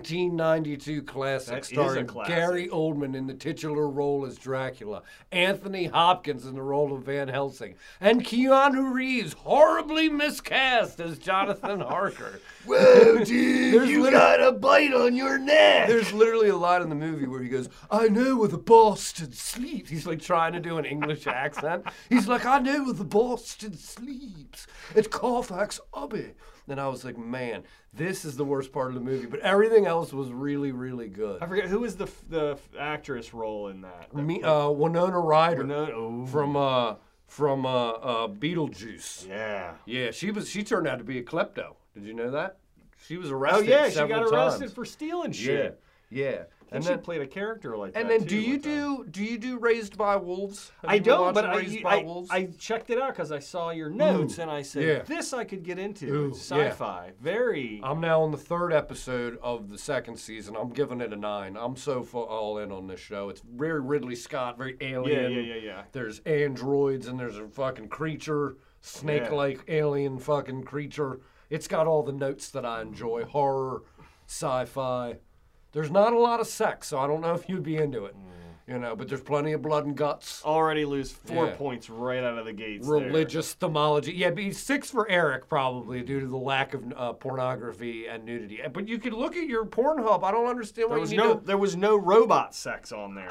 1992 0.01 1.03
classic, 1.03 1.55
That 1.55 1.64
starring 1.64 2.07
classic. 2.07 2.35
Gary 2.35 2.69
Oldman 2.69 3.14
in 3.14 3.27
the 3.27 3.35
titular 3.35 3.88
role 3.88 4.25
as 4.27 4.37
Dracula, 4.37 5.03
Anthony 5.33 5.87
Hopkins 5.87 6.47
in 6.47 6.55
the 6.55 6.62
role 6.62 6.92
of 6.95 7.05
Van 7.05 7.29
Helsing, 7.29 7.75
and 8.01 8.25
Keanu 8.25 8.92
Reeves, 8.92 9.33
horribly 9.35 10.09
miscast 10.09 11.01
as 11.01 11.19
Jonathan 11.19 11.81
Harker. 11.87 12.40
Whoa, 12.64 13.19
dude! 13.25 13.75
There's 13.75 13.88
you 13.90 14.03
literally- 14.03 14.11
got 14.12 14.42
a 14.42 14.53
bite 14.53 14.92
on 14.92 15.14
your 15.14 15.38
neck. 15.38 15.88
There's 15.88 16.12
literally 16.12 16.49
a 16.49 16.57
line 16.57 16.83
in 16.83 16.88
the 16.88 16.95
movie 16.95 17.27
where 17.27 17.42
he 17.42 17.49
goes, 17.49 17.69
I 17.90 18.09
know 18.09 18.37
where 18.37 18.49
the 18.49 18.59
Boston 18.59 19.33
sleeps. 19.33 19.90
He's 19.90 20.07
like 20.07 20.21
trying 20.21 20.53
to 20.55 20.61
do 20.61 20.79
an 20.79 20.85
English 20.85 21.27
accent. 21.27 21.85
He's 22.09 22.29
like, 22.29 22.45
I 22.45 22.59
know 22.59 22.85
where 22.85 22.92
the 22.98 23.04
Boston 23.04 23.76
sleeps. 23.76 24.66
At 24.94 25.11
Carfax 25.11 25.80
Abbey. 25.96 26.32
And 26.68 26.80
I 26.80 26.88
was 26.88 27.04
like, 27.04 27.16
man, 27.16 27.62
this 27.92 28.24
is 28.24 28.37
the 28.37 28.44
worst 28.44 28.72
part 28.72 28.88
of 28.88 28.94
the 28.94 29.00
movie. 29.00 29.26
But 29.26 29.40
everything 29.40 29.87
else 29.87 30.12
was 30.12 30.32
really, 30.32 30.72
really 30.72 31.09
good. 31.09 31.42
I 31.42 31.46
forget 31.46 31.66
who 31.66 31.80
was 31.80 31.96
the 31.96 32.09
the 32.28 32.59
actress 32.78 33.32
role 33.32 33.68
in 33.68 33.82
that. 33.82 34.09
that 34.12 34.22
Me, 34.22 34.42
uh, 34.42 34.70
Winona 34.70 35.18
Ryder 35.20 35.62
Winona- 35.62 35.92
oh. 35.92 36.26
from 36.26 36.56
uh, 36.56 36.94
from 37.28 37.64
uh, 37.66 37.90
uh, 37.90 38.28
Beetlejuice. 38.28 39.28
yeah. 39.28 39.74
Yeah, 39.85 40.11
she 40.11 40.30
was. 40.30 40.48
She 40.48 40.64
turned 40.64 40.88
out 40.88 40.98
to 40.98 41.04
be 41.04 41.18
a 41.18 41.22
klepto. 41.22 41.76
Did 41.94 42.04
you 42.04 42.14
know 42.14 42.30
that? 42.32 42.59
She 43.06 43.16
was 43.16 43.30
arrested. 43.30 43.70
Oh 43.70 43.76
arrested. 43.76 43.98
yeah, 43.98 44.04
she 44.04 44.09
got 44.09 44.22
arrested 44.24 44.61
times. 44.61 44.72
for 44.72 44.85
stealing 44.85 45.32
shit. 45.32 45.78
yeah. 45.78 45.86
Yeah, 46.09 46.45
and 46.71 46.85
then- 46.85 47.01
played 47.01 47.21
a 47.21 47.27
character 47.27 47.77
like 47.77 47.92
And 47.97 48.09
that. 48.09 48.12
And 48.14 48.23
then, 48.23 48.29
do 48.29 48.38
you 48.38 48.59
them. 48.59 48.92
Uh, 48.92 48.97
do 49.05 49.11
do 49.11 49.25
you 49.25 49.38
do 49.38 49.59
Raised 49.59 49.97
by 49.97 50.16
Wolves? 50.16 50.73
Have 50.83 50.90
I 50.90 50.99
don't, 50.99 51.35
but 51.35 51.47
I, 51.47 51.57
Raised 51.57 51.75
you- 51.75 51.83
by 51.83 51.97
I? 51.97 52.27
I 52.31 52.47
checked 52.59 52.90
it 52.90 53.01
out 53.01 53.11
because 53.11 53.33
I 53.33 53.38
saw 53.38 53.71
your 53.71 53.90
notes 53.90 54.37
mm. 54.37 54.42
and 54.42 54.51
I 54.51 54.62
said, 54.62 54.83
yeah. 54.85 55.03
this 55.03 55.33
I 55.33 55.45
could 55.45 55.62
get 55.62 55.79
into. 55.79 56.07
Ooh, 56.07 56.31
sci-fi. 56.33 57.12
Very. 57.21 57.81
I'm 57.83 58.01
now 58.01 58.23
on 58.23 58.31
the 58.31 58.38
third 58.38 58.73
episode 58.73 59.38
of 59.42 59.69
the 59.69 59.79
second 59.79 60.16
season. 60.19 60.57
I'm 60.57 60.71
giving 60.71 61.01
it 61.01 61.12
a 61.12 61.16
nine. 61.16 61.57
I'm 61.57 61.77
so 61.77 62.03
fu- 62.03 62.19
all 62.19 62.59
in 62.59 62.71
on 62.71 62.87
this 62.87 63.01
show. 63.01 63.29
It's 63.29 63.40
very 63.40 63.81
Ridley 63.81 64.16
Scott, 64.16 64.59
very 64.59 64.77
yeah, 64.81 64.88
alien. 64.88 65.33
yeah, 65.33 65.40
yeah, 65.40 65.55
yeah. 65.55 65.83
There's 65.92 66.21
androids 66.21 67.07
and 67.07 67.19
there's 67.19 67.38
a 67.38 67.49
fucking 67.49 67.88
creature, 67.88 68.57
snake-like 68.81 69.64
alien 69.69 70.19
fucking 70.19 70.64
creature. 70.64 71.21
It's 71.51 71.69
got 71.69 71.87
all 71.87 72.03
the 72.03 72.12
notes 72.12 72.51
that 72.51 72.64
I 72.66 72.83
enjoy: 72.83 73.25
horror, 73.25 73.83
sci-fi. 74.27 75.19
There's 75.77 75.91
not 75.91 76.15
a 76.15 76.19
lot 76.19 76.41
of 76.41 76.47
sex, 76.47 76.89
so 76.89 76.99
I 76.99 77.07
don't 77.07 77.21
know 77.21 77.35
if 77.35 77.51
you'd 77.51 77.62
be 77.62 77.77
into 77.77 78.07
it. 78.07 78.15
Mm. 78.15 78.45
You 78.68 78.81
know, 78.81 78.96
but 78.96 79.07
there's 79.09 79.20
plenty 79.20 79.52
of 79.52 79.62
blood 79.62 79.87
and 79.87 79.96
guts. 79.96 80.42
Already 80.44 80.85
lose 80.85 81.12
four 81.12 81.46
Yeah. 81.46 81.55
points 81.55 81.88
right 81.88 82.24
out 82.24 82.37
of 82.37 82.46
the 82.46 82.52
gates. 82.52 82.88
there. 82.88 82.96
religious 82.98 83.55
themology. 83.55 84.12
Yeah, 84.16 84.31
be 84.31 84.50
six 84.52 84.90
for 84.90 85.09
Eric 85.09 85.48
probably 85.48 86.02
due 86.02 86.18
to 86.18 86.26
the 86.26 86.37
lack 86.37 86.74
of 86.74 86.83
uh, 86.96 87.12
pornography 87.12 88.07
and 88.09 88.24
nudity. 88.24 88.61
But 88.72 88.88
you 88.88 88.98
could 88.98 89.12
look 89.12 89.37
at 89.37 89.46
your 89.46 89.64
Pornhub. 89.66 90.24
I 90.24 90.33
don't 90.33 90.46
understand 90.48 90.88
why 90.90 90.94
There 90.96 91.00
was 91.00 91.12
you 91.12 91.18
need 91.18 91.24
no, 91.24 91.35
to. 91.35 91.46
there 91.46 91.57
was 91.59 91.76
no 91.76 91.96
robot 91.96 92.57
sex 92.57 92.90
on 92.90 93.14
there. 93.14 93.29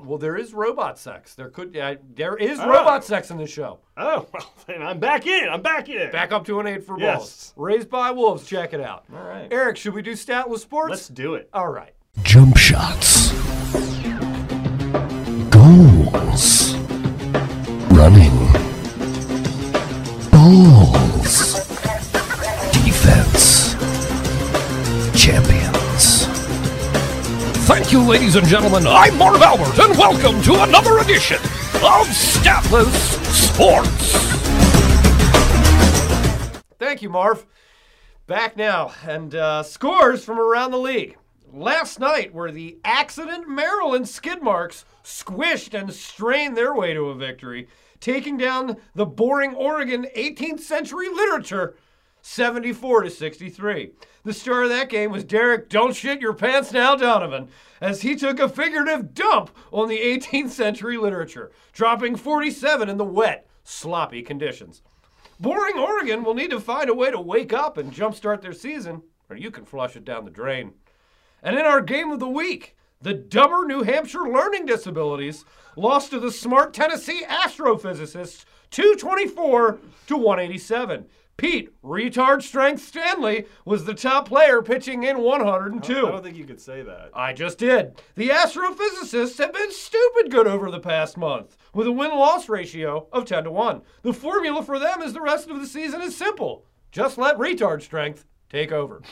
well, 0.04 0.18
there 0.18 0.36
is 0.36 0.54
robot 0.54 1.00
sex. 1.00 1.34
There 1.34 1.48
could, 1.50 1.74
yeah, 1.74 1.94
there 2.14 2.36
is 2.36 2.60
Oh. 2.60 2.68
robot 2.68 3.02
sex 3.04 3.32
in 3.32 3.38
the 3.38 3.46
show. 3.48 3.80
oh, 3.96 4.26
well, 4.32 4.52
then 4.68 4.82
I'm 4.82 5.00
back 5.00 5.26
in. 5.26 5.48
I'm 5.48 5.62
back 5.62 5.88
in. 5.88 6.12
Back 6.12 6.30
up 6.30 6.44
to 6.46 6.60
an 6.60 6.68
eight 6.68 6.84
for 6.84 6.96
Yes. 6.96 7.16
balls. 7.16 7.54
Raised 7.56 7.90
by 7.90 8.12
wolves. 8.12 8.46
Check 8.46 8.72
it 8.72 8.80
out. 8.80 9.04
All 9.12 9.20
right. 9.26 9.48
Eric, 9.50 9.78
should 9.78 9.94
we 9.94 10.02
do 10.02 10.14
statless 10.14 10.62
sports? 10.62 10.90
Let's 10.90 11.08
do 11.08 11.34
it. 11.34 11.48
All 11.52 11.70
right. 11.72 11.92
Jump 12.22 12.56
shots. 12.56 13.32
You, 27.96 28.02
ladies 28.02 28.36
and 28.36 28.46
gentlemen. 28.46 28.86
I'm 28.86 29.16
Marv 29.16 29.40
Albert, 29.40 29.78
and 29.78 29.96
welcome 29.96 30.42
to 30.42 30.62
another 30.64 30.98
edition 30.98 31.38
of 31.82 32.06
Statless 32.08 32.92
Sports. 33.34 34.12
Thank 36.78 37.00
you, 37.00 37.08
Marv. 37.08 37.46
Back 38.26 38.56
now, 38.56 38.92
and 39.06 39.34
uh, 39.34 39.62
scores 39.62 40.24
from 40.24 40.38
around 40.38 40.72
the 40.72 40.78
league. 40.78 41.16
Last 41.50 41.98
night, 41.98 42.34
were 42.34 42.50
the 42.50 42.76
accident 42.84 43.48
Maryland 43.48 44.08
skid 44.08 44.42
marks 44.42 44.84
squished 45.02 45.72
and 45.72 45.90
strained 45.92 46.56
their 46.56 46.74
way 46.74 46.92
to 46.92 47.08
a 47.08 47.14
victory, 47.14 47.66
taking 48.00 48.36
down 48.36 48.76
the 48.94 49.06
boring 49.06 49.54
Oregon 49.54 50.06
18th 50.14 50.60
century 50.60 51.08
literature 51.08 51.76
74 52.20 53.04
to 53.04 53.10
63. 53.10 53.92
The 54.24 54.34
star 54.34 54.64
of 54.64 54.68
that 54.70 54.90
game 54.90 55.12
was 55.12 55.22
Derek 55.22 55.68
Don't 55.68 55.94
Shit 55.94 56.20
Your 56.20 56.34
Pants 56.34 56.72
Now 56.72 56.96
Donovan, 56.96 57.48
as 57.80 58.02
he 58.02 58.16
took 58.16 58.38
a 58.38 58.48
figurative 58.48 59.14
dump 59.14 59.50
on 59.72 59.88
the 59.88 59.98
18th 59.98 60.50
century 60.50 60.96
literature, 60.96 61.50
dropping 61.72 62.16
47 62.16 62.88
in 62.88 62.96
the 62.96 63.04
wet, 63.04 63.46
sloppy 63.64 64.22
conditions. 64.22 64.82
Boring 65.38 65.78
Oregon 65.78 66.24
will 66.24 66.34
need 66.34 66.50
to 66.50 66.60
find 66.60 66.88
a 66.88 66.94
way 66.94 67.10
to 67.10 67.20
wake 67.20 67.52
up 67.52 67.76
and 67.76 67.92
jumpstart 67.92 68.40
their 68.40 68.52
season, 68.52 69.02
or 69.28 69.36
you 69.36 69.50
can 69.50 69.64
flush 69.64 69.96
it 69.96 70.04
down 70.04 70.24
the 70.24 70.30
drain. 70.30 70.72
And 71.42 71.58
in 71.58 71.66
our 71.66 71.80
game 71.80 72.10
of 72.10 72.20
the 72.20 72.28
week, 72.28 72.74
the 73.02 73.12
dumber 73.12 73.66
New 73.66 73.82
Hampshire 73.82 74.28
learning 74.28 74.66
disabilities 74.66 75.44
lost 75.76 76.10
to 76.10 76.18
the 76.18 76.32
smart 76.32 76.72
Tennessee 76.72 77.24
astrophysicists 77.28 78.46
224 78.70 79.78
to 80.06 80.16
187. 80.16 81.06
Pete, 81.36 81.70
retard 81.82 82.42
strength 82.42 82.82
Stanley, 82.82 83.44
was 83.66 83.84
the 83.84 83.92
top 83.92 84.26
player 84.26 84.62
pitching 84.62 85.02
in 85.02 85.18
102. 85.18 85.92
I 85.94 86.10
don't 86.10 86.22
think 86.22 86.36
you 86.36 86.46
could 86.46 86.60
say 86.60 86.82
that. 86.82 87.10
I 87.12 87.34
just 87.34 87.58
did. 87.58 88.00
The 88.14 88.30
astrophysicists 88.30 89.36
have 89.38 89.52
been 89.52 89.70
stupid 89.70 90.30
good 90.30 90.46
over 90.46 90.70
the 90.70 90.80
past 90.80 91.18
month, 91.18 91.58
with 91.74 91.86
a 91.86 91.92
win 91.92 92.10
loss 92.12 92.48
ratio 92.48 93.06
of 93.12 93.26
10 93.26 93.44
to 93.44 93.50
1. 93.50 93.82
The 94.00 94.14
formula 94.14 94.62
for 94.62 94.78
them 94.78 95.02
is 95.02 95.12
the 95.12 95.20
rest 95.20 95.50
of 95.50 95.60
the 95.60 95.66
season 95.66 96.00
is 96.00 96.16
simple 96.16 96.64
just 96.90 97.18
let 97.18 97.36
retard 97.36 97.82
strength 97.82 98.24
take 98.48 98.72
over. 98.72 99.02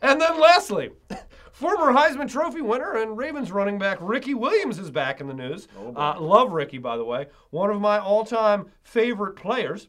and 0.00 0.18
then 0.18 0.40
lastly, 0.40 0.88
former 1.52 1.92
Heisman 1.92 2.30
Trophy 2.30 2.62
winner 2.62 2.94
and 2.94 3.18
Ravens 3.18 3.52
running 3.52 3.78
back 3.78 3.98
Ricky 4.00 4.32
Williams 4.32 4.78
is 4.78 4.90
back 4.90 5.20
in 5.20 5.26
the 5.26 5.34
news. 5.34 5.68
uh, 5.94 6.18
love 6.18 6.52
Ricky, 6.52 6.78
by 6.78 6.96
the 6.96 7.04
way. 7.04 7.26
One 7.50 7.68
of 7.68 7.82
my 7.82 7.98
all 7.98 8.24
time 8.24 8.70
favorite 8.82 9.36
players 9.36 9.88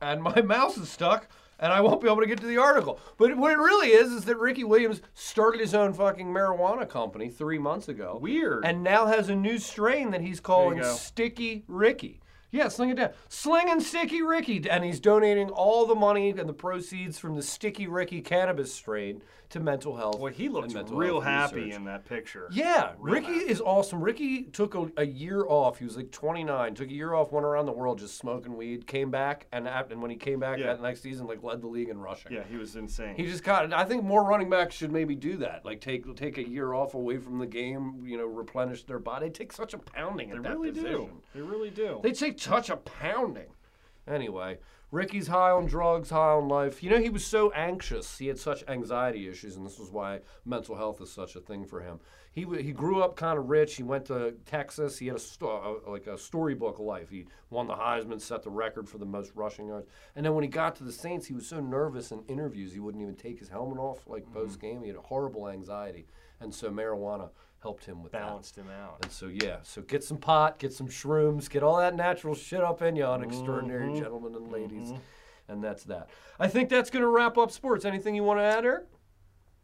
and 0.00 0.22
my 0.22 0.40
mouse 0.42 0.76
is 0.76 0.88
stuck 0.88 1.28
and 1.58 1.72
I 1.72 1.80
won't 1.80 2.00
be 2.00 2.08
able 2.08 2.20
to 2.20 2.26
get 2.26 2.40
to 2.40 2.46
the 2.46 2.58
article. 2.58 3.00
But 3.16 3.36
what 3.36 3.52
it 3.52 3.58
really 3.58 3.88
is 3.88 4.12
is 4.12 4.24
that 4.26 4.36
Ricky 4.36 4.64
Williams 4.64 5.00
started 5.14 5.60
his 5.60 5.74
own 5.74 5.94
fucking 5.94 6.26
marijuana 6.26 6.88
company 6.88 7.30
three 7.30 7.58
months 7.58 7.88
ago. 7.88 8.18
Weird. 8.20 8.64
And 8.64 8.82
now 8.82 9.06
has 9.06 9.28
a 9.28 9.34
new 9.34 9.58
strain 9.58 10.10
that 10.10 10.20
he's 10.20 10.40
calling. 10.40 10.82
Sticky 10.84 11.64
Ricky. 11.66 12.20
Yeah, 12.50 12.68
sling 12.68 12.90
it 12.90 12.96
down. 12.96 13.10
Slinging 13.28 13.80
Sticky 13.80 14.22
Ricky. 14.22 14.68
And 14.70 14.84
he's 14.84 15.00
donating 15.00 15.50
all 15.50 15.86
the 15.86 15.94
money 15.94 16.30
and 16.30 16.48
the 16.48 16.52
proceeds 16.54 17.18
from 17.18 17.34
the 17.34 17.42
Sticky 17.42 17.86
Ricky 17.86 18.20
cannabis 18.20 18.72
strain 18.72 19.22
to 19.48 19.60
mental 19.60 19.96
health. 19.96 20.18
Well, 20.18 20.32
he 20.32 20.48
looks 20.48 20.74
real 20.74 21.20
happy 21.20 21.56
research. 21.66 21.76
in 21.76 21.84
that 21.84 22.04
picture. 22.04 22.48
Yeah, 22.50 22.92
Real 22.98 23.14
Ricky 23.14 23.26
happy. 23.34 23.50
is 23.50 23.60
awesome. 23.60 24.02
Ricky 24.02 24.42
took 24.42 24.74
a, 24.74 24.90
a 24.96 25.06
year 25.06 25.44
off. 25.46 25.78
He 25.78 25.84
was 25.84 25.96
like 25.96 26.10
29. 26.10 26.74
Took 26.74 26.88
a 26.88 26.92
year 26.92 27.14
off, 27.14 27.30
went 27.30 27.46
around 27.46 27.66
the 27.66 27.72
world 27.72 28.00
just 28.00 28.18
smoking 28.18 28.56
weed. 28.56 28.88
Came 28.88 29.10
back, 29.12 29.46
and 29.52 29.68
and 29.68 30.02
when 30.02 30.10
he 30.10 30.16
came 30.16 30.40
back 30.40 30.58
Yeah. 30.58 30.66
that 30.72 30.82
next 30.82 31.00
season, 31.02 31.28
like 31.28 31.44
led 31.44 31.60
the 31.60 31.68
league 31.68 31.90
in 31.90 31.98
rushing. 32.00 32.32
Yeah, 32.32 32.42
he 32.50 32.56
was 32.56 32.74
insane. 32.74 33.14
He 33.14 33.26
just 33.26 33.44
got. 33.44 33.72
I 33.72 33.84
think 33.84 34.02
more 34.02 34.24
running 34.24 34.50
backs 34.50 34.74
should 34.74 34.90
maybe 34.90 35.14
do 35.14 35.36
that. 35.36 35.64
Like 35.64 35.80
take 35.80 36.12
take 36.16 36.38
a 36.38 36.48
year 36.48 36.72
off 36.72 36.94
away 36.94 37.18
from 37.18 37.38
the 37.38 37.46
game. 37.46 38.02
You 38.04 38.16
know, 38.18 38.26
replenish 38.26 38.82
their 38.82 38.98
body. 38.98 39.26
They 39.26 39.30
take 39.30 39.52
such 39.52 39.74
a 39.74 39.78
pounding 39.78 40.30
they 40.30 40.36
at 40.38 40.42
that 40.42 40.52
really 40.58 40.70
position. 40.72 40.90
do. 40.92 41.10
They 41.36 41.40
really 41.42 41.70
do. 41.70 42.00
They 42.02 42.10
take 42.12 42.35
such 42.40 42.70
a 42.70 42.76
pounding. 42.76 43.48
Anyway, 44.06 44.58
Ricky's 44.92 45.26
high 45.26 45.50
on 45.50 45.66
drugs, 45.66 46.10
high 46.10 46.32
on 46.32 46.48
life. 46.48 46.82
You 46.82 46.90
know, 46.90 47.00
he 47.00 47.10
was 47.10 47.26
so 47.26 47.50
anxious. 47.50 48.18
He 48.18 48.28
had 48.28 48.38
such 48.38 48.62
anxiety 48.68 49.28
issues, 49.28 49.56
and 49.56 49.66
this 49.66 49.78
was 49.78 49.90
why 49.90 50.20
mental 50.44 50.76
health 50.76 51.00
is 51.00 51.10
such 51.10 51.34
a 51.34 51.40
thing 51.40 51.64
for 51.64 51.80
him. 51.80 51.98
He 52.32 52.46
he 52.62 52.72
grew 52.72 53.02
up 53.02 53.16
kind 53.16 53.38
of 53.38 53.48
rich. 53.48 53.76
He 53.76 53.82
went 53.82 54.04
to 54.06 54.34
Texas. 54.44 54.98
He 54.98 55.08
had 55.08 55.16
a, 55.16 55.44
a 55.44 55.90
like 55.90 56.06
a 56.06 56.16
storybook 56.16 56.78
life. 56.78 57.10
He 57.10 57.26
won 57.50 57.66
the 57.66 57.74
Heisman, 57.74 58.20
set 58.20 58.42
the 58.42 58.50
record 58.50 58.88
for 58.88 58.98
the 58.98 59.06
most 59.06 59.32
rushing 59.34 59.68
yards. 59.68 59.88
And 60.14 60.24
then 60.24 60.34
when 60.34 60.44
he 60.44 60.48
got 60.48 60.76
to 60.76 60.84
the 60.84 60.92
Saints, 60.92 61.26
he 61.26 61.34
was 61.34 61.48
so 61.48 61.60
nervous 61.60 62.12
in 62.12 62.22
interviews 62.28 62.72
he 62.72 62.80
wouldn't 62.80 63.02
even 63.02 63.16
take 63.16 63.38
his 63.38 63.48
helmet 63.48 63.78
off 63.78 64.06
like 64.06 64.22
mm-hmm. 64.24 64.34
post 64.34 64.60
game. 64.60 64.82
He 64.82 64.88
had 64.88 64.96
horrible 64.98 65.48
anxiety, 65.48 66.06
and 66.38 66.54
so 66.54 66.70
marijuana 66.70 67.30
helped 67.66 67.84
him 67.84 68.00
with 68.00 68.12
that. 68.12 68.22
Balanced 68.22 68.54
him 68.56 68.68
out. 68.70 68.98
And 69.02 69.10
so 69.10 69.26
yeah, 69.26 69.56
so 69.64 69.82
get 69.82 70.04
some 70.04 70.18
pot, 70.18 70.60
get 70.60 70.72
some 70.72 70.86
shrooms, 70.86 71.50
get 71.50 71.64
all 71.64 71.78
that 71.78 71.96
natural 71.96 72.32
shit 72.36 72.60
up 72.62 72.80
in 72.80 72.94
you 72.94 73.04
on 73.04 73.24
extraordinary 73.24 73.88
Mm-hmm. 73.88 73.98
gentlemen 74.02 74.36
and 74.36 74.52
ladies. 74.52 74.92
And 75.48 75.62
that's 75.64 75.82
that. 75.84 76.10
I 76.38 76.46
think 76.46 76.68
that's 76.68 76.90
gonna 76.90 77.08
wrap 77.08 77.36
up 77.36 77.50
sports. 77.50 77.84
Anything 77.84 78.14
you 78.14 78.22
want 78.22 78.38
to 78.38 78.44
add, 78.44 78.64
Eric? 78.64 78.84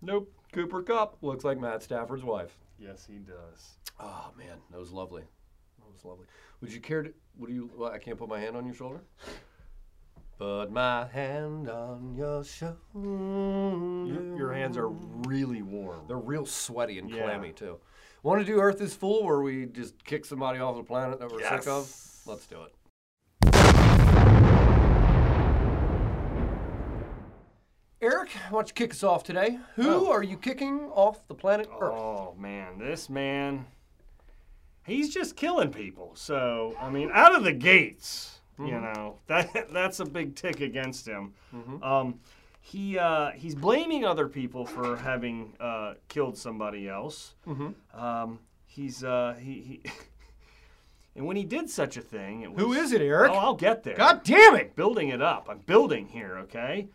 Nope. 0.01 0.33
Cooper 0.53 0.83
Kupp 0.83 1.17
looks 1.23 1.45
like 1.45 1.61
Matt 1.61 1.81
Stafford's 1.85 2.25
wife. 2.25 2.59
Yes, 2.77 3.07
he 3.09 3.19
does. 3.19 3.79
Oh 4.01 4.33
man, 4.37 4.59
that 4.73 4.81
was 4.81 4.91
lovely. 4.91 5.23
That 5.79 5.93
was 5.93 6.05
lovely. 6.05 6.27
Would 6.61 6.73
you 6.73 6.81
care 6.81 7.05
to? 7.05 7.12
Would 7.38 7.51
you? 7.51 7.71
Well, 7.77 7.93
I 7.93 7.99
can't 7.99 8.19
put 8.19 8.29
my 8.29 8.41
hand 8.41 8.57
on 8.57 8.67
your 8.67 8.75
shoulder. 8.75 9.01
Put 10.38 10.73
my 10.73 11.07
hand 11.07 11.69
on 11.71 12.15
your 12.17 12.43
shoulder. 12.43 12.77
Your, 12.95 14.37
your 14.37 14.53
hands 14.53 14.77
are 14.77 14.88
really 14.88 15.62
warm. 15.62 16.01
They're 16.09 16.17
real 16.17 16.47
sweaty 16.47 16.99
and 16.99 17.09
Yeah. 17.09 17.23
clammy 17.23 17.53
too. 17.53 17.79
Want 18.23 18.41
to 18.41 18.45
do 18.47 18.61
Earth 18.61 18.81
is 18.81 18.95
Full, 18.95 19.25
where 19.25 19.41
we 19.41 19.67
just 19.67 20.05
kick 20.05 20.25
somebody 20.25 20.61
off 20.61 20.77
the 20.77 20.85
planet 20.85 21.19
that 21.19 21.31
we're 21.31 21.41
sick 21.41 21.67
of? 21.67 21.93
Let's 22.25 22.47
do 22.47 22.63
it. 22.63 23.83
Eric, 28.01 28.31
why 28.51 28.59
don't 28.59 28.69
you 28.69 28.75
kick 28.75 28.91
us 28.93 29.05
off 29.05 29.23
today? 29.23 29.59
Who 29.77 30.07
are 30.07 30.23
you 30.25 30.37
kicking 30.37 30.81
off 30.93 31.27
the 31.29 31.35
planet 31.35 31.69
Earth? 31.81 31.93
Oh 31.95 32.35
man, 32.37 32.79
this 32.79 33.09
man, 33.09 33.65
he's 34.85 35.15
just 35.15 35.37
killing 35.37 35.71
people. 35.71 36.11
So 36.15 36.75
I 36.81 36.91
mean, 36.91 37.11
out 37.13 37.35
of 37.35 37.45
the 37.45 37.53
gates, 37.53 38.41
you 38.59 38.65
Mm-hmm. 38.67 38.83
know 38.95 39.19
that 39.29 39.69
that's 39.73 40.01
a 40.01 40.05
big 40.05 40.35
tick 40.35 40.61
against 40.61 41.07
him. 41.07 41.33
Um, 41.83 42.19
he 42.64 42.96
uh, 42.96 43.33
he's 43.33 43.57
blaming 43.57 44.05
other 44.05 44.29
people 44.29 44.64
for 44.64 44.96
having 44.96 45.53
uh, 45.61 45.94
killed 46.09 46.38
somebody 46.38 46.88
else. 46.88 47.35
Mm-hmm. 47.46 48.01
Um, 48.01 48.38
he's 48.66 49.03
uh, 49.03 49.35
he, 49.38 49.53
he 49.85 49.90
and 51.16 51.27
when 51.27 51.37
he 51.37 51.44
did 51.44 51.68
such 51.68 51.96
a 51.96 52.01
thing, 52.01 52.42
it 52.42 52.53
was, 52.53 52.62
Who 52.62 52.72
is 52.72 52.92
it, 52.92 53.03
Eric? 53.03 53.33
Oh, 53.33 53.35
I'll 53.35 53.55
get 53.55 53.83
there. 53.83 53.96
God 53.96 54.22
damn 54.22 54.55
it! 54.55 54.77
building 54.77 55.09
it 55.09 55.20
up. 55.20 55.48
I'm 55.51 55.59
building 55.59 56.07
here, 56.07 56.38
okay? 56.44 56.88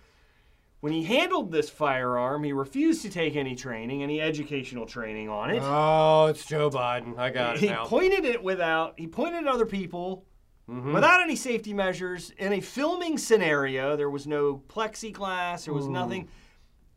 when 0.80 0.94
he 0.94 1.04
handled 1.04 1.52
this 1.52 1.70
firearm, 1.70 2.44
he 2.44 2.54
refused 2.54 3.02
to 3.02 3.10
take 3.10 3.36
any 3.36 3.56
training, 3.56 4.04
any 4.04 4.22
educational 4.22 4.86
training 4.86 5.28
on 5.28 5.50
it. 5.50 5.62
Oh, 5.64 6.28
it's 6.28 6.46
Joe 6.46 6.70
Biden. 6.70 7.18
I 7.18 7.32
got 7.32 7.56
it 7.56 7.62
he 7.62 7.74
pointed 7.74 8.26
it 8.26 8.44
without 8.44 8.94
he 8.98 9.08
pointed 9.08 9.44
at 9.44 9.48
other 9.48 9.66
people 9.66 10.24
Mm-hmm. 10.70 10.94
without 10.94 11.22
any 11.22 11.38
safety 11.38 11.74
measures 11.74 12.34
in 12.38 12.52
a 12.52 12.60
filming 12.60 13.18
scenario 13.18 13.96
there 13.96 14.10
was 14.10 14.28
no 14.28 14.62
plexiglass 14.68 15.64
there 15.64 15.74
was 15.74 15.88
nothing 15.88 16.28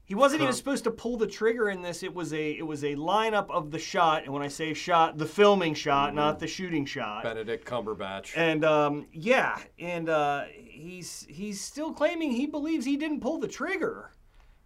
he 0.04 0.16
wasn't 0.16 0.42
even 0.42 0.52
supposed 0.54 0.82
to 0.82 0.90
pull 0.90 1.16
the 1.16 1.26
trigger 1.28 1.70
in 1.70 1.80
this 1.80 2.02
it 2.02 2.12
was 2.12 2.32
a 2.32 2.50
it 2.50 2.66
was 2.66 2.82
a 2.82 2.96
lineup 2.96 3.48
of 3.48 3.70
the 3.70 3.78
shot 3.78 4.24
and 4.24 4.32
when 4.32 4.42
i 4.42 4.48
say 4.48 4.74
shot 4.74 5.18
the 5.18 5.26
filming 5.26 5.72
shot 5.72 6.08
Mm-hmm. 6.08 6.16
not 6.16 6.40
the 6.40 6.48
shooting 6.48 6.84
shot 6.84 7.22
Benedict 7.22 7.64
Cumberbatch. 7.64 8.36
and 8.36 8.64
um, 8.64 9.06
yeah 9.12 9.56
and 9.78 10.08
uh, 10.08 10.46
he's 10.52 11.24
he's 11.28 11.60
still 11.60 11.92
claiming 11.92 12.32
he 12.32 12.46
believes 12.46 12.84
he 12.84 12.96
didn't 12.96 13.20
pull 13.20 13.38
the 13.38 13.46
trigger 13.48 14.10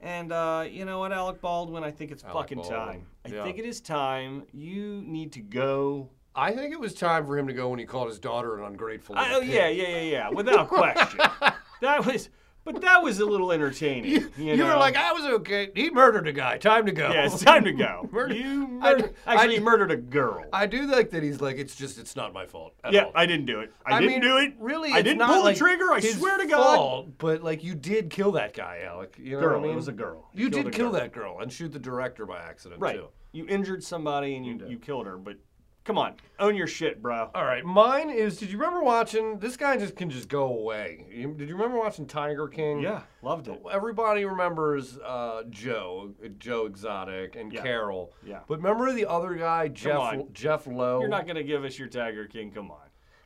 and 0.01 0.33
uh, 0.33 0.67
you 0.71 0.85
know 0.85 0.99
what, 0.99 1.13
Alec 1.13 1.41
Baldwin? 1.41 1.83
I 1.83 1.91
think 1.91 2.11
it's 2.11 2.23
Alec 2.25 2.35
fucking 2.37 2.59
Baldwin, 2.59 2.79
time. 2.79 3.07
I 3.25 3.29
yeah. 3.31 3.43
think 3.43 3.59
it 3.59 3.65
is 3.65 3.81
time. 3.81 4.43
You 4.53 5.03
need 5.07 5.33
to 5.33 5.41
go 5.41 6.11
I 6.37 6.53
think 6.53 6.73
it 6.73 6.81
was 6.81 6.95
time 6.95 7.27
for 7.27 7.39
him 7.39 7.47
to 7.47 7.53
go 7.53 7.69
when 7.69 7.79
he 7.79 7.85
called 7.85 8.09
his 8.09 8.19
daughter 8.19 8.59
an 8.59 8.65
ungrateful. 8.65 9.15
Oh 9.19 9.41
yeah, 9.41 9.69
yeah, 9.69 9.89
yeah, 9.89 10.01
yeah, 10.01 10.29
without 10.31 10.69
question. 10.69 11.21
that 11.81 12.05
was, 12.05 12.29
but 12.65 12.81
that 12.81 13.03
was 13.03 13.21
a 13.21 13.25
little 13.27 13.53
entertaining. 13.53 14.11
You, 14.11 14.31
You, 14.37 14.57
know? 14.57 14.67
were 14.69 14.77
like, 14.77 14.97
I 14.97 15.13
was 15.13 15.25
okay. 15.25 15.71
He 15.77 15.91
murdered 15.91 16.27
a 16.27 16.33
guy. 16.33 16.59
Time 16.59 16.87
to 16.87 16.93
go. 16.93 17.13
yeah, 17.13 17.27
it's 17.27 17.41
time 17.41 17.63
to 17.65 17.73
go. 17.73 18.09
Murder- 18.13 18.35
You 18.35 18.65
I- 18.83 18.95
murder, 18.95 19.13
I- 19.27 19.35
actually 19.35 19.61
murdered 19.61 19.91
a 19.93 19.97
girl. 19.97 20.45
I 20.53 20.67
do 20.67 20.87
like 20.87 21.11
that 21.11 21.23
he's 21.23 21.41
like, 21.41 21.57
it's 21.59 21.77
just, 21.77 21.99
it's 21.99 22.17
not 22.17 22.33
my 22.33 22.47
fault. 22.47 22.75
At 22.83 22.93
yeah, 22.95 23.05
all. 23.05 23.13
I 23.15 23.27
didn't 23.27 23.47
do 23.47 23.61
it. 23.61 23.71
I, 23.87 23.97
I 23.97 24.01
didn't 24.01 24.13
mean, 24.15 24.21
do 24.23 24.39
it. 24.39 24.55
Really, 24.59 24.91
I 24.93 25.03
didn't 25.03 25.25
pull 25.27 25.45
like 25.45 25.55
the 25.57 25.61
trigger. 25.61 25.93
I 25.93 26.01
swear 26.01 26.39
to 26.39 26.47
God. 26.47 26.75
fault, 26.77 27.09
but 27.19 27.45
like 27.45 27.63
you 27.63 27.75
did 27.77 28.11
kill 28.11 28.33
that 28.33 28.55
guy, 28.55 28.81
Alec. 28.87 29.17
You 29.23 29.33
know 29.35 29.41
Girl, 29.41 29.51
what 29.53 29.59
I 29.61 29.63
mean? 29.63 29.73
it 29.73 29.77
was 29.77 29.89
a 29.89 29.93
girl. 29.93 30.31
You 30.33 30.51
killed 30.51 30.65
did 30.65 30.73
kill 30.75 30.91
girl. 30.91 31.01
that 31.01 31.13
girl 31.13 31.39
and 31.41 31.53
shoot 31.53 31.71
the 31.71 31.79
director 31.79 32.27
by 32.27 32.39
accident 32.41 32.81
Right. 32.81 32.97
too. 32.97 33.09
You 33.33 33.47
injured 33.47 33.85
somebody 33.85 34.37
and 34.37 34.45
you, 34.47 34.61
you 34.69 34.79
killed 34.79 35.07
her. 35.07 35.17
But 35.19 35.37
come 35.85 35.99
on, 35.99 36.15
own 36.39 36.57
your 36.57 36.67
shit, 36.67 37.01
bro. 37.01 37.31
All 37.35 37.45
right, 37.45 37.65
mine 37.65 38.11
is. 38.11 38.39
Did 38.39 38.51
you 38.51 38.59
remember 38.59 38.83
watching? 38.83 39.39
This 39.39 39.57
guy 39.57 39.77
just 39.77 39.97
can 39.97 40.11
just 40.11 40.29
go 40.29 40.45
away. 40.45 41.07
Did 41.11 41.49
you 41.49 41.55
remember 41.55 41.79
watching 41.79 42.07
Tiger 42.07 42.49
King? 42.49 42.81
Yeah, 42.81 43.03
loved 43.23 43.49
it. 43.49 43.61
Everybody 43.71 44.25
remembers 44.25 44.99
uh, 44.99 45.43
Joe, 45.51 46.15
Joe 46.39 46.67
Exotic, 46.67 47.37
and 47.37 47.53
Yeah. 47.53 47.63
Carol. 47.63 48.13
Yeah. 48.25 48.41
But 48.49 48.59
remember 48.59 48.93
the 48.93 49.07
other 49.07 49.35
guy, 49.35 49.69
Jeff. 49.69 50.17
Jeff 50.33 50.67
Lowe. 50.67 51.01
You're 51.01 51.09
not 51.09 51.27
gonna 51.27 51.43
give 51.43 51.65
us 51.65 51.79
your 51.79 51.89
Tiger 51.89 52.27
King. 52.27 52.51
Come 52.51 52.71
on. 52.71 52.79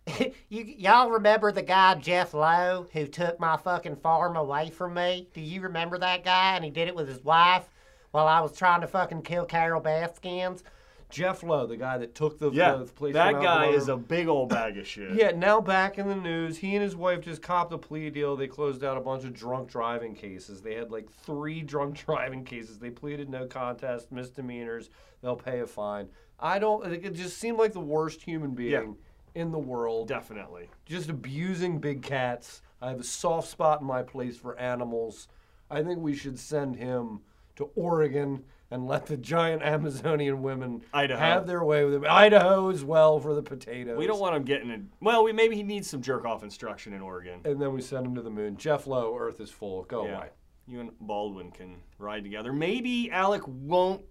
you, 0.48 0.64
y'all 0.64 1.10
remember 1.10 1.52
the 1.52 1.62
guy 1.62 1.94
Jeff 1.94 2.34
Lowe 2.34 2.86
who 2.92 3.06
took 3.06 3.38
my 3.38 3.56
fucking 3.56 3.96
farm 3.96 4.36
away 4.36 4.70
from 4.70 4.94
me? 4.94 5.28
Do 5.34 5.40
you 5.40 5.60
remember 5.60 5.98
that 5.98 6.24
guy? 6.24 6.56
And 6.56 6.64
he 6.64 6.70
did 6.70 6.88
it 6.88 6.94
with 6.94 7.08
his 7.08 7.22
wife 7.22 7.68
while 8.10 8.26
I 8.26 8.40
was 8.40 8.56
trying 8.56 8.80
to 8.80 8.86
fucking 8.86 9.22
kill 9.22 9.44
Carol 9.44 9.82
Baskins. 9.82 10.62
Jeff 11.10 11.42
Lowe, 11.42 11.66
the 11.66 11.76
guy 11.76 11.96
that 11.98 12.14
took 12.14 12.38
the, 12.38 12.50
Yeah, 12.50 12.74
the 12.76 12.84
place. 12.84 13.14
that 13.14 13.40
guy 13.40 13.66
is 13.68 13.88
a 13.88 13.96
big 13.96 14.28
old 14.28 14.50
bag 14.50 14.76
of 14.76 14.86
shit. 14.86 15.14
Yeah, 15.14 15.30
now 15.30 15.60
back 15.60 15.96
in 15.98 16.06
the 16.06 16.14
news, 16.14 16.58
he 16.58 16.74
and 16.74 16.82
his 16.82 16.94
wife 16.96 17.22
just 17.22 17.40
copped 17.40 17.72
a 17.72 17.78
plea 17.78 18.10
deal. 18.10 18.36
They 18.36 18.46
closed 18.46 18.84
out 18.84 18.96
a 18.96 19.00
bunch 19.00 19.24
of 19.24 19.32
drunk 19.32 19.70
driving 19.70 20.14
cases. 20.14 20.60
They 20.60 20.74
had 20.74 20.90
like 20.90 21.10
three 21.10 21.62
drunk 21.72 22.04
driving 22.04 22.44
cases. 22.44 22.78
They 22.78 22.90
pleaded 22.90 23.28
no 23.30 23.46
contest, 23.46 24.12
misdemeanors. 24.12 24.90
They'll 25.22 25.36
pay 25.36 25.60
a 25.60 25.66
fine. 25.66 26.08
I 26.38 26.58
don't. 26.58 26.86
It 26.92 27.14
just 27.14 27.38
seemed 27.38 27.58
like 27.58 27.72
the 27.72 27.80
worst 27.80 28.22
human 28.22 28.50
being 28.52 28.70
Yeah. 28.70 29.40
in 29.42 29.50
the 29.50 29.58
world. 29.58 30.08
definitely. 30.08 30.68
Just 30.86 31.08
abusing 31.08 31.78
big 31.78 32.02
cats. 32.02 32.60
I 32.80 32.90
have 32.90 33.00
a 33.00 33.04
soft 33.04 33.48
spot 33.48 33.80
in 33.80 33.86
my 33.86 34.02
place 34.02 34.36
for 34.36 34.56
animals. 34.58 35.26
I 35.70 35.82
think 35.82 35.98
we 36.00 36.14
should 36.14 36.38
send 36.38 36.76
him 36.76 37.20
to 37.56 37.70
Oregon 37.74 38.44
and 38.70 38.86
let 38.86 39.06
the 39.06 39.16
giant 39.16 39.62
Amazonian 39.62 40.42
women 40.42 40.82
Idaho. 40.92 41.18
have 41.18 41.46
their 41.46 41.64
way 41.64 41.84
with 41.84 41.94
him. 41.94 42.04
Idaho 42.08 42.68
as 42.70 42.84
well 42.84 43.18
for 43.18 43.34
the 43.34 43.42
potatoes. 43.42 43.96
We 43.98 44.06
don't 44.06 44.20
want 44.20 44.36
him 44.36 44.42
getting 44.42 44.70
it. 44.70 44.80
Well, 45.00 45.24
we 45.24 45.32
maybe 45.32 45.56
he 45.56 45.62
needs 45.62 45.88
some 45.88 46.02
jerk 46.02 46.24
off 46.24 46.42
instruction 46.42 46.92
in 46.92 47.00
Oregon. 47.00 47.40
and 47.44 47.60
then 47.60 47.72
we 47.72 47.80
send 47.80 48.06
him 48.06 48.14
to 48.14 48.22
the 48.22 48.30
moon. 48.30 48.56
Jeff 48.56 48.86
Lowe, 48.86 49.16
Earth 49.16 49.40
is 49.40 49.50
full. 49.50 49.84
Go 49.84 50.04
Yeah. 50.06 50.18
away. 50.18 50.28
You 50.66 50.80
and 50.80 50.90
Baldwin 51.00 51.50
can 51.50 51.76
ride 51.98 52.24
together. 52.24 52.52
Maybe 52.52 53.10
Alec 53.10 53.42
won't. 53.46 54.02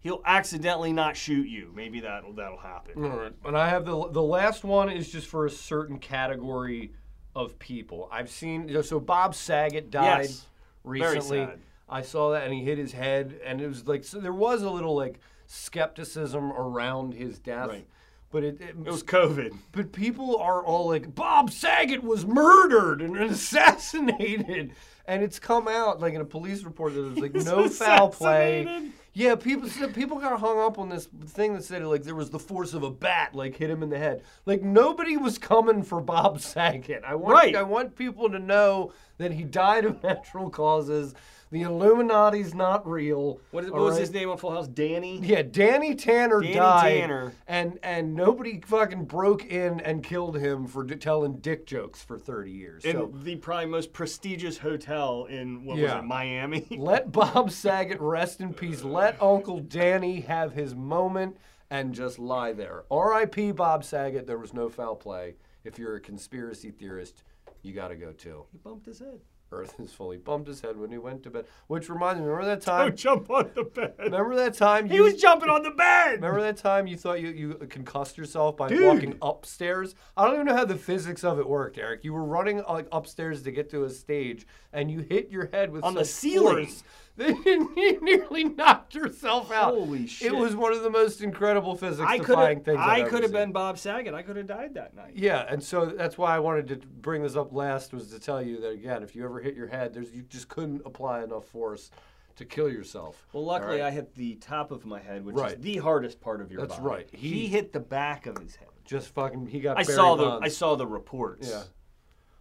He'll 0.00 0.20
accidentally 0.24 0.92
not 0.92 1.16
shoot 1.16 1.46
you. 1.46 1.70
Maybe 1.72 2.00
that'll 2.00 2.32
that'll 2.32 2.58
happen. 2.58 3.04
All 3.04 3.16
right. 3.18 3.32
And 3.44 3.56
I 3.56 3.68
have 3.68 3.84
the 3.84 4.08
the 4.10 4.22
last 4.22 4.64
one 4.64 4.90
is 4.90 5.08
just 5.12 5.28
for 5.28 5.46
a 5.46 5.50
certain 5.50 6.00
category 6.00 6.92
of 7.36 7.56
people. 7.60 8.08
I've 8.10 8.28
seen 8.28 8.82
so 8.82 8.98
Bob 8.98 9.36
Saget 9.36 9.92
died 9.92 10.22
Yes. 10.22 10.46
Very 10.84 10.98
recently. 11.14 11.38
sad. 11.46 11.60
I 11.92 12.02
saw 12.02 12.30
that 12.32 12.44
and 12.44 12.54
he 12.54 12.62
hit 12.64 12.78
his 12.78 12.92
head 12.92 13.38
and 13.44 13.60
it 13.60 13.68
was 13.68 13.86
like 13.86 14.02
so 14.04 14.18
there 14.18 14.32
was 14.32 14.62
a 14.62 14.70
little 14.70 14.94
like 14.96 15.20
skepticism 15.46 16.52
around 16.52 17.14
his 17.14 17.38
death. 17.38 17.68
Right. 17.68 17.86
But 18.30 18.44
it, 18.44 18.60
it, 18.62 18.68
It 18.70 18.90
was 18.90 19.02
COVID. 19.02 19.54
but 19.72 19.92
people 19.92 20.38
are 20.38 20.64
all 20.64 20.88
like 20.88 21.14
Bob 21.14 21.50
Saget 21.50 22.02
was 22.02 22.24
murdered 22.24 23.02
and 23.02 23.16
assassinated. 23.30 24.72
And 25.06 25.22
it's 25.22 25.38
come 25.38 25.66
out 25.68 26.00
like 26.00 26.14
in 26.14 26.20
a 26.20 26.24
police 26.24 26.62
report 26.62 26.94
that 26.94 27.02
there's 27.02 27.18
like 27.18 27.34
no 27.46 27.68
foul 27.68 28.08
play. 28.08 28.90
Yeah, 29.14 29.34
people 29.34 29.68
people 29.92 30.18
got 30.18 30.38
hung 30.40 30.58
up 30.60 30.78
on 30.78 30.88
this 30.88 31.06
thing 31.26 31.52
that 31.54 31.64
said 31.64 31.84
like 31.84 32.04
there 32.04 32.14
was 32.14 32.30
the 32.30 32.38
force 32.38 32.72
of 32.72 32.82
a 32.84 32.90
bat 32.90 33.34
like 33.34 33.56
hit 33.56 33.68
him 33.68 33.82
in 33.82 33.90
the 33.90 33.98
head. 33.98 34.22
Like 34.46 34.62
nobody 34.62 35.16
was 35.16 35.36
coming 35.38 35.82
for 35.82 36.00
Bob 36.00 36.40
Saget. 36.40 37.02
I 37.04 37.16
want 37.16 37.34
Right. 37.34 37.56
I 37.56 37.62
want 37.64 37.96
people 37.96 38.30
to 38.30 38.38
know 38.38 38.92
that 39.18 39.32
he 39.32 39.44
died 39.44 39.84
of 39.84 40.02
natural 40.04 40.48
causes. 40.48 41.14
The 41.52 41.62
Illuminati's 41.62 42.54
not 42.54 42.88
real. 42.88 43.38
What, 43.50 43.64
is, 43.64 43.70
what 43.70 43.82
was 43.82 43.92
right? 43.92 44.00
his 44.00 44.10
name 44.10 44.30
on 44.30 44.38
Full 44.38 44.50
House? 44.52 44.66
Danny. 44.66 45.20
Yeah, 45.22 45.42
Danny 45.42 45.94
Tanner 45.94 46.40
Danny 46.40 46.54
died, 46.54 47.00
Tanner. 47.00 47.32
and 47.46 47.78
and 47.82 48.14
nobody 48.14 48.60
fucking 48.64 49.04
broke 49.04 49.44
in 49.44 49.78
and 49.80 50.02
killed 50.02 50.38
him 50.38 50.66
for 50.66 50.82
d- 50.82 50.96
telling 50.96 51.36
dick 51.40 51.66
jokes 51.66 52.02
for 52.02 52.18
thirty 52.18 52.50
years. 52.52 52.84
In 52.86 52.92
So 52.92 53.12
the 53.14 53.36
probably 53.36 53.66
most 53.66 53.92
prestigious 53.92 54.56
hotel 54.58 55.26
in 55.26 55.64
what 55.66 55.76
Yeah. 55.76 55.96
was 55.96 56.04
it, 56.04 56.06
Miami? 56.06 56.66
let 56.78 57.12
Bob 57.12 57.50
Saget 57.50 58.00
rest 58.00 58.40
in 58.40 58.54
peace. 58.54 58.82
Let 58.82 59.20
uh. 59.20 59.34
Uncle 59.34 59.60
Danny 59.60 60.20
have 60.22 60.54
his 60.54 60.74
moment 60.74 61.36
and 61.70 61.94
just 61.94 62.18
lie 62.18 62.52
there. 62.54 62.84
R.I.P. 62.90 63.52
Bob 63.52 63.84
Saget. 63.84 64.26
There 64.26 64.38
was 64.38 64.54
no 64.54 64.70
foul 64.70 64.96
play. 64.96 65.36
If 65.64 65.78
you're 65.78 65.96
a 65.96 66.00
conspiracy 66.00 66.70
theorist, 66.70 67.22
you 67.62 67.72
got 67.74 67.88
to 67.88 67.96
go 67.96 68.12
too. 68.12 68.44
he 68.52 68.58
bumped 68.58 68.86
his 68.86 68.98
head. 68.98 69.20
Earth 69.52 69.74
is 69.78 69.92
fully 69.92 70.16
bumped 70.16 70.48
his 70.48 70.60
head 70.60 70.76
when 70.76 70.90
he 70.90 70.98
went 70.98 71.22
to 71.24 71.30
bed. 71.30 71.44
Which 71.66 71.88
reminds 71.88 72.20
me, 72.20 72.26
remember 72.26 72.46
that 72.46 72.62
time? 72.62 72.88
Don't 72.88 72.96
jump 72.96 73.30
on 73.30 73.50
the 73.54 73.64
bed. 73.64 73.94
Remember 73.98 74.34
that 74.36 74.54
time? 74.54 74.88
He 74.88 74.96
you- 74.96 75.02
was 75.04 75.14
jumping 75.20 75.48
on 75.50 75.62
the 75.62 75.70
bed. 75.70 76.14
Remember 76.16 76.40
that 76.40 76.56
time 76.56 76.86
you 76.86 76.96
thought 76.96 77.20
you, 77.20 77.28
you 77.28 77.54
concussed 77.68 78.16
yourself 78.18 78.56
by 78.56 78.68
Dude. 78.68 78.82
walking 78.84 79.18
upstairs? 79.22 79.94
I 80.16 80.24
don't 80.24 80.34
even 80.34 80.46
know 80.46 80.56
how 80.56 80.64
the 80.64 80.76
physics 80.76 81.22
of 81.24 81.38
it 81.38 81.48
worked, 81.48 81.78
Eric. 81.78 82.04
You 82.04 82.12
were 82.14 82.24
running 82.24 82.62
like 82.68 82.88
upstairs 82.92 83.42
to 83.42 83.50
get 83.52 83.70
to 83.70 83.84
a 83.84 83.90
stage, 83.90 84.46
and 84.72 84.90
you 84.90 85.00
hit 85.00 85.30
your 85.30 85.48
head 85.52 85.70
with 85.70 85.84
On 85.84 85.94
the 85.94 86.04
ceiling. 86.04 86.66
force 86.66 86.82
you 87.18 88.00
nearly 88.00 88.44
knocked 88.44 88.94
yourself 88.94 89.52
out. 89.52 89.74
Holy 89.74 90.06
shit. 90.06 90.28
It 90.32 90.34
was 90.34 90.56
one 90.56 90.72
of 90.72 90.82
the 90.82 90.88
most 90.88 91.20
incredible 91.20 91.76
physics 91.76 92.08
I 92.08 92.16
could 92.16 92.28
defying 92.28 92.56
have. 92.56 92.64
things. 92.64 92.78
I've 92.80 93.06
I 93.06 93.08
could 93.10 93.22
have 93.22 93.32
been 93.32 93.52
Bob 93.52 93.76
Saget. 93.76 94.14
I 94.14 94.22
could 94.22 94.36
have 94.36 94.46
died 94.46 94.72
that 94.74 94.96
night. 94.96 95.12
Yeah, 95.14 95.44
and 95.46 95.62
so 95.62 95.84
that's 95.84 96.16
why 96.16 96.34
I 96.34 96.38
wanted 96.38 96.68
to 96.68 96.76
bring 96.86 97.22
this 97.22 97.36
up 97.36 97.52
last 97.52 97.92
was 97.92 98.08
to 98.12 98.18
tell 98.18 98.40
you 98.40 98.62
that 98.62 98.70
again, 98.70 99.02
if 99.02 99.14
you 99.14 99.24
ever 99.26 99.41
hit 99.42 99.54
your 99.54 99.66
head, 99.66 99.92
there's 99.94 100.10
you 100.12 100.22
just 100.22 100.48
couldn't 100.48 100.82
apply 100.86 101.22
enough 101.22 101.44
force 101.46 101.90
to 102.36 102.44
kill 102.44 102.70
yourself. 102.70 103.26
Well, 103.32 103.44
luckily 103.44 103.80
All 103.80 103.84
right? 103.84 103.92
I 103.92 103.94
hit 103.94 104.14
the 104.14 104.36
top 104.36 104.70
of 104.70 104.86
my 104.86 105.00
head, 105.00 105.24
which 105.24 105.36
Right. 105.36 105.52
is 105.52 105.60
the 105.60 105.76
hardest 105.78 106.20
part 106.20 106.40
of 106.40 106.50
your 106.50 106.62
That's 106.62 106.76
body. 106.78 106.86
right. 106.88 107.08
He, 107.12 107.28
He- 107.40 107.48
hit 107.48 107.72
the 107.72 107.80
back 107.80 108.26
of 108.26 108.38
his 108.38 108.56
head. 108.56 108.68
just 108.84 109.08
fucking 109.08 109.46
he 109.48 109.60
got. 109.60 109.78
I 109.78 109.82
Barry 109.84 109.94
saw 109.96 110.14
the. 110.16 110.24
Bonds. 110.24 110.44
I 110.44 110.48
saw 110.48 110.74
the 110.76 110.86
reports. 110.86 111.48
Yeah. 111.50 111.62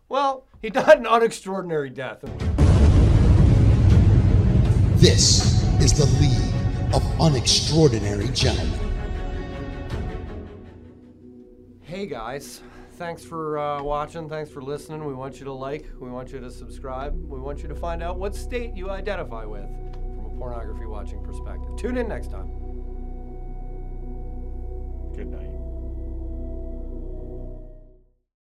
Well, 0.10 0.45
he 0.62 0.70
died 0.72 0.97
an 0.97 1.06
unextraordinary 1.06 1.93
death. 1.93 2.22
This 4.99 5.64
is 5.82 5.93
the 5.97 6.06
League 6.22 6.93
of 6.93 7.02
Unextraordinary 7.20 8.34
Gentlemen. 8.36 8.80
Hey 11.82 12.06
guys, 12.06 12.62
thanks 13.02 13.26
for 13.26 13.58
uh, 13.58 13.82
watching. 13.82 14.30
Thanks 14.30 14.52
for 14.52 14.62
listening. 14.62 15.04
We 15.04 15.16
want 15.16 15.39
you 15.39 15.45
to 15.45 15.52
like. 15.52 15.89
We 15.99 16.12
want 16.12 16.32
you 16.32 16.39
to 16.39 16.52
subscribe. 16.52 17.16
We 17.28 17.39
want 17.39 17.64
you 17.64 17.68
to 17.68 17.74
find 17.74 18.04
out 18.04 18.20
what 18.20 18.36
state 18.36 18.76
you 18.76 18.91
identify 18.91 19.43
with 19.43 19.66
from 19.66 20.26
a 20.28 20.38
pornography 20.38 20.86
watching 20.86 21.24
perspective. 21.24 21.76
Tune 21.78 21.97
in 21.97 22.08
next 22.08 22.30
time. 22.30 22.52
Good 25.16 25.32
night. 25.32 25.61